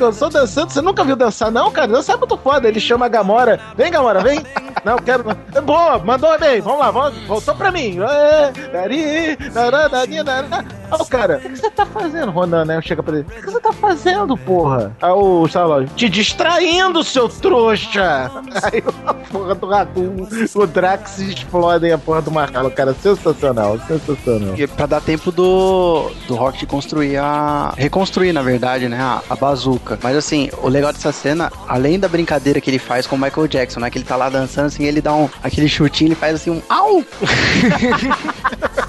[0.00, 1.88] Eu sou dançando, você nunca viu dançar não, cara?
[1.88, 2.68] Dançar é muito foda.
[2.68, 4.42] Ele chama a Gamora, vem Gamora, vem.
[4.84, 5.24] Não, quero.
[5.54, 6.90] É boa, mandou bem, vamos lá,
[7.26, 7.98] voltou pra mim.
[8.00, 8.52] É,
[8.88, 10.58] dari nara tanya nara.
[10.90, 12.80] Aí o cara, o que que você tá fazendo, Ronan, né?
[12.82, 14.94] Chega pra ele, o que que você tá fazendo, porra?
[15.00, 18.30] Aí o Star-Lord, te distraindo, seu trouxa!
[18.62, 24.54] Aí a porra do Raccoon, o Drax explodem a porra do martelo, cara, sensacional, sensacional.
[24.56, 27.72] E pra dar tempo do, do Rocket construir a.
[27.76, 29.00] reconstruir, na verdade, né?
[29.00, 29.98] A, a bazuca.
[30.02, 33.48] Mas assim, o legal dessa cena, além da brincadeira que ele faz com o Michael
[33.48, 33.90] Jackson, né?
[33.90, 35.28] Que ele tá lá dançando, assim, ele dá um.
[35.42, 36.62] aquele chutinho, ele faz assim um.
[36.68, 37.04] Au!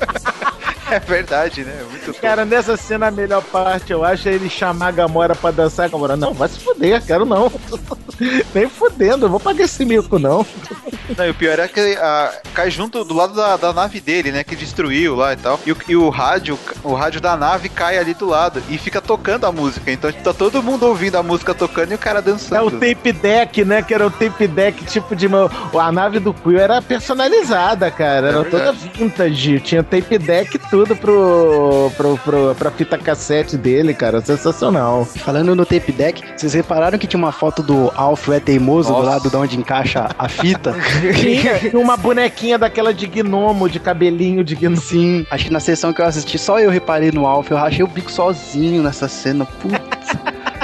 [0.91, 1.85] É verdade, né?
[1.89, 5.51] Muito Cara, nessa cena a melhor parte, eu acho, é ele chamar a Gamora pra
[5.51, 5.85] dançar.
[5.85, 7.51] A Gamora, não, vai se fuder, quero não.
[8.53, 10.45] Nem fudendo, eu vou pagar esse mico, não.
[11.17, 14.31] Não, e o pior é que ah, cai junto do lado da, da nave dele,
[14.31, 14.43] né?
[14.43, 15.59] Que destruiu lá e tal.
[15.65, 19.01] E o, e o rádio, o rádio da nave cai ali do lado e fica
[19.01, 19.91] tocando a música.
[19.91, 22.67] Então tá todo mundo ouvindo a música tocando e o cara É dançando.
[22.67, 23.81] o tape deck, né?
[23.81, 25.27] Que era o tape deck tipo de.
[25.27, 25.49] mo-
[25.79, 28.27] A nave do Quill era personalizada, cara.
[28.29, 29.59] Era É toda vintage.
[29.61, 34.21] Tinha tape deck e tudo pro, pro, pro, pra fita cassete dele, cara.
[34.21, 35.05] Sensacional.
[35.05, 38.97] Falando no tape deck, vocês repararam que tinha uma foto do Alf é teimoso do
[38.99, 39.09] Nossa.
[39.09, 40.75] lado de onde encaixa a fita?
[41.13, 44.77] Tinha uma bonequinha daquela de gnomo, de cabelinho de gnomo.
[44.77, 47.83] Sim, acho que na sessão que eu assisti, só eu reparei no Alf, eu rachei
[47.83, 49.45] o bico sozinho nessa cena.
[49.45, 49.98] Putz.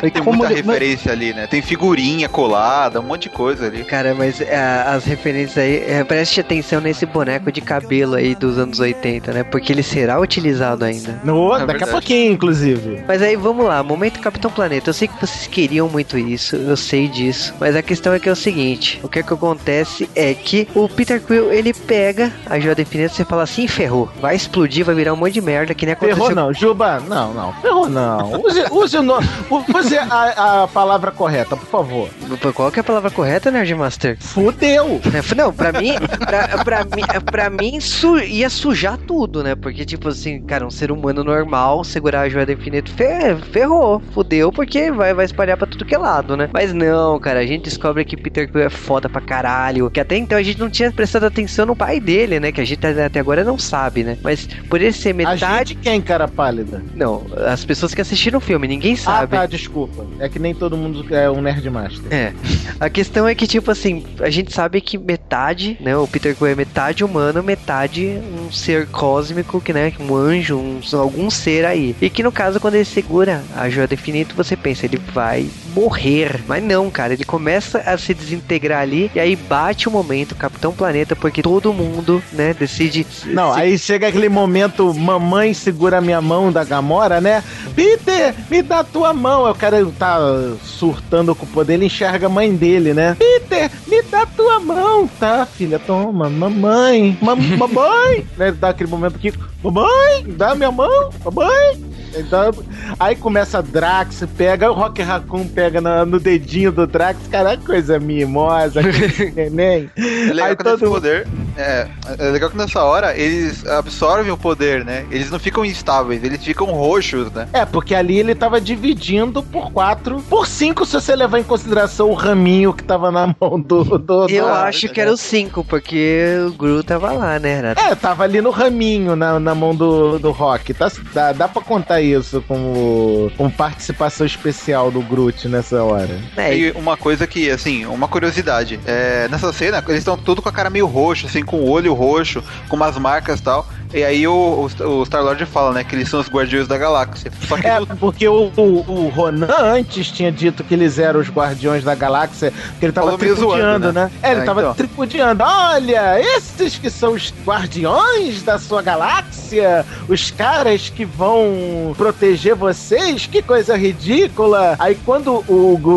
[0.01, 1.47] Tem como muita ele- referência ali, né?
[1.47, 3.83] Tem figurinha colada, um monte de coisa ali.
[3.83, 4.55] Cara, mas é,
[4.87, 9.43] as referências aí, é, preste atenção nesse boneco de cabelo aí dos anos 80, né?
[9.43, 11.19] Porque ele será utilizado ainda.
[11.23, 11.89] No, É daqui verdade.
[11.89, 13.03] a pouquinho, inclusive.
[13.07, 14.89] Mas aí vamos lá, momento Capitão Planeta.
[14.89, 17.53] Eu sei que vocês queriam muito isso, eu sei disso.
[17.59, 20.67] Mas a questão é que é o seguinte: o que, é que acontece é que
[20.75, 24.35] o Peter Quill ele pega a joia do infinito e você fala assim: ferrou, vai
[24.35, 26.15] explodir, vai virar um monte de merda que nem aconteceu.
[26.25, 28.41] Ferrou não, Juba, não, não, ferrou não.
[28.45, 29.19] Use, use, o no,
[29.85, 32.09] use a, a palavra correta, por favor.
[32.53, 34.17] Qual que é a palavra correta, Nerdmaster?
[34.19, 34.99] Fudeu.
[35.13, 35.93] É, Não, pra mim,
[36.25, 39.55] pra, pra mim, pra mim su- ia sujar tudo, né?
[39.55, 44.01] Porque, tipo assim, cara, um ser humano normal segurar a joia do infinito fe- ferrou,
[44.13, 46.49] fudeu, porque vai, vai espalhar pra tudo que é lado, né?
[46.53, 49.89] Mas não, cara, a gente descobre que Peter Quill é foda pra caralho.
[49.89, 52.51] Que até então a gente não tinha prestado atenção no pai dele, né?
[52.51, 54.17] Que a gente até agora não sabe, né?
[54.23, 55.69] Mas por ele ser A metade.
[55.69, 56.83] gente quem, cara pálida?
[56.95, 59.35] Não, as pessoas que assistiram o filme, ninguém Ah, sabe.
[59.35, 59.74] tá, desculpa.
[60.19, 62.11] É que nem todo mundo é um Nerdmaster.
[62.11, 62.33] É.
[62.79, 65.95] A questão é que, tipo assim, a gente sabe que metade, né?
[65.97, 69.91] O Peter Quill é metade humano, metade um ser cósmico, que, né?
[69.99, 71.95] Um anjo, um, algum ser aí.
[72.01, 75.47] E que no caso, quando ele segura a joia do infinito, você pensa, ele vai
[75.75, 76.41] morrer.
[76.47, 79.11] Mas não, cara, ele começa a se desintegrar ali.
[79.13, 83.05] E aí bate o momento, Capitão Planeta, porque todo mundo, né, decide.
[83.25, 87.43] Não, se- aí chega aquele momento, mamãe segura minha mão da Gamora, né?
[87.75, 89.45] Peter, me dá tua mão.
[89.45, 90.17] Aí O cara tá
[90.63, 93.15] surtando com o poder, ele enxerga a mãe dele, né?
[93.19, 95.07] Peter, me dá tua mão.
[95.19, 98.25] Tá, filha, toma, mamãe, ma mamãe.
[98.37, 98.51] né?
[98.51, 99.33] Dá aquele momento aqui,
[99.63, 101.83] mamãe, dá minha mão, mamãe.
[102.17, 102.51] Então,
[102.99, 107.57] aí começa a Drax, pega o Rock Raccoon, pega na- no dedinho do Drax, cara,
[107.57, 108.81] coisa mimosa,
[109.35, 109.89] neném.
[109.97, 111.27] É legal Aí esse todo- poder.
[111.57, 111.87] É,
[112.19, 115.05] é legal que nessa hora eles absorvem o poder, né?
[115.09, 117.47] Eles não ficam instáveis, eles ficam roxos, né?
[117.53, 122.09] É, porque ali ele tava dividindo por quatro, por cinco, se você levar em consideração
[122.09, 123.97] o raminho que tava na mão do.
[123.97, 127.81] do Eu do- acho que era o 5, porque o Gru tava lá, né, Renato?
[127.81, 130.73] É, tava ali no raminho na, na mão do, do Rock.
[130.73, 136.19] Tá, dá, dá pra contar isso como, como participação especial do Groot nessa hora.
[136.37, 138.79] É, E uma coisa que, assim, uma curiosidade.
[138.85, 141.93] É, nessa cena, eles estão tudo com a cara meio roxo, assim, com o olho
[141.93, 143.67] roxo, com umas marcas e tal.
[143.93, 147.31] E aí o, o, o Star-Lord fala, né, que eles são os guardiões da galáxia.
[147.47, 151.19] Só que É, no- porque o, o, o Ronan antes tinha dito que eles eram
[151.19, 154.03] os guardiões da galáxia, que ele tava Falou tripudiando, zoando, né?
[154.05, 154.11] né?
[154.21, 154.73] É, ele É, tava então.
[154.73, 155.43] tripudiando.
[155.43, 163.25] Olha, esses que são os guardiões da sua galáxia, os caras que vão proteger vocês,
[163.25, 164.75] que coisa ridícula.
[164.79, 165.89] Aí quando o, o,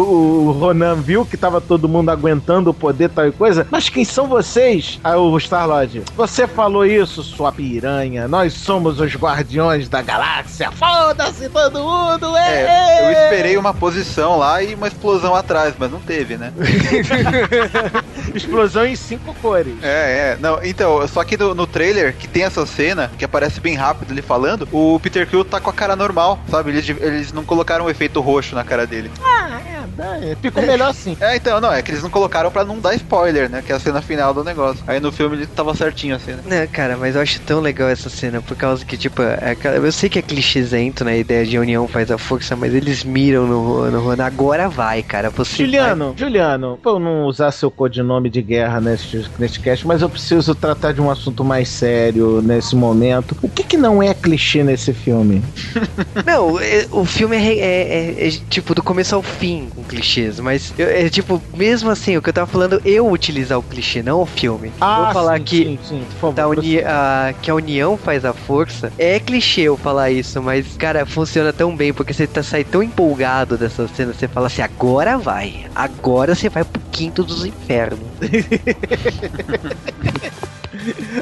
[0.48, 4.04] o Ronan viu que tava todo mundo aguentando o poder tal e coisa, mas quem
[4.04, 5.00] são vocês?
[5.02, 11.48] Aí o Star-Lord, você falou isso, sua piranha, nós somos os guardiões da galáxia, foda-se
[11.48, 16.00] todo mundo, é, é, eu esperei uma posição lá e uma explosão atrás, mas não
[16.00, 16.52] teve, né?
[18.34, 19.74] Explosão em cinco cores.
[19.80, 20.38] É, é.
[20.40, 24.12] Não, então, só que no, no trailer, que tem essa cena, que aparece bem rápido
[24.12, 26.70] ele falando, o Peter Quill tá com a cara normal, sabe?
[26.70, 29.10] Eles, eles não colocaram um efeito roxo na cara dele.
[29.22, 31.16] Ah, é, é, ficou melhor assim.
[31.20, 33.62] É, então, não, é que eles não colocaram pra não dar spoiler, né?
[33.62, 34.82] Que é a cena final do negócio.
[34.86, 36.42] Aí no filme ele tava certinho a cena.
[36.44, 39.92] Não, cara, mas eu acho tão legal essa cena, por causa que, tipo, é eu
[39.92, 41.12] sei que é clichêzento, né?
[41.12, 44.22] A ideia de união faz a força, mas eles miram no, no.
[44.22, 45.30] Agora vai, cara.
[45.30, 50.02] Você Juliano, Juliano, pra eu não usar seu codinome de guerra neste, neste cast, mas
[50.02, 53.36] eu preciso tratar de um assunto mais sério nesse momento.
[53.42, 55.42] O que que não é clichê nesse filme?
[56.14, 60.38] vai- Não, é- o filme é, é- é- é, tipo, do começo ao fim clichês,
[60.38, 64.02] mas eu- é tipo, mesmo assim, o que eu tava falando, eu utilizar o clichê,
[64.02, 64.72] não o filme.
[64.80, 65.64] eu vou falar sim, que.
[65.64, 66.58] Sim, sim, por favor.
[66.58, 68.92] uni a- que a união faz a força.
[68.98, 72.82] É clichê eu falar isso, mas, cara, funciona tão bem, porque você tá sai tão
[72.82, 75.66] empolgado dessa cena, você fala assim, agora vai.
[75.74, 78.00] Agora você vai pro quinto dos infernos.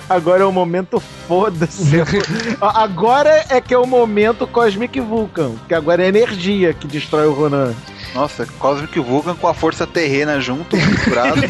[0.09, 1.97] Agora é o momento foda-se.
[2.60, 7.32] agora é que é o momento Cosmic Vulcan, que agora é energia que destrói o
[7.32, 7.74] Ronan.
[8.16, 11.40] Nossa, Cosmic Vulcan com a força terrena junto, misturado.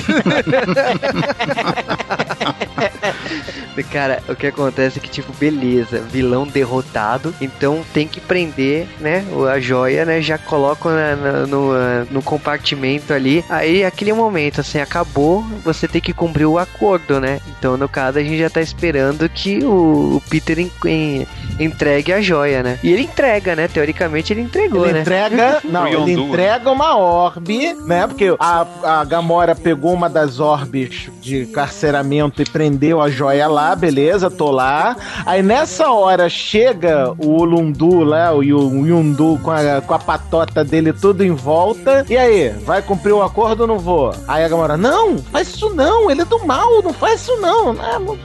[3.93, 9.24] Cara, o que acontece é que, tipo, beleza, vilão derrotado, então tem que prender, né,
[9.32, 14.12] o- a joia, né, já colocam na- na- no, ah, no compartimento ali, aí aquele
[14.12, 18.38] momento, assim, acabou, você tem que cumprir o acordo, né, então no caso a gente
[18.38, 21.26] já tá esperando que o, o Peter en- en-
[21.59, 25.01] entregue a joia, né, e ele entrega, né, teoricamente ele entregou, Ele né.
[25.02, 25.60] entrega.
[25.64, 26.26] Não, ele Yondu,
[26.57, 28.07] entrega uma orbe, né?
[28.07, 33.74] Porque a, a Gamora pegou uma das orbes de carceramento e prendeu a joia lá,
[33.77, 34.97] beleza, tô lá.
[35.27, 39.99] Aí nessa hora chega o Olundu lá, o Yu- o Yundu com a, com a
[39.99, 42.07] patota dele tudo em volta.
[42.09, 44.15] E aí, vai cumprir o acordo ou não vou?
[44.27, 47.70] Aí a Gamora, não, faz isso não, ele é do mal, não faz isso não.
[47.81, 48.16] Ah, não,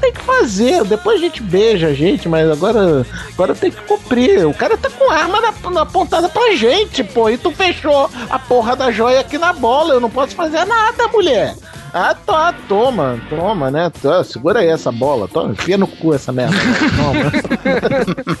[0.00, 4.46] tem que fazer, depois a gente beija a gente, mas agora, agora tem que cumprir.
[4.46, 8.38] O cara tá com arma na, na apontada pra gente, pô, e tu fechou a
[8.38, 11.54] porra da joia aqui na bola, eu não posso fazer nada, mulher.
[11.92, 13.90] Ah, tá, toma, toma, né?
[14.02, 16.56] Tá, segura aí essa bola, toma, enfia no cu essa merda.
[16.96, 17.30] Toma.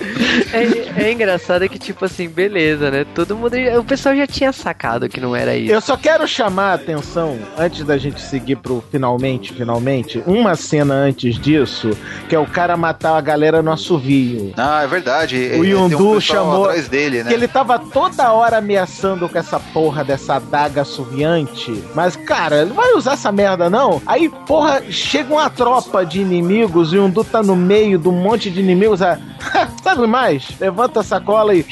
[0.52, 5.08] É, é engraçado que, tipo assim, beleza, né, todo mundo, o pessoal já tinha sacado
[5.08, 5.72] que não era isso.
[5.72, 10.94] Eu só quero chamar a atenção, antes da gente seguir pro finalmente, finalmente, uma cena
[10.94, 11.90] antes disso,
[12.28, 14.52] que é o cara matar a galera no assovio.
[14.56, 15.36] ah, é verdade.
[15.56, 17.28] O Tem Yondu um chamou- atrás dele, né?
[17.28, 21.82] Que ele tava toda hora ameaçando com essa porra dessa adaga assoviante.
[21.94, 23.39] Mas, cara, ele vai usar essa merda,
[23.70, 24.00] não?
[24.06, 28.50] Aí, porra, chega uma tropa de inimigos e o Yondu tá no meio um monte
[28.50, 29.02] de inimigos.
[29.02, 29.18] ah,
[29.82, 30.48] Sabe mais?
[30.60, 31.64] Levanta a sacola e.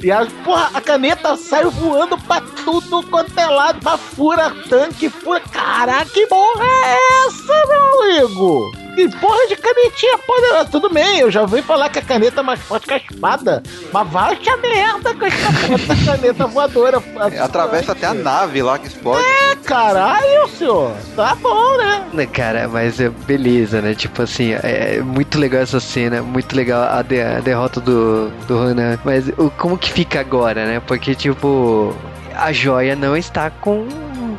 [0.00, 5.10] E a, porra, a caneta sai voando pra tudo quanto é lado, pra fura tanque,
[5.10, 5.40] fura.
[5.40, 8.88] Caraca, que porra é essa, meu amigo?
[8.94, 10.64] Que porra de canetinha poderosa?
[10.66, 13.62] Tudo bem, eu já ouvi falar que a caneta é mais forte que a espada.
[13.92, 17.02] Mas vai a merda com essa porra da caneta voadora.
[17.32, 19.24] É, Atravessa até a nave lá que explode.
[19.24, 20.92] É, caralho, senhor.
[21.14, 22.04] Tá bom, né?
[22.12, 23.94] Né, Cara, mas é beleza, né?
[23.94, 28.30] Tipo assim, é é muito legal essa cena, muito legal a, de- a derrota do,
[28.46, 28.98] do Ronan.
[29.04, 30.80] Mas o, como que fica agora, né?
[30.86, 31.94] Porque, tipo,
[32.34, 33.86] a joia não está com,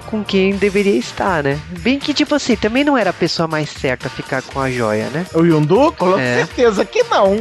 [0.10, 1.60] com quem deveria estar, né?
[1.81, 4.69] Bem que, tipo assim, também não era a pessoa mais certa a ficar com a
[4.72, 5.26] joia, né?
[5.36, 5.91] O Yundu?
[5.91, 6.38] Com É.
[6.38, 7.36] certeza que não.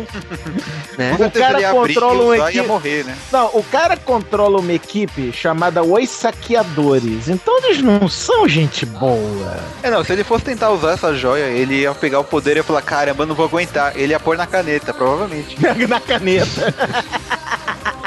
[0.98, 1.16] né?
[1.18, 2.66] O cara controla e um e equipe.
[2.66, 3.16] morrer, né?
[3.32, 7.28] Não, o cara controla uma equipe chamada Os Saqueadores.
[7.28, 9.58] Então eles não são gente boa.
[9.82, 12.56] É, não, se ele fosse tentar usar essa joia, ele ia pegar o poder e
[12.58, 13.92] ia falar, caramba, não vou aguentar.
[13.96, 15.56] Ele ia pôr na caneta, provavelmente.
[15.88, 16.74] Na caneta.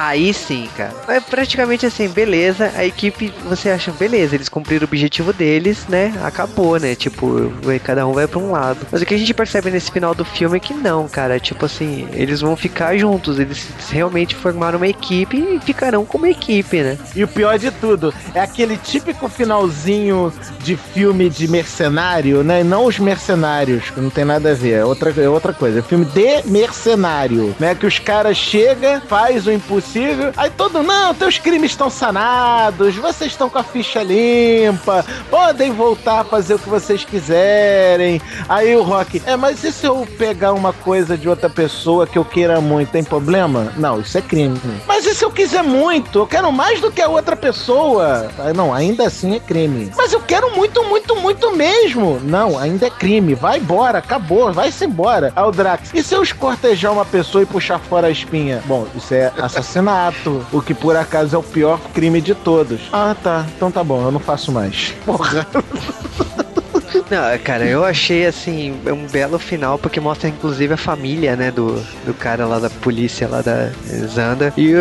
[0.00, 0.94] Aí sim, cara.
[1.08, 2.70] É praticamente assim, beleza.
[2.76, 6.14] A equipe, você acha, beleza, eles cumpriram o objetivo deles, né?
[6.22, 6.94] Acabou, né?
[6.94, 7.52] Tipo,
[7.82, 8.86] cada um vai pra um lado.
[8.92, 11.40] Mas o que a gente percebe nesse final do filme é que não, cara.
[11.40, 13.40] Tipo assim, eles vão ficar juntos.
[13.40, 16.96] Eles realmente formaram uma equipe e ficarão como equipe, né?
[17.16, 22.62] E o pior de tudo, é aquele típico finalzinho de filme de mercenário, né?
[22.62, 24.74] Não os mercenários, que não tem nada a ver.
[24.74, 25.80] É outra, é outra coisa.
[25.80, 27.74] É filme de mercenário, né?
[27.74, 29.50] Que os caras chegam, faz o
[29.88, 35.72] impossível, aí todo, não, teus crimes estão sanados, vocês estão com a ficha limpa, podem
[35.72, 38.20] voltar a fazer o que vocês quiserem.
[38.48, 42.18] Aí o Rock, é, mas e se eu pegar uma coisa de outra pessoa que
[42.18, 43.72] eu queira muito, tem problema?
[43.76, 44.60] Não, isso é crime.
[44.86, 46.20] Mas e se eu quiser muito?
[46.20, 48.30] Eu quero mais do que a outra pessoa.
[48.54, 49.90] Não, ainda assim é crime.
[49.96, 52.20] Mas eu quero muito, muito, muito mesmo.
[52.22, 53.34] Não, ainda é crime.
[53.34, 55.32] Vai embora, acabou, vai-se embora.
[55.34, 58.62] Aí o Drax, e se eu escortejar uma pessoa e puxar fora a espinha?
[58.66, 59.77] Bom, isso é assassinato,
[60.52, 62.80] o que por acaso é o pior crime de todos.
[62.92, 63.46] Ah, tá.
[63.56, 64.94] Então tá bom, eu não faço mais.
[65.04, 65.46] Porra.
[67.10, 71.82] Não, cara, eu achei assim um belo final porque mostra inclusive a família, né, do,
[72.04, 73.70] do cara lá da polícia lá da
[74.06, 74.52] Zanda.
[74.56, 74.72] E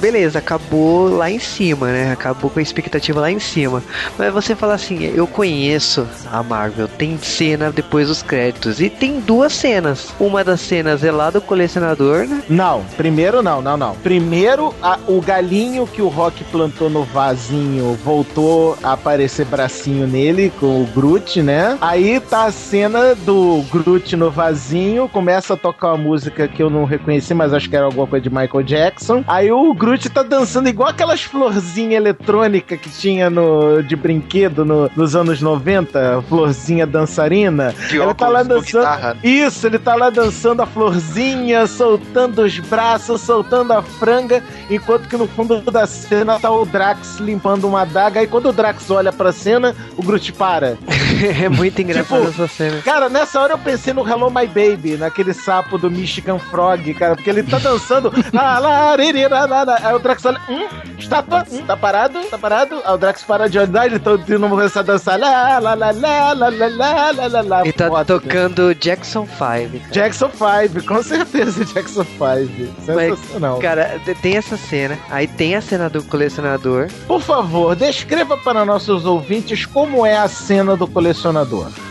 [0.00, 2.12] beleza, acabou lá em cima, né?
[2.12, 3.82] Acabou com a expectativa lá em cima.
[4.18, 9.20] Mas você fala assim, eu conheço a Marvel, tem cena depois dos créditos e tem
[9.20, 10.08] duas cenas.
[10.20, 12.42] Uma das cenas é lá do colecionador, né?
[12.48, 13.94] Não, primeiro não, não, não.
[13.96, 20.52] Primeiro, a- o galinho que o Rock plantou no vasinho voltou a aparecer bracinho nele
[20.60, 21.53] com o Groot, né?
[21.80, 26.70] Aí tá a cena do Groot no vasinho, começa a tocar uma música que eu
[26.70, 29.24] não reconheci, mas acho que era alguma coisa de Michael Jackson.
[29.26, 34.90] Aí o Groot tá dançando igual aquelas florzinhas eletrônicas que tinha no, de brinquedo no-
[34.96, 37.74] nos anos 90, florzinha dançarina.
[37.88, 38.64] De Ele tá lá dançando.
[38.84, 39.16] guitarra.
[39.22, 45.16] Isso, ele tá lá dançando a florzinha, soltando os braços, soltando a franga, enquanto que
[45.16, 48.20] no fundo da cena tá o Drax limpando uma adaga.
[48.20, 50.76] Aí quando o Drax olha pra cena, o Groot para.
[51.44, 52.82] é muito engraçado Tipo, essa cena.
[52.82, 57.14] Cara, nessa hora eu pensei no Hello My Baby, naquele sapo do Michigan Frog, cara,
[57.16, 58.12] porque ele tá dançando.
[58.32, 59.78] lá, lá, ririra, lá, lá.
[59.82, 60.66] Aí o Drax olha, hum,
[60.98, 62.80] estátua, hum, tá parado, tá parado.
[62.84, 65.18] Aí o Drax para de olhar, ele tá não começa a dançar.
[65.18, 67.60] Lá, lá, lá, lá, lá, lá, lá, lá, lá, lá.
[67.62, 68.04] Ele tá Foda.
[68.04, 69.38] tocando Jackson 5.
[69.38, 69.70] cara.
[69.90, 72.84] Jackson 5, com certeza Jackson 5.
[72.84, 73.58] Sensacional.
[73.58, 76.88] Cara, te- tem essa cena, aí tem a cena do colecionador.
[77.06, 81.33] Por favor, descreva para nossos ouvintes como é a cena do colecionador.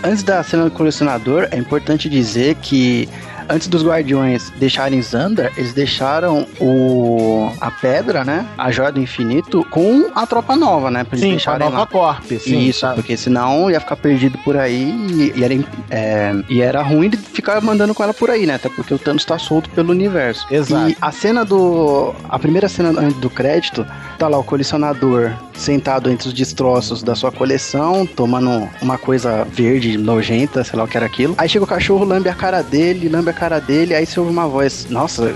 [0.04, 3.10] Antes da cena do colecionador, é importante dizer que
[3.50, 8.46] antes dos guardiões deixarem Xandar, eles deixaram o a pedra, né?
[8.58, 11.04] A joia do infinito com a tropa nova, né?
[11.04, 11.86] Pra eles Sim, com a deixarem Nova lá.
[11.86, 12.32] Corp.
[12.40, 12.94] Sim, Isso, tá.
[12.94, 15.54] porque senão ia ficar perdido por aí e, e era,
[15.90, 18.56] é, e era ruim de ficar mandando com ela por aí, né?
[18.56, 20.46] Até porque o Thanos tá solto pelo universo.
[20.50, 20.90] Exato.
[20.90, 22.14] E a cena do.
[22.30, 23.86] A primeira cena do crédito,
[24.24, 29.98] tá lá o colecionador sentado entre os destroços da sua coleção, tomando uma coisa verde,
[29.98, 31.36] nojenta, sei lá o que era aquilo.
[31.38, 34.32] Aí chega o cachorro, lambe a cara dele, lambe a cara dele, aí você ouve
[34.32, 35.36] uma voz, nossa,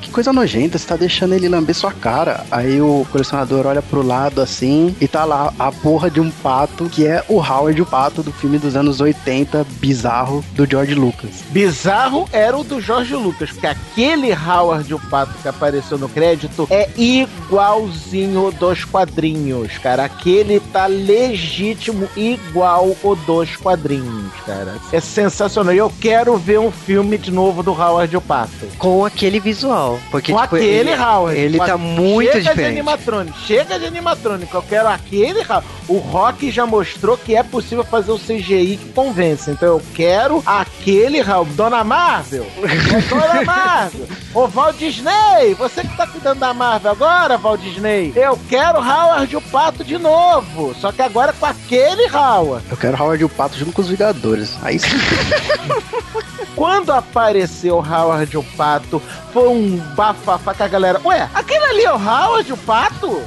[0.00, 2.44] que coisa nojenta, você tá deixando ele lamber sua cara.
[2.50, 6.88] Aí o colecionador olha pro lado assim e tá lá a porra de um pato,
[6.88, 11.42] que é o Howard o Pato do filme dos anos 80, bizarro, do George Lucas.
[11.50, 16.66] Bizarro era o do Jorge Lucas, porque aquele Howard o Pato que apareceu no crédito
[16.70, 20.04] é igualzinho dos quadrinhos, cara.
[20.04, 24.76] Aquele tá legítimo igual o dos quadrinhos, cara.
[24.92, 25.74] É sensacional.
[25.74, 28.50] E eu quero ver um filme de novo do Howard o Pato.
[28.78, 29.98] Com aquele visual.
[30.10, 31.38] Porque, Com tipo, aquele ele, Howard.
[31.38, 32.72] Ele tá a- muito chega de diferente.
[32.72, 34.56] animatrônico, chega de animatrônico.
[34.56, 35.66] Eu quero aquele Howard.
[35.88, 39.50] O Rock já mostrou que é possível fazer o CGI que convence.
[39.50, 41.52] Então eu quero aquele Howard.
[41.54, 42.46] Dona Marvel!
[42.62, 44.06] É Dona Marvel!
[44.34, 45.54] Ô Walt Disney!
[45.58, 48.07] Você que tá cuidando da Marvel agora, Walt Disney!
[48.14, 50.74] Eu quero Howard o Pato de novo!
[50.74, 52.64] Só que agora com aquele Howard.
[52.70, 54.56] Eu quero Howard o Pato junto com os Vingadores.
[54.62, 54.88] Aí sim.
[56.58, 59.00] Quando apareceu o Howard o Pato,
[59.32, 61.00] foi um bafafá com a galera.
[61.04, 63.22] Ué, aquele ali é o Howard o Pato?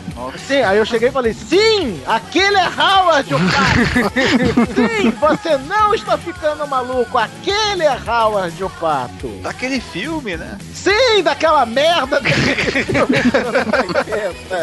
[0.47, 4.11] Sim, aí eu cheguei e falei: Sim, aquele é Howard o Pato.
[4.75, 7.17] Sim, você não está ficando maluco.
[7.17, 9.29] Aquele é Howard o Pato.
[9.41, 10.57] Daquele filme, né?
[10.73, 12.21] Sim, daquela merda.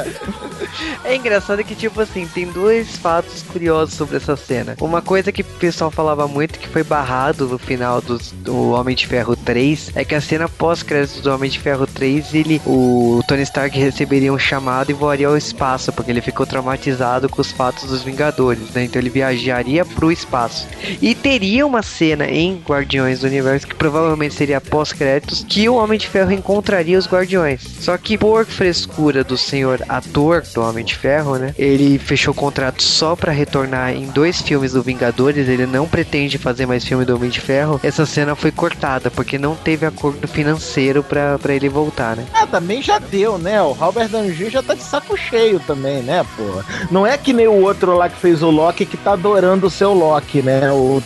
[0.03, 1.09] daquele filme dos anos 80.
[1.09, 4.77] É engraçado que, tipo assim, tem dois fatos curiosos sobre essa cena.
[4.81, 8.95] Uma coisa que o pessoal falava muito, que foi barrado no final do, do Homem
[8.95, 13.21] de Ferro 3, é que a cena pós-créditos do Homem de Ferro 3, ele, o
[13.27, 17.53] Tony Stark receberia um chamado e voaria ao espaço, porque ele ficou traumatizado com os
[17.53, 18.85] fatos dos Vingadores, né?
[18.85, 20.67] Então ele viajaria pro espaço.
[21.01, 25.99] E teria uma cena em Guardiões do Universo, que provavelmente seria pós-créditos, que o Homem
[25.99, 27.63] de Ferro encontraria os Guardiões.
[27.81, 31.55] Só que por frescura do senhor ator do Homem de Ferro, né?
[31.59, 36.39] Ele fechou o contrato só para retornar em dois filmes do Vingadores, ele não pretende
[36.39, 37.81] fazer mais filme do Homem de Ferro.
[37.83, 42.27] Essa cena foi cortada, porque não teve acordo financeiro para ele voltar, né?
[42.35, 43.61] Ah, também já deu, né?
[43.63, 44.51] O Robert Downey Jr.
[44.51, 46.65] já tá de saco cheio também, né, porra?
[46.91, 49.71] Não é que nem o outro lá que fez o Loki que tá adorando o
[49.71, 50.71] seu Loki, né?
[50.73, 51.03] O,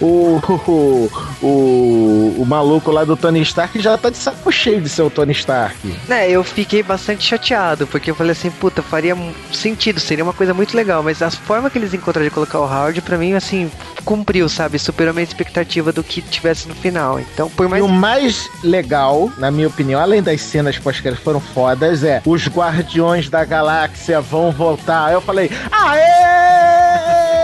[0.00, 0.40] o,
[0.70, 1.10] o,
[1.42, 5.10] o, o maluco lá do Tony Stark já tá de saco cheio de ser o
[5.10, 5.76] Tony Stark.
[6.08, 9.16] É, eu fiquei bastante chateado, porque eu falei assim, puta, faria
[9.52, 12.64] sentido, seria uma coisa muito legal, mas a forma que eles encontraram de colocar o
[12.64, 13.70] Howard, pra mim, assim,
[14.04, 14.80] cumpriu, sabe?
[14.80, 17.20] Superou a minha expectativa do que tivesse no final.
[17.20, 17.80] Então, por mais.
[17.80, 22.20] E o mais legal, na minha opinião, além das cenas pós que foram fodas, é
[22.26, 25.12] os Guardiões da Galáxia vão voltar.
[25.12, 27.43] Eu falei, aê!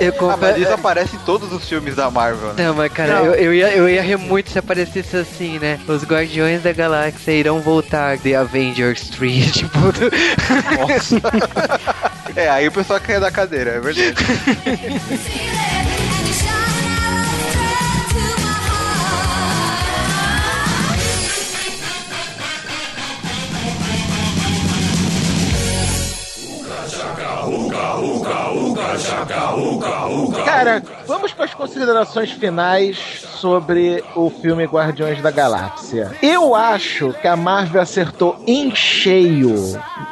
[0.00, 0.30] Eu.
[0.30, 2.52] Ah, mas isso aparece em todos os filmes da Marvel.
[2.54, 2.64] Né?
[2.64, 3.24] Não, mas cara, Não.
[3.26, 5.78] Eu, eu, ia, eu ia rir muito se aparecesse assim, né?
[5.86, 9.78] Os Guardiões da Galáxia irão voltar The Avengers 3, tipo.
[9.78, 11.20] Nossa.
[12.36, 14.14] é, aí o pessoal cai da cadeira, é verdade.
[30.44, 32.96] Cara, vamos para as considerações finais
[33.36, 36.16] sobre o filme Guardiões da Galáxia.
[36.22, 39.54] Eu acho que a Marvel acertou em cheio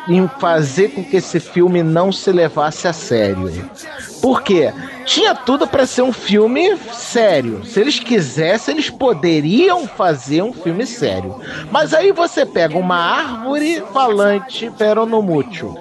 [0.08, 3.70] em fazer com que esse filme não se levasse a sério.
[4.20, 4.72] Por quê?
[5.04, 7.64] Tinha tudo para ser um filme sério.
[7.64, 11.40] Se eles quisessem, eles poderiam fazer um filme sério.
[11.70, 15.76] Mas aí você pega uma árvore falante peronomútil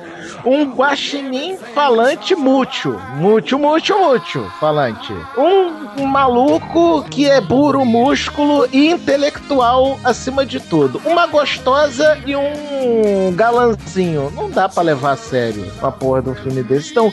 [0.46, 3.00] um guaxinim falante mútil.
[3.16, 5.14] Mútil, mútil, mútil, falante.
[5.38, 11.02] Um, maluco que é puro músculo e intelectual acima de tudo.
[11.06, 14.32] Uma gostosa e um galanzinho.
[14.36, 16.92] Não dá para levar a sério a porra de um filme desse.
[16.92, 17.12] Então,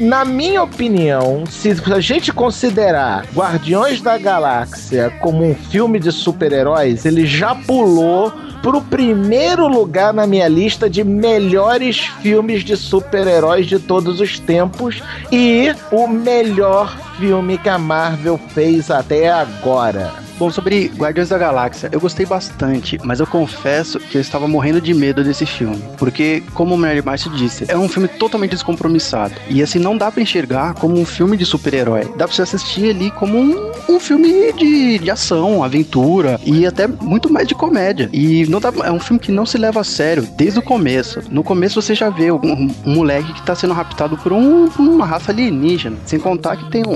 [0.00, 7.04] na minha opinião, se a gente considerar Guardiões da Galáxia como um filme de super-heróis,
[7.04, 8.32] ele já pulou
[8.62, 15.02] pro primeiro lugar na minha lista de melhores filmes de super-heróis de todos os tempos
[15.30, 20.28] e o melhor filme que a Marvel fez até agora.
[20.38, 24.80] Bom, sobre Guardiões da Galáxia, eu gostei bastante, mas eu confesso que eu estava morrendo
[24.80, 25.82] de medo desse filme.
[25.98, 29.34] Porque, como o Mary Marcy disse, é um filme totalmente descompromissado.
[29.50, 32.04] E assim, não dá para enxergar como um filme de super-herói.
[32.16, 36.86] Dá pra você assistir ali como um, um filme de, de ação, aventura e até
[36.86, 38.08] muito mais de comédia.
[38.12, 41.20] E não dá, é um filme que não se leva a sério desde o começo.
[41.32, 42.38] No começo você já vê um,
[42.86, 45.96] um moleque que tá sendo raptado por um, uma raça alienígena.
[46.06, 46.92] Sem contar que tem um,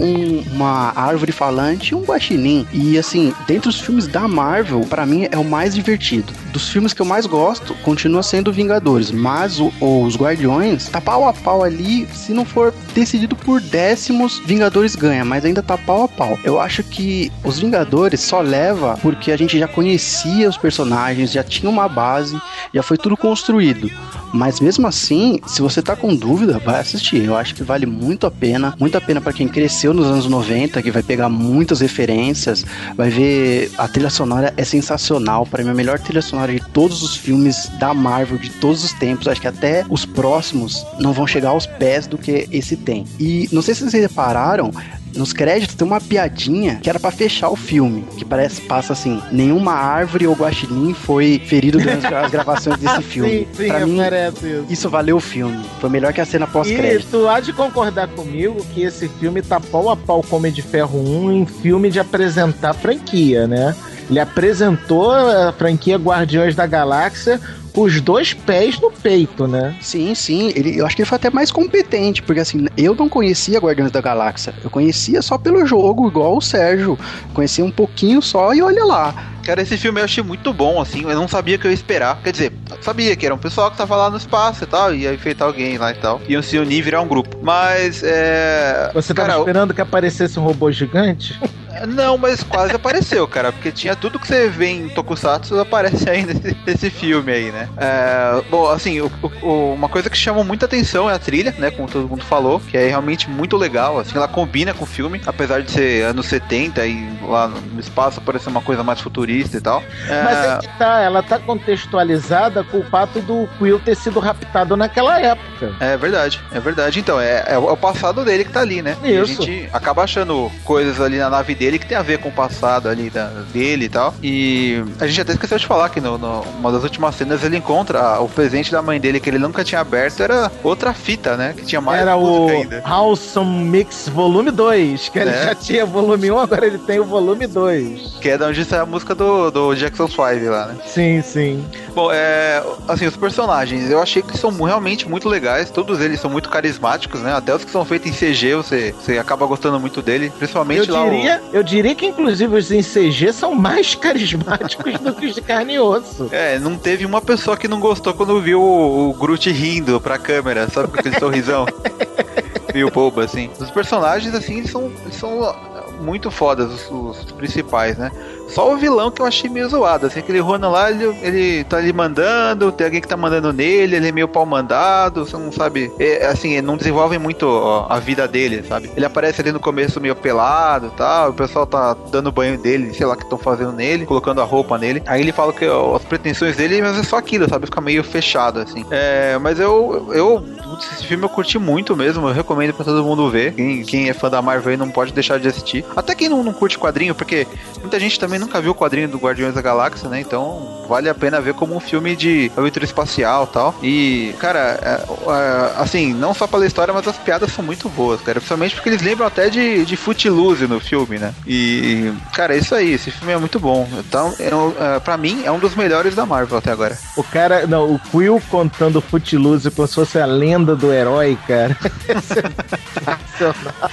[0.53, 2.67] uma árvore falante e um guaxinim.
[2.73, 6.33] E assim, dentre os filmes da Marvel, para mim é o mais divertido.
[6.53, 11.27] Dos filmes que eu mais gosto, continua sendo Vingadores, mas o, os Guardiões tá pau
[11.27, 16.05] a pau ali, se não for decidido por décimos, Vingadores ganha, mas ainda tá pau
[16.05, 16.39] a pau.
[16.45, 21.43] Eu acho que os Vingadores só leva porque a gente já conhecia os personagens, já
[21.43, 22.41] tinha uma base,
[22.73, 23.91] já foi tudo construído.
[24.33, 27.25] Mas mesmo assim, se você tá com dúvida, vai assistir.
[27.25, 30.27] Eu acho que vale muito a pena, muito a pena para quem cresceu nos anos
[30.27, 32.65] 90, que vai pegar muitas referências,
[32.97, 37.03] vai ver a trilha sonora é sensacional, para mim a melhor trilha sonora de todos
[37.03, 39.29] os filmes da Marvel de todos os tempos.
[39.29, 43.05] Acho que até os próximos não vão chegar aos pés do que esse tem.
[43.19, 44.71] E não sei se vocês repararam,
[45.17, 49.21] nos créditos tem uma piadinha que era para fechar o filme, que parece passa assim,
[49.31, 53.47] nenhuma árvore ou guaxinim foi ferido durante as gravações desse filme.
[53.53, 54.67] sim, sim, pra mim, isso.
[54.69, 55.65] isso valeu o filme.
[55.81, 57.07] Foi melhor que a cena pós-crédito.
[57.09, 60.63] E tu há de concordar comigo que esse filme tá pau a pau com de
[60.63, 63.75] Ferro 1 em filme de apresentar franquia, né?
[64.11, 67.41] Ele apresentou a franquia Guardiões da Galáxia
[67.75, 69.75] os dois pés no peito, né?
[69.81, 70.53] Sim, sim.
[70.55, 73.91] Ele, eu acho que ele foi até mais competente, porque assim, eu não conhecia Guardiões
[73.91, 74.55] da Galáxia.
[74.63, 76.99] Eu conhecia só pelo jogo, igual o Sérgio.
[77.33, 79.33] Conhecia um pouquinho só e olha lá.
[79.43, 82.21] Cara, esse filme eu achei muito bom, assim, eu não sabia que eu ia esperar.
[82.23, 85.13] Quer dizer, sabia que era um pessoal que tava lá no espaço e tal, ia
[85.13, 86.21] enfeitar alguém lá e tal.
[86.29, 87.39] Iam se unir e virar um grupo.
[87.43, 88.91] Mas, é.
[88.95, 89.75] Você tava cara, esperando eu...
[89.75, 91.39] que aparecesse um robô gigante?
[91.89, 96.25] Não, mas quase apareceu, cara, porque tinha tudo que você vê em Tokusatsu aparece aí
[96.25, 97.69] nesse, nesse filme aí, né?
[97.77, 99.11] É, bom, assim, o,
[99.43, 101.71] o, uma coisa que chama muita atenção é a trilha, né?
[101.71, 105.21] Como todo mundo falou, que é realmente muito legal, assim, ela combina com o filme,
[105.27, 109.61] apesar de ser anos 70 e lá no espaço parecer uma coisa mais futurista e
[109.61, 109.83] tal.
[110.09, 114.21] É, Mas é que tá, ela tá contextualizada com o fato do Quill ter sido
[114.21, 115.75] raptado naquela época.
[115.81, 117.01] É verdade, é verdade.
[117.01, 118.97] Então, é, é o passado dele que tá ali, né?
[119.03, 119.43] E a Isso.
[119.43, 122.89] gente acaba achando coisas ali na nave dele que tem a ver com o passado
[122.89, 124.15] ali da, dele e tal.
[124.23, 127.57] E a gente até esqueceu de falar que no, no- uma das últimas cenas ele
[127.57, 131.55] encontra o presente da mãe dele que ele nunca tinha aberto, era outra fita, né?
[131.57, 132.83] Que tinha mais Era o ainda.
[132.85, 135.45] Awesome Mix Volume 2, que ele É.
[135.47, 138.19] já tinha volume 1, agora ele tem o volume 2.
[138.21, 140.77] Que é da onde sai a música do, do Jackson 5 lá, né?
[140.87, 141.65] Sim, sim.
[141.95, 142.63] Bom, é.
[142.89, 145.71] Assim, os personagens, eu achei que são realmente muito legais.
[145.71, 147.35] Todos eles são muito carismáticos, né?
[147.35, 150.33] Até os que são feitos em CG, você, você acaba gostando muito dele.
[150.39, 154.99] Principalmente Eu lá o- diria, eu diria que inclusive os em CG são mais carismáticos
[155.01, 156.29] do que os de carne e osso.
[156.33, 160.19] É, não teve uma pessoa que não gostou quando viu o, o Groot rindo pra
[160.19, 160.89] câmera, sabe?
[160.89, 161.67] Com aquele sorrisão.
[162.73, 163.51] Meio bobo, assim.
[163.61, 165.55] Os personagens, assim, eles são, eles são
[166.01, 168.11] muito fodas, os, os principais, né?
[168.53, 171.79] Só o vilão que eu achei meio zoado, assim, aquele Ronan lá, ele, ele tá
[171.79, 175.51] ali mandando, tem alguém que tá mandando nele, ele é meio pau mandado, você não
[175.51, 175.91] sabe.
[175.99, 178.91] É, assim, não desenvolvem muito ó, a vida dele, sabe?
[178.95, 182.93] Ele aparece ali no começo meio pelado e tal, o pessoal tá dando banho dele,
[182.93, 185.03] sei lá o que estão fazendo nele, colocando a roupa nele.
[185.07, 187.67] Aí ele fala que ó, as pretensões dele, mas é só aquilo, sabe?
[187.67, 188.85] Fica meio fechado, assim.
[188.91, 190.45] É, mas eu, eu,
[190.79, 193.55] esse filme eu curti muito mesmo, eu recomendo pra todo mundo ver.
[193.55, 195.85] Quem, quem é fã da Marvel aí não pode deixar de assistir.
[195.97, 197.47] Até quem não, não curte quadrinho, porque
[197.81, 200.21] muita gente também nunca viu o quadrinho do Guardiões da Galáxia, né?
[200.21, 203.75] Então vale a pena ver como um filme de aventura espacial e tal.
[203.83, 208.21] E, cara, é, é, assim, não só pela história, mas as piadas são muito boas,
[208.21, 208.41] cara.
[208.41, 211.35] Principalmente porque eles lembram até de, de Footloose no filme, né?
[211.47, 212.93] E, cara, é isso aí.
[212.93, 213.89] Esse filme é muito bom.
[213.99, 216.99] Então, é, é, pra mim, é um dos melhores da Marvel até agora.
[217.17, 221.77] O cara, não, o Quill contando Footloose como se fosse a lenda do herói, cara.
[222.93, 223.91] Sensacional.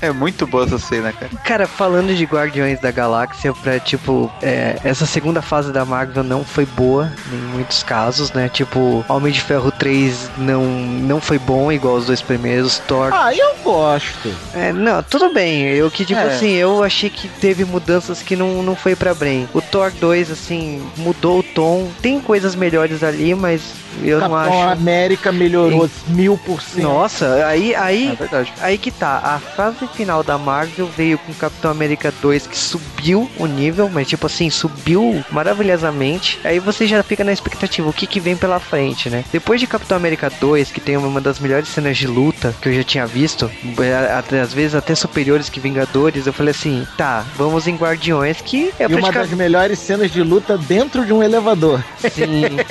[0.00, 1.30] É muito boa essa cena, cara.
[1.44, 6.44] Cara, falando de Guardiões da Galáxia, pra tipo, é, essa segunda fase da Marvel não
[6.44, 8.48] foi boa em muitos casos, né?
[8.48, 12.78] Tipo, Homem de Ferro 3 não, não foi bom, igual os dois primeiros.
[12.86, 13.10] Thor.
[13.12, 14.32] Ah, eu gosto.
[14.54, 15.62] É, não, tudo bem.
[15.62, 16.24] Eu que, tipo É.
[16.24, 19.48] assim, eu achei que teve mudanças que não, não foi pra bem.
[19.54, 21.88] O Thor 2, assim, mudou o tom.
[22.00, 23.62] Tem coisas melhores ali, mas
[24.02, 24.72] eu não Capitão acho.
[24.72, 26.82] América melhorou mil por cento.
[26.82, 28.44] Nossa, aí, aí, É.
[28.60, 33.30] Aí que tá, a fase final da Marvel veio com Capitão América 2 que subiu
[33.38, 36.38] o nível, mas tipo assim, subiu maravilhosamente.
[36.44, 39.24] Aí você já fica na expectativa, o que que vem pela frente, né?
[39.32, 42.72] Depois de Capitão América 2, que tem uma das melhores cenas de luta que eu
[42.74, 47.24] já tinha visto, é, até- às vezes até superiores que Vingadores, eu falei assim, tá,
[47.36, 49.34] vamos em Guardiões, que é E uma das praticamente...
[49.36, 51.82] melhores cenas de luta dentro de um elevador.
[51.98, 52.44] Sim.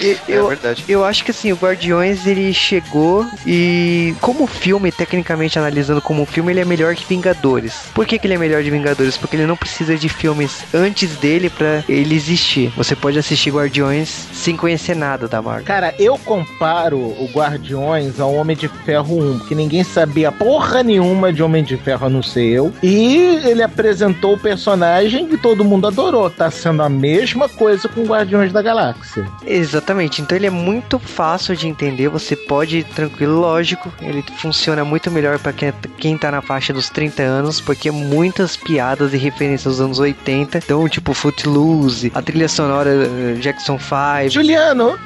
[0.00, 0.84] E- É eu, verdade.
[0.88, 6.26] eu acho que assim, o Guardiões ele chegou e como filme, tecnicamente analisando como um
[6.26, 7.74] filme, ele é melhor que Vingadores.
[7.94, 9.16] Por que, que ele é melhor de Vingadores?
[9.16, 12.72] Porque ele não precisa de filmes antes dele pra ele existir.
[12.76, 15.64] Você pode assistir Guardiões sem conhecer nada da Marvel.
[15.64, 21.32] Cara, eu comparo o Guardiões ao Homem de Ferro 1, porque ninguém sabia porra nenhuma
[21.32, 22.72] de Homem de Ferro a não ser eu.
[22.82, 26.30] E ele apresentou o personagem que todo mundo adorou.
[26.30, 29.26] Tá sendo a mesma coisa com Guardiões da Galáxia.
[29.46, 34.84] Exatamente, então ele é muito fácil de entender, você pode ir tranquilo, lógico, ele funciona
[34.84, 39.16] muito melhor pra quem, quem tá na faixa dos 30 anos, porque muitas piadas e
[39.30, 44.98] referências dos anos 80, então tipo Footloose, a trilha sonora eh, Jackson 5, Juliano,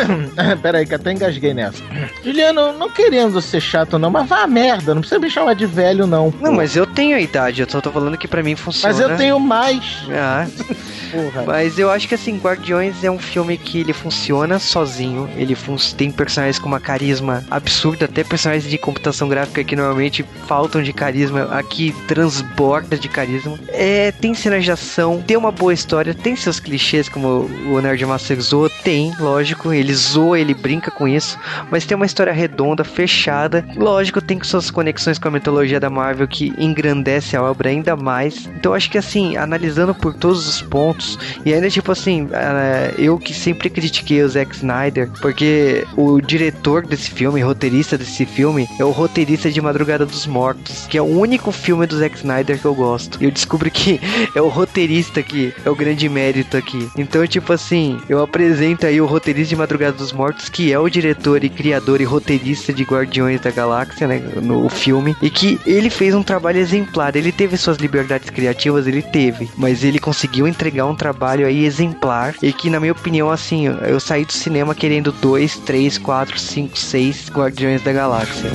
[0.62, 1.82] peraí que até engasguei nessa.
[2.24, 5.66] Juliano, não querendo ser chato não, mas vá a merda, não precisa me chamar de
[5.66, 6.30] velho não.
[6.30, 6.44] pô.
[6.44, 8.94] Não, mas eu tenho a idade, eu só tô falando que pra mim funciona.
[8.94, 10.02] Mas eu tenho mais.
[10.10, 10.46] Ah,
[11.12, 11.44] Porra.
[11.46, 15.76] mas eu acho que assim, Guardiões é um filme que ele funciona sozinho, ele fun
[15.96, 20.92] tem personagens com uma carisma absurda, até personagens de computação gráfica que normalmente faltam de
[20.92, 23.58] carisma, aqui transborda de carisma.
[23.68, 28.04] É, tem cenas de ação, tem uma boa história, tem seus clichês, como o Nerd
[28.06, 31.38] Master zoa, tem, lógico, ele zoa, ele brinca com isso,
[31.70, 36.28] mas tem uma história redonda, fechada, lógico, tem suas conexões com a mitologia da Marvel
[36.28, 38.46] que engrandece a obra ainda mais.
[38.56, 41.18] Então acho que assim, analisando por todos os pontos, Mortos.
[41.44, 46.86] E ainda, tipo assim, é, eu que sempre critiquei o Zack Snyder, porque o diretor
[46.86, 51.06] desse filme, roteirista desse filme, é o roteirista de Madrugada dos Mortos, que é o
[51.06, 53.18] único filme do Zack Snyder que eu gosto.
[53.20, 54.00] E eu descubro que
[54.34, 56.88] é o roteirista que é o grande mérito aqui.
[56.96, 60.88] Então, tipo assim, eu apresento aí o roteirista de Madrugada dos Mortos, que é o
[60.88, 65.90] diretor e criador e roteirista de Guardiões da Galáxia, né, no filme, e que ele
[65.90, 67.14] fez um trabalho exemplar.
[67.16, 72.34] Ele teve suas liberdades criativas, ele teve, mas ele conseguiu entregar um trabalho aí exemplar
[72.42, 76.78] e que, na minha opinião, assim, eu saí do cinema querendo dois, três, quatro, cinco,
[76.78, 78.50] seis Guardiões da Galáxia.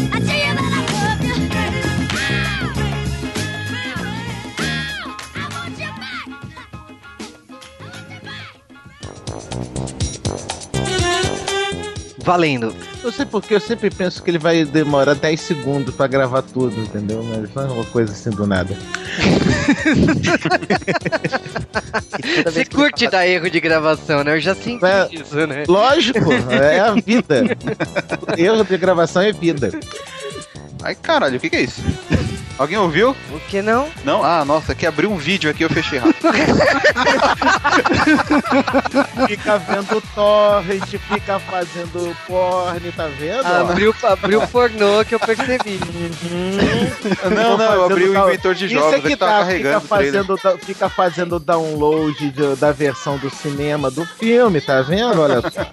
[12.28, 12.76] Valendo.
[13.04, 16.78] Não sei porque eu sempre penso que ele vai demorar 10 segundos pra gravar tudo,
[16.80, 17.24] entendeu?
[17.24, 18.76] Mas não é uma coisa assim do nada.
[22.46, 24.36] Você curte dar erro de gravação, né?
[24.36, 25.08] Eu já senti É.
[25.12, 25.64] isso, né?
[25.68, 26.20] Lógico,
[26.52, 27.44] é a vida.
[28.38, 29.72] Erro de gravação é vida.
[30.84, 31.82] Ai, caralho, o que que é isso?
[32.58, 33.16] Alguém ouviu?
[33.32, 33.88] O que não?
[34.04, 34.24] Não?
[34.24, 36.18] Ah, nossa, aqui abriu um vídeo aqui, eu fechei rápido.
[39.28, 43.46] Fica vendo torrent, fica fazendo porn, tá vendo?
[43.46, 45.80] Abriu, abriu o pornô que eu percebi.
[47.36, 49.82] não, não, eu abri o inventor de Isso jogos, é ele que tá tá, carregando
[49.82, 55.22] fica fazendo, fica fazendo download de- da versão do cinema do filme, tá vendo?
[55.22, 55.68] Olha só.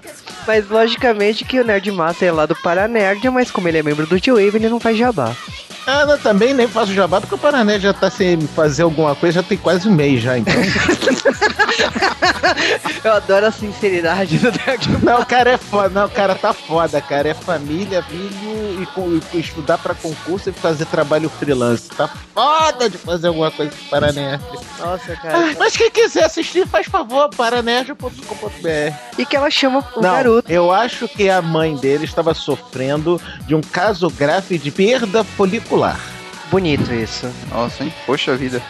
[0.47, 4.06] Mas logicamente que o Nerd Massa é lá do Paranerd, mas como ele é membro
[4.06, 5.35] do G-Wave, ele não faz jabá.
[5.86, 9.40] Ah, não, também nem faço jabá, porque o Parané já tá sem fazer alguma coisa,
[9.40, 10.55] já tem quase um mês já, então.
[13.02, 14.51] Eu adoro a sinceridade do
[15.02, 17.28] Não, o cara é foda, não, o cara tá foda, cara.
[17.28, 21.89] É família, filho e, com- e estudar pra concurso e fazer trabalho freelance.
[21.90, 24.43] Tá foda de fazer alguma coisa pro Paranerd.
[24.78, 25.39] Nossa, cara.
[25.39, 28.94] Ah, mas quem quiser assistir, faz favor, paranerd.com.br.
[29.19, 30.51] E que ela chama o Não, garoto.
[30.51, 35.73] eu acho que a mãe dele estava sofrendo de um caso grave de perda folicular.
[36.51, 37.30] Bonito isso.
[37.51, 37.92] Nossa, hein?
[38.06, 38.62] Poxa vida.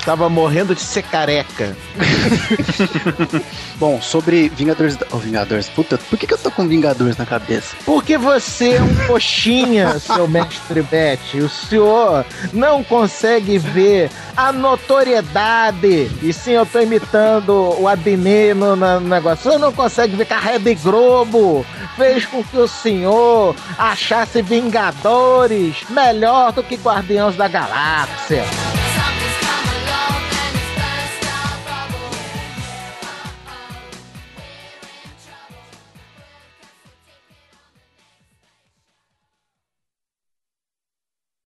[0.00, 1.76] Estava morrendo de ser careca.
[3.76, 4.96] Bom, sobre Vingadores.
[5.12, 5.68] Oh, Vingadores.
[5.68, 7.76] Puta, por que, que eu tô com Vingadores na cabeça?
[7.84, 11.38] Porque você é um coxinha, seu mestre Bet.
[11.38, 16.10] O senhor não consegue ver a notoriedade.
[16.22, 19.50] E sim, eu tô imitando o Adnet no, no negócio.
[19.50, 21.64] O senhor não consegue ver que a Rede Globo
[21.96, 28.44] fez com que o senhor achasse Vingadores melhor do que Guardiões da Galáxia.